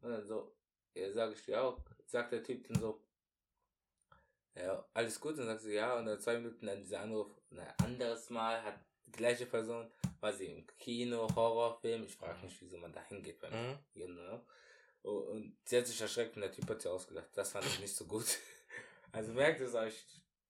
Und 0.00 0.10
dann 0.10 0.26
so, 0.26 0.54
ja, 0.94 1.12
sag 1.12 1.34
ich 1.34 1.44
dir 1.44 1.62
auch, 1.62 1.78
sagt 2.06 2.32
der 2.32 2.42
Typ 2.42 2.66
dann 2.68 2.80
so, 2.80 3.00
ja, 4.54 4.86
alles 4.94 5.20
gut, 5.20 5.36
dann 5.36 5.46
sagst 5.46 5.66
du 5.66 5.74
ja, 5.74 5.98
und 5.98 6.06
dann 6.06 6.20
zwei 6.20 6.38
Minuten 6.38 6.64
dann 6.64 6.80
dieser 6.80 7.00
Anruf, 7.00 7.28
und 7.50 7.58
ein 7.58 7.74
anderes 7.82 8.30
Mal 8.30 8.62
hat 8.62 8.78
die 9.06 9.12
gleiche 9.12 9.46
Person, 9.46 9.90
war 10.24 10.32
sie 10.32 10.46
im 10.46 10.66
Kino, 10.78 11.28
Horrorfilm, 11.36 12.04
ich 12.04 12.16
frage 12.16 12.42
mich, 12.42 12.56
wieso 12.60 12.78
man 12.78 12.92
da 12.92 13.02
hingeht 13.08 13.38
beim 13.40 13.52
Mhm. 13.52 14.40
Oh, 15.02 15.18
und 15.32 15.54
sie 15.66 15.76
hat 15.76 15.86
sich 15.86 16.00
erschreckt 16.00 16.34
und 16.36 16.40
der 16.40 16.50
Typ 16.50 16.66
hat 16.70 16.80
sie 16.80 16.90
ausgelacht. 16.90 17.28
Das 17.34 17.50
fand 17.50 17.66
ich 17.66 17.78
nicht 17.78 17.94
so 17.94 18.06
gut. 18.06 18.26
Also 19.12 19.32
merkt 19.32 19.60
es 19.60 19.76
euch, 19.76 19.94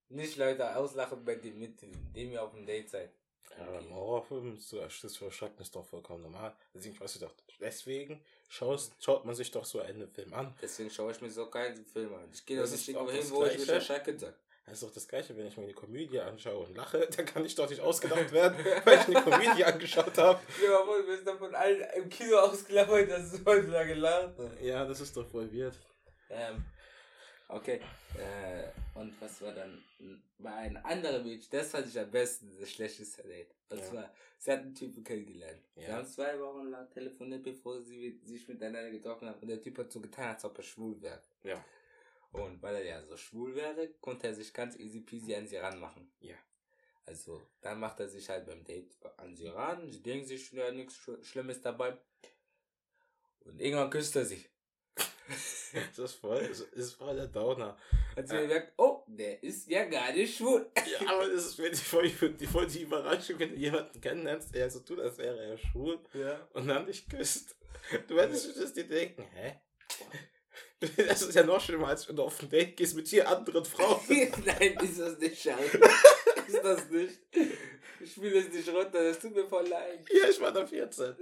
nicht 0.08 0.38
Leute 0.38 0.74
auslachen, 0.74 1.22
bei 1.22 1.34
dem, 1.34 1.58
mit 1.58 1.82
dem 1.82 2.32
ihr 2.32 2.42
auf 2.42 2.52
dem 2.52 2.64
Date 2.64 2.88
seid. 2.88 3.12
Ja, 3.58 3.66
beim 3.66 3.92
Horrorfilm 3.92 4.56
ist 4.56 4.70
so 4.70 4.80
das 4.80 5.16
für 5.18 5.30
Schrecken 5.30 5.60
ist 5.60 5.76
doch 5.76 5.84
vollkommen 5.84 6.22
normal. 6.22 6.56
Deswegen, 6.72 6.98
weißt 6.98 7.16
du 7.16 7.20
doch, 7.26 7.34
deswegen 7.60 8.24
schaust, 8.48 8.94
schaut 9.00 9.26
man 9.26 9.34
sich 9.34 9.50
doch 9.50 9.66
so 9.66 9.80
einen 9.80 10.08
Film 10.08 10.32
an. 10.32 10.56
Deswegen 10.62 10.88
schaue 10.88 11.12
ich 11.12 11.20
mir 11.20 11.30
so 11.30 11.50
keinen 11.50 11.84
Film 11.84 12.14
an. 12.14 12.30
Ich 12.32 12.46
gehe 12.46 12.58
doch 12.58 12.70
nicht 12.70 12.88
irgendwo 12.88 13.10
hin, 13.10 13.30
wo 13.32 13.44
ich 13.44 13.58
mich 13.58 13.66
Gleiche. 13.66 14.34
Das 14.66 14.74
ist 14.74 14.82
doch 14.82 14.94
das 14.94 15.06
Gleiche, 15.06 15.36
wenn 15.36 15.46
ich 15.46 15.56
mir 15.58 15.64
eine 15.64 15.74
Komödie 15.74 16.20
anschaue 16.20 16.66
und 16.66 16.74
lache, 16.76 17.06
dann 17.16 17.26
kann 17.26 17.44
ich 17.44 17.54
doch 17.54 17.68
nicht 17.68 17.80
ausgedacht 17.80 18.32
werden, 18.32 18.56
weil 18.84 18.98
ich 18.98 19.06
eine 19.16 19.22
Komödie 19.22 19.64
angeschaut 19.64 20.16
habe. 20.16 20.40
Ja, 20.64 20.80
aber 20.80 20.98
du 21.02 21.06
bist 21.06 21.26
doch 21.26 21.38
von 21.38 21.54
allen 21.54 21.84
im 21.96 22.08
Kino 22.08 22.36
ausgelaufen, 22.38 23.08
dass 23.08 23.30
du 23.32 23.44
heute 23.44 23.70
da 23.70 23.84
gelacht. 23.84 24.34
Ja, 24.62 24.84
das 24.86 25.00
ist 25.00 25.14
doch 25.16 25.26
voll 25.28 25.52
weird. 25.52 25.74
Ähm, 26.30 26.64
okay. 27.48 27.80
Äh, 28.16 28.98
und 28.98 29.14
was 29.20 29.42
war 29.42 29.52
dann 29.52 29.82
bei 30.38 30.50
einem 30.52 30.78
anderen 30.84 31.22
Mädchen, 31.24 31.48
das 31.50 31.70
fand 31.70 31.86
ich 31.86 31.98
am 31.98 32.10
besten, 32.10 32.50
das 32.58 32.70
schlechteste 32.70 33.22
Date. 33.22 33.54
Und 33.68 33.78
Ja. 33.80 33.84
zwar, 33.84 34.10
sie 34.38 34.50
hat 34.52 34.60
einen 34.60 34.74
Typen 34.74 35.04
kennengelernt. 35.04 35.60
Ja. 35.76 35.94
haben 35.96 36.06
zwei 36.06 36.38
Wochen 36.40 36.70
lang 36.70 36.88
telefoniert, 36.90 37.42
bevor 37.42 37.82
sie 37.82 38.18
sich 38.24 38.48
miteinander 38.48 38.90
getroffen 38.90 39.28
haben. 39.28 39.40
Und 39.40 39.48
der 39.48 39.60
Typ 39.60 39.76
hat 39.78 39.92
so 39.92 40.00
getan, 40.00 40.30
als 40.34 40.44
ob 40.44 40.56
er 40.56 40.64
schwul 40.64 41.00
wäre. 41.02 41.20
Ja. 41.42 41.62
Und 42.34 42.60
weil 42.62 42.76
er 42.76 42.84
ja 42.84 43.02
so 43.06 43.16
schwul 43.16 43.54
wäre, 43.54 43.88
konnte 44.00 44.26
er 44.26 44.34
sich 44.34 44.52
ganz 44.52 44.76
easy 44.76 45.00
peasy 45.00 45.34
an 45.34 45.46
sie 45.46 45.56
ranmachen. 45.56 46.10
Ja. 46.20 46.36
Also, 47.06 47.46
dann 47.60 47.78
macht 47.80 48.00
er 48.00 48.08
sich 48.08 48.28
halt 48.28 48.46
beim 48.46 48.64
Date 48.64 48.92
an 49.18 49.34
sie 49.36 49.46
ran. 49.48 49.90
Sie 49.92 50.02
denken 50.02 50.26
sich, 50.26 50.50
ja, 50.52 50.70
nichts 50.72 50.96
Sch- 50.96 51.22
Schlimmes 51.24 51.60
dabei. 51.60 51.96
Und 53.40 53.60
irgendwann 53.60 53.90
küsst 53.90 54.16
er 54.16 54.24
sie. 54.24 54.44
Das 55.96 55.98
ist 55.98 56.14
voll, 56.20 56.46
das 56.46 56.60
ist 56.60 56.92
voll 56.92 57.16
der 57.16 57.26
Downer. 57.26 57.76
Hat 58.14 58.28
sie 58.28 58.36
Äh. 58.36 58.42
gemerkt, 58.42 58.74
oh, 58.76 59.02
der 59.08 59.42
ist 59.42 59.66
ja 59.68 59.84
gar 59.86 60.12
nicht 60.12 60.36
schwul. 60.36 60.70
Ja, 61.00 61.08
aber 61.10 61.26
das 61.28 61.46
ist 61.46 61.58
wirklich 61.58 61.82
voll, 61.82 62.08
die, 62.34 62.46
voll 62.46 62.66
die 62.68 62.82
Überraschung, 62.82 63.38
wenn 63.40 63.50
du 63.50 63.56
jemanden 63.56 64.00
kennenlernst, 64.00 64.54
der 64.54 64.70
so 64.70 64.80
tut, 64.80 65.00
als 65.00 65.18
wäre 65.18 65.36
er 65.42 65.58
schwul 65.58 65.98
Ja. 66.12 66.46
und 66.52 66.68
dann 66.68 66.86
dich 66.86 67.08
küsst. 67.08 67.56
Du 68.06 68.20
hättest 68.20 68.56
das 68.60 68.72
dir 68.72 68.86
denken, 68.86 69.22
hä? 69.34 69.58
Das 70.96 71.22
ist 71.22 71.34
ja 71.34 71.44
noch 71.44 71.60
schlimmer, 71.60 71.88
als 71.88 72.08
wenn 72.08 72.16
du 72.16 72.24
auf 72.24 72.40
ein 72.42 72.50
Date 72.50 72.76
gehst 72.76 72.94
mit 72.94 73.08
vier 73.08 73.28
anderen 73.28 73.64
Frauen. 73.64 74.00
Nein, 74.08 74.76
ist 74.82 74.98
das 75.00 75.18
nicht 75.18 75.40
scheiße. 75.40 75.78
ist 76.46 76.62
das 76.62 76.90
nicht. 76.90 77.20
Ich 78.00 78.12
spiele 78.12 78.38
es 78.38 78.52
nicht 78.52 78.68
runter, 78.68 79.02
das 79.02 79.18
tut 79.18 79.34
mir 79.34 79.46
voll 79.46 79.66
leid. 79.66 80.04
Ja, 80.10 80.28
ich 80.28 80.40
war 80.40 80.52
da 80.52 80.66
14. 80.66 81.14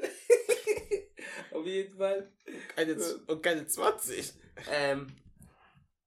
Auf 1.52 1.66
jeden 1.66 1.96
Fall. 1.96 2.32
Keine, 2.74 2.96
Z- 2.96 3.28
und 3.28 3.42
keine 3.42 3.66
20. 3.66 4.32
Ähm, 4.70 5.06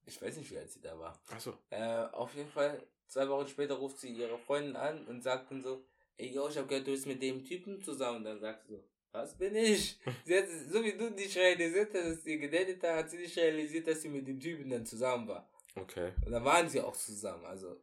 ich 0.05 0.21
weiß 0.21 0.38
nicht, 0.38 0.51
wie 0.51 0.57
alt 0.57 0.71
sie 0.71 0.82
da 0.82 0.97
war. 0.99 1.17
Achso. 1.30 1.57
Äh, 1.69 2.05
auf 2.11 2.34
jeden 2.36 2.49
Fall, 2.49 2.82
zwei 3.07 3.28
Wochen 3.30 3.47
später 3.47 3.76
ruft 3.76 3.99
sie 3.99 4.09
ihre 4.09 4.38
Freundin 4.38 4.76
an 4.76 5.05
und 5.07 5.23
sagt 5.23 5.51
dann 5.51 5.63
so, 5.63 5.86
ey, 6.17 6.34
yo, 6.34 6.49
ich 6.49 6.57
hab 6.57 6.67
gehört, 6.67 6.88
du 6.88 6.91
bist 6.91 7.05
mit 7.05 7.21
dem 7.21 7.43
Typen 7.43 7.82
zusammen. 7.82 8.17
Und 8.17 8.23
dann 8.26 8.39
sagt 8.39 8.63
sie 8.63 8.73
so, 8.73 8.84
was 9.16 9.36
bin 9.38 9.55
ich? 9.55 9.99
hat, 10.05 10.45
so 10.70 10.84
wie 10.84 10.93
du 10.93 11.09
nicht 11.09 11.36
realisiert 11.38 11.89
hast, 11.93 12.05
dass 12.05 12.24
sie 12.24 12.39
gedatet 12.39 12.82
hat, 12.84 12.95
hat 12.97 13.09
sie 13.09 13.18
nicht 13.18 13.38
realisiert, 13.38 13.88
dass 13.88 14.01
sie 14.01 14.09
mit 14.09 14.28
dem 14.28 14.39
Typen 14.39 14.70
dann 14.70 14.86
zusammen 14.86 15.28
war. 15.28 15.49
Okay. 15.76 16.11
Und 16.26 16.32
dann 16.32 16.43
waren 16.43 16.70
sie 16.70 16.82
auch 16.82 16.95
zusammen, 16.95 17.45
also, 17.45 17.82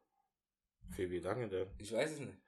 Für 0.94 1.10
wie 1.10 1.18
lange 1.18 1.48
denn? 1.48 1.68
ich 1.78 1.92
weiß 1.92 2.12
es 2.12 2.18
nicht. 2.20 2.38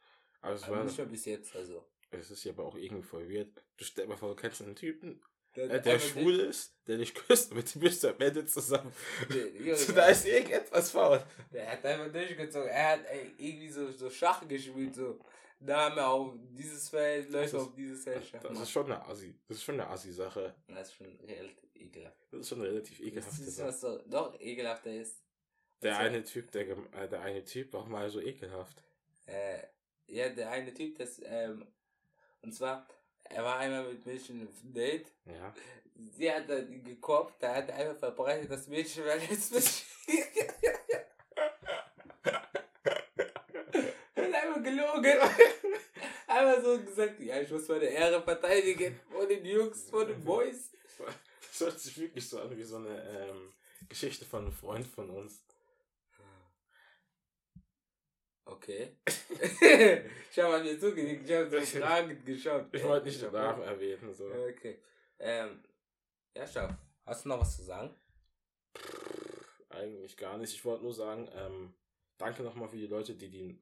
Aber 0.41 0.55
es, 0.55 0.63
Aber 0.65 0.77
war, 0.77 0.85
nicht 0.85 0.97
mehr 0.99 1.07
bis 1.07 1.25
jetzt, 1.25 1.55
also. 1.57 1.87
es 2.11 2.31
ist 2.31 2.45
ja 2.45 2.53
aber 2.53 2.65
auch 2.65 2.77
irgendwie 2.77 3.03
voll 3.03 3.29
weird. 3.31 3.49
Du 3.77 3.85
stell 3.85 4.07
mal 4.07 4.17
vor, 4.17 4.29
du 4.31 4.37
kennst 4.37 4.61
einen 4.63 4.77
Typen, 4.77 5.23
Der, 5.57 5.71
äh, 5.71 5.81
der 5.81 5.99
schwul 5.99 6.41
ist, 6.41 6.75
der 6.87 6.99
dich 6.99 7.15
küsst 7.15 7.55
mit 7.55 7.75
dem 7.75 7.81
bist 7.81 8.03
du 8.05 8.09
am 8.09 8.21
Ende 8.21 8.45
zusammen. 8.45 8.93
Der, 9.33 9.77
So, 9.77 9.93
da 9.93 10.07
ist 10.07 10.27
irgendetwas 10.27 10.91
faul. 10.91 11.23
der 11.53 11.73
hat 11.73 11.85
einfach 11.85 12.13
durchgezogen. 12.13 12.69
Er 12.69 12.89
hat 12.93 13.07
ey, 13.07 13.33
irgendwie 13.39 13.71
so, 13.71 13.91
so 13.91 14.11
Schach 14.11 14.47
gespielt, 14.47 14.95
so. 14.95 15.19
Name 15.61 16.07
auf 16.07 16.35
dieses 16.51 16.89
Feld, 16.91 17.31
Leute 17.31 17.59
auf 17.59 17.75
dieses 17.75 18.05
Feld. 18.05 18.23
Das 18.43 18.61
ist 18.61 18.71
schon 18.71 18.87
eine 18.87 19.03
Assi. 19.07 19.35
Das 19.49 19.57
ist 19.59 19.63
schon 19.65 19.81
eine 19.81 19.89
Assi-Sache. 19.89 20.55
Das 20.69 20.89
ist 20.89 20.95
schon 20.97 21.19
relativ 21.27 21.75
ekelhaft. 21.75 22.17
Das 22.31 22.41
ist 22.41 22.49
schon 22.49 22.61
eine 22.61 22.69
relativ 22.71 22.99
Das 22.99 23.07
ekelhafte 23.07 23.43
ist, 23.45 23.57
Sache. 23.57 23.69
was 23.69 23.81
so 23.81 23.99
doch 24.07 24.41
ekelhafter 24.41 24.91
ist. 24.93 25.23
Der 25.83 25.97
Also- 25.99 26.07
eine 26.09 26.23
Typ, 26.25 26.51
der, 26.53 26.69
äh, 26.69 27.09
der 27.09 27.21
eine 27.23 27.45
Typ 27.45 27.73
war 27.73 27.87
mal 27.87 28.09
so 28.11 28.21
ekelhaft. 28.21 28.83
Äh, 29.27 29.59
ja, 30.07 30.29
der 30.29 30.51
eine 30.51 30.73
Typ, 30.75 30.99
das, 30.99 31.21
ähm, 31.25 31.67
und 32.43 32.53
zwar, 32.53 32.87
er 33.25 33.43
war 33.43 33.59
einmal 33.59 33.85
mit 33.91 34.05
Mädchen 34.05 34.47
auf 34.47 34.55
Date. 34.63 35.11
Ja. 35.25 35.55
Sie 35.97 36.31
hat 36.31 36.49
dann 36.51 36.71
ihn 36.71 36.85
gekoppt, 36.85 37.43
da 37.43 37.55
hat 37.55 37.69
er 37.71 37.77
einfach 37.77 37.99
verbreitet, 37.99 38.51
das 38.51 38.67
Mädchen 38.69 39.05
war 39.07 39.17
lesbisch. 39.17 39.85
und 44.17 44.35
einfach 44.35 44.63
gelogen. 44.63 45.19
Einfach 46.55 46.71
so 46.71 46.85
gesagt, 46.85 47.21
ja, 47.21 47.41
ich 47.41 47.51
muss 47.51 47.69
meine 47.69 47.87
Ehre 47.87 48.23
verteidigen 48.23 49.01
vor 49.11 49.27
den 49.27 49.45
Jungs, 49.45 49.89
vor 49.91 50.05
den 50.05 50.23
Boys. 50.23 50.71
Das 51.41 51.61
hört 51.61 51.81
sich 51.81 51.99
wirklich 51.99 52.29
so 52.29 52.41
an 52.41 52.57
wie 52.57 52.63
so 52.63 52.77
eine 52.77 53.03
ähm, 53.11 53.53
Geschichte 53.89 54.25
von 54.25 54.43
einem 54.43 54.53
Freund 54.53 54.87
von 54.87 55.11
uns. 55.11 55.43
Okay. 58.47 58.97
ich 59.07 60.39
habe 60.39 60.57
an 60.57 60.63
mir 60.63 60.79
zugelegt, 60.79 61.29
ich 61.29 61.35
habe 61.35 61.51
so 61.51 61.79
fragend 61.79 62.27
geschaut. 62.27 62.67
Ich 62.73 62.85
wollte 62.85 63.07
nicht 63.07 63.23
den 63.23 63.33
Namen 63.33 63.63
erwähnen. 63.63 64.13
So. 64.13 64.27
Okay. 64.27 64.79
Ähm, 65.19 65.63
ja, 66.37 66.47
schau. 66.47 66.69
Hast 67.07 67.25
du 67.25 67.31
noch 67.31 67.41
was 67.41 67.57
zu 67.57 67.63
sagen? 67.63 67.95
Eigentlich 69.71 70.17
gar 70.17 70.37
nicht. 70.37 70.53
Ich 70.53 70.65
wollte 70.65 70.85
nur 70.85 70.93
sagen, 70.93 71.29
ähm, 71.35 71.75
danke 72.19 72.43
nochmal 72.43 72.69
für 72.69 72.77
die 72.77 72.87
Leute, 72.87 73.15
die 73.15 73.31
die, 73.31 73.59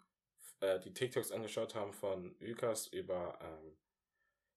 äh, 0.63 0.81
die 0.81 0.95
TikToks 0.95 1.33
angeschaut 1.33 1.75
haben 1.75 1.93
von 1.93 2.35
Ucast 2.41 2.93
über. 2.93 3.39
Ähm, 3.43 3.77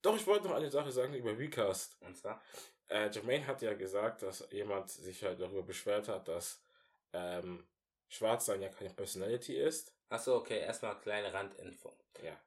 doch, 0.02 0.16
ich 0.16 0.28
wollte 0.28 0.48
noch 0.48 0.56
eine 0.56 0.70
Sache 0.70 0.92
sagen 0.92 1.14
über 1.14 1.32
Ucast. 1.32 1.98
Und 2.02 2.16
zwar? 2.16 2.42
Äh, 2.88 3.10
Jermaine 3.10 3.48
hat 3.48 3.62
ja 3.62 3.74
gesagt, 3.74 4.22
dass 4.22 4.48
jemand 4.52 4.90
sich 4.90 5.24
halt 5.24 5.40
darüber 5.40 5.64
beschwert 5.64 6.08
hat, 6.08 6.28
dass 6.28 6.62
ähm, 7.14 7.66
Schwarzsein 8.08 8.62
ja 8.62 8.70
keine 8.70 8.92
Personality 8.92 9.58
ist. 9.58 9.92
Achso, 10.10 10.36
okay, 10.38 10.60
erstmal 10.60 11.00
kleine 11.02 11.34
Randinfo. 11.34 11.92
Ja. 12.24 12.40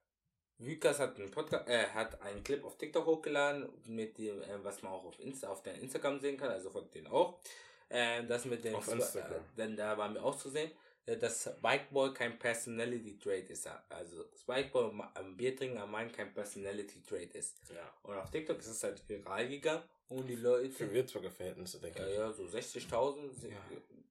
Vykas 0.59 0.99
hat 1.01 1.17
einen 1.19 1.31
Podcast, 1.31 1.69
äh, 1.69 1.87
hat 1.89 2.21
einen 2.23 2.43
Clip 2.45 2.65
auf 2.65 2.79
TikTok 2.79 3.07
hochgeladen, 3.07 3.69
mit 3.87 4.19
dem, 4.19 4.43
äh, 4.43 4.65
was 4.65 4.83
man 4.83 4.93
auch 4.93 5.05
auf 5.05 5.19
Insta, 5.19 5.49
auf 5.49 5.63
der 5.63 5.75
Instagram 5.75 6.21
sehen 6.21 6.37
kann, 6.37 6.51
also 6.51 6.71
folgt 6.71 6.95
den 6.95 7.07
auch. 7.09 7.41
Äh, 7.89 8.25
das 8.25 8.45
mit 8.45 8.65
dem, 8.65 8.75
Auf 8.75 8.89
Instagram. 8.89 9.41
Äh, 9.41 9.57
denn 9.57 9.77
da 9.77 9.97
waren 9.97 10.15
wir 10.15 10.23
auch 10.23 10.37
zu 10.37 10.51
sehen, 10.51 10.71
dass 11.17 11.45
Spikeball 11.45 12.13
kein 12.13 12.39
Personality 12.39 13.19
Trait 13.19 13.49
ist. 13.51 13.69
Also 13.89 14.25
Spikeball 14.37 14.93
am 15.15 15.37
Bier 15.37 15.57
trinken 15.57 15.79
am 15.79 15.91
Main 15.91 16.11
kein 16.13 16.33
Personality 16.35 17.03
Trait 17.03 17.35
ist. 17.35 17.57
Ja. 17.75 17.93
Und 18.03 18.15
auf 18.17 18.31
TikTok 18.31 18.59
ist 18.59 18.67
es 18.69 18.83
halt 18.83 19.09
viral 19.09 19.49
gegangen 19.49 19.83
und 20.09 20.27
die 20.27 20.37
Leute. 20.37 20.71
Für 20.71 20.93
Würzburger 20.93 21.31
Verhältnisse, 21.31 21.81
denke 21.81 22.01
Ja, 22.01 22.09
ich. 22.09 22.15
ja, 22.17 22.33
so 22.33 22.45
60.000 22.47 23.33
sind- 23.33 23.53
Ja. 23.53 23.59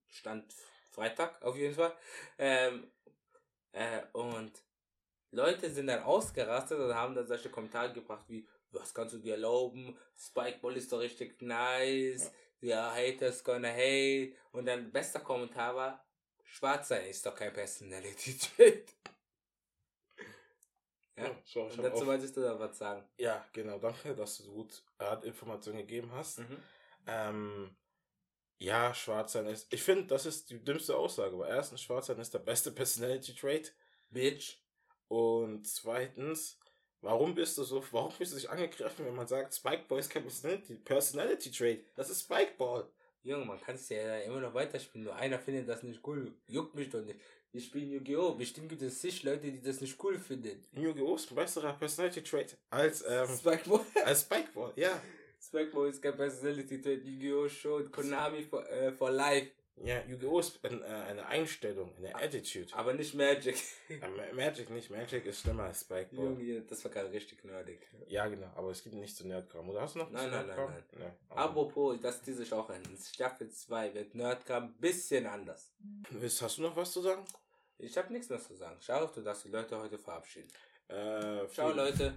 stand 0.08 0.52
Freitag 0.90 1.42
auf 1.42 1.56
jeden 1.56 1.74
Fall. 1.74 1.94
Ähm, 2.38 2.90
äh, 3.72 4.00
und 4.12 4.52
Leute 5.30 5.70
sind 5.70 5.86
dann 5.88 6.02
ausgerastet 6.02 6.78
und 6.78 6.94
haben 6.94 7.14
dann 7.14 7.26
solche 7.26 7.50
Kommentare 7.50 7.92
gebracht 7.92 8.24
wie, 8.28 8.48
was 8.70 8.92
kannst 8.94 9.14
du 9.14 9.18
dir 9.18 9.34
erlauben? 9.34 9.96
Spikeball 10.16 10.76
ist 10.76 10.90
doch 10.92 10.98
richtig 11.00 11.40
nice. 11.42 12.32
Ja, 12.60 12.92
Haters 12.92 13.44
gonna 13.44 13.68
hate. 13.68 14.32
Und 14.52 14.66
dann 14.66 14.90
bester 14.90 15.20
Kommentar 15.20 15.76
war, 15.76 16.04
Schwarz 16.50 16.88
sein 16.88 17.06
ist 17.06 17.24
doch 17.24 17.34
kein 17.34 17.52
Personality 17.52 18.36
Trait. 18.38 18.94
Ja. 21.16 21.24
Ja, 21.24 21.36
schau, 21.44 21.68
ich 21.68 21.76
Und 21.76 21.82
dazu 21.82 22.06
wolltest 22.06 22.36
du 22.36 22.40
da 22.42 22.58
was 22.58 22.78
sagen. 22.78 23.04
ja, 23.18 23.44
genau, 23.52 23.78
danke, 23.78 24.14
dass 24.14 24.38
du 24.38 24.44
so 24.44 24.52
gut 24.52 24.82
äh, 24.98 25.26
Informationen 25.26 25.78
gegeben 25.78 26.12
hast. 26.12 26.38
Mhm. 26.38 26.62
Ähm, 27.06 27.76
ja, 28.58 28.94
Schwarzsein 28.94 29.46
ist. 29.46 29.72
Ich 29.72 29.82
finde, 29.82 30.06
das 30.06 30.26
ist 30.26 30.50
die 30.50 30.62
dümmste 30.62 30.96
Aussage, 30.96 31.36
weil 31.38 31.50
erstens, 31.50 31.82
Schwarzsein 31.82 32.18
ist 32.18 32.34
der 32.34 32.38
beste 32.40 32.70
Personality 32.70 33.34
Trait. 33.34 33.74
Bitch. 34.10 34.58
Und 35.08 35.66
zweitens, 35.66 36.58
warum 37.00 37.34
bist 37.34 37.58
du 37.58 37.64
so, 37.64 37.84
warum 37.92 38.12
bist 38.16 38.32
du 38.32 38.36
dich 38.36 38.50
angegriffen, 38.50 39.04
wenn 39.06 39.14
man 39.14 39.26
sagt, 39.26 39.54
Spikeball 39.54 39.98
ist 39.98 40.10
kein 40.10 40.22
Personality, 40.22 40.74
Personality 40.76 41.50
Trait? 41.50 41.86
Das 41.96 42.10
ist 42.10 42.22
Spikeball. 42.22 42.88
Junge, 43.28 43.44
man 43.44 43.60
kann 43.60 43.74
es 43.74 43.90
ja 43.90 44.20
immer 44.20 44.40
noch 44.40 44.54
weiterspielen. 44.54 45.04
Nur 45.04 45.14
einer 45.14 45.38
findet 45.38 45.68
das 45.68 45.82
nicht 45.82 46.00
cool. 46.06 46.32
Juckt 46.46 46.74
mich 46.74 46.88
doch 46.88 47.02
nicht. 47.02 47.20
Wir 47.52 47.60
spielen 47.60 47.90
Yu-Gi-Oh! 47.90 48.34
Bestimmt 48.34 48.70
gibt 48.70 48.80
es 48.80 49.00
zig 49.00 49.22
Leute, 49.22 49.50
die 49.52 49.60
das 49.60 49.82
nicht 49.82 50.02
cool 50.02 50.18
finden. 50.18 50.64
Yu-Gi-Oh! 50.74 51.16
ist 51.16 51.30
ein 51.30 51.34
besserer 51.34 51.74
Personality 51.74 52.22
Trait 52.22 52.56
als, 52.70 53.04
ähm, 53.06 53.28
Spikeball. 53.28 53.80
als 54.04 54.22
Spikeball, 54.22 54.72
ja. 54.76 55.00
Spikeball 55.42 55.90
ist 55.90 56.00
kein 56.00 56.16
Personality 56.16 56.80
Trait. 56.80 57.04
Yu-Gi-Oh! 57.04 57.48
schon. 57.48 57.92
Konami 57.92 58.42
for, 58.44 58.66
äh, 58.70 58.92
for 58.92 59.10
life. 59.10 59.50
Ja, 59.84 60.02
Yu-Gi-Oh! 60.06 60.40
ist 60.40 60.64
ein, 60.64 60.82
äh, 60.82 60.86
eine 60.86 61.26
Einstellung, 61.26 61.94
eine 61.98 62.14
Attitude. 62.14 62.66
Aber 62.74 62.92
nicht 62.94 63.14
Magic. 63.14 63.56
Ma- 63.88 64.32
Magic 64.34 64.70
nicht, 64.70 64.90
Magic 64.90 65.24
ist 65.26 65.40
schlimmer 65.40 65.64
als 65.64 65.82
Spikeball. 65.82 66.24
Junge, 66.26 66.62
das 66.62 66.84
war 66.84 66.90
gerade 66.90 67.12
richtig 67.12 67.44
nerdig. 67.44 67.86
Ja, 68.08 68.26
genau, 68.26 68.50
aber 68.56 68.70
es 68.70 68.82
gibt 68.82 68.94
nicht 68.96 69.16
so 69.16 69.26
Nerdkram. 69.26 69.68
Oder 69.70 69.82
hast 69.82 69.94
du 69.94 70.00
noch 70.00 70.10
Nein, 70.10 70.30
nein, 70.30 70.46
nein, 70.48 70.84
nein. 70.98 71.12
Aber- 71.28 71.40
Apropos, 71.40 72.00
das 72.00 72.22
diese 72.22 72.56
auch 72.56 72.70
in 72.70 72.82
Staffel 72.96 73.50
2 73.50 73.94
wird 73.94 74.14
Nerdkram 74.14 74.64
ein 74.64 74.74
bisschen 74.74 75.26
anders. 75.26 75.72
Hast 76.40 76.58
du 76.58 76.62
noch 76.62 76.74
was 76.76 76.92
zu 76.92 77.00
sagen? 77.00 77.24
Ich 77.78 77.96
habe 77.96 78.12
nichts 78.12 78.28
mehr 78.28 78.40
zu 78.40 78.54
sagen. 78.56 78.76
Schau, 78.80 79.06
du 79.06 79.20
darfst 79.20 79.44
die 79.44 79.50
Leute 79.50 79.78
heute 79.78 79.98
verabschieden. 79.98 80.48
Äh, 80.88 81.46
Ciao, 81.52 81.70
Leute. 81.72 82.14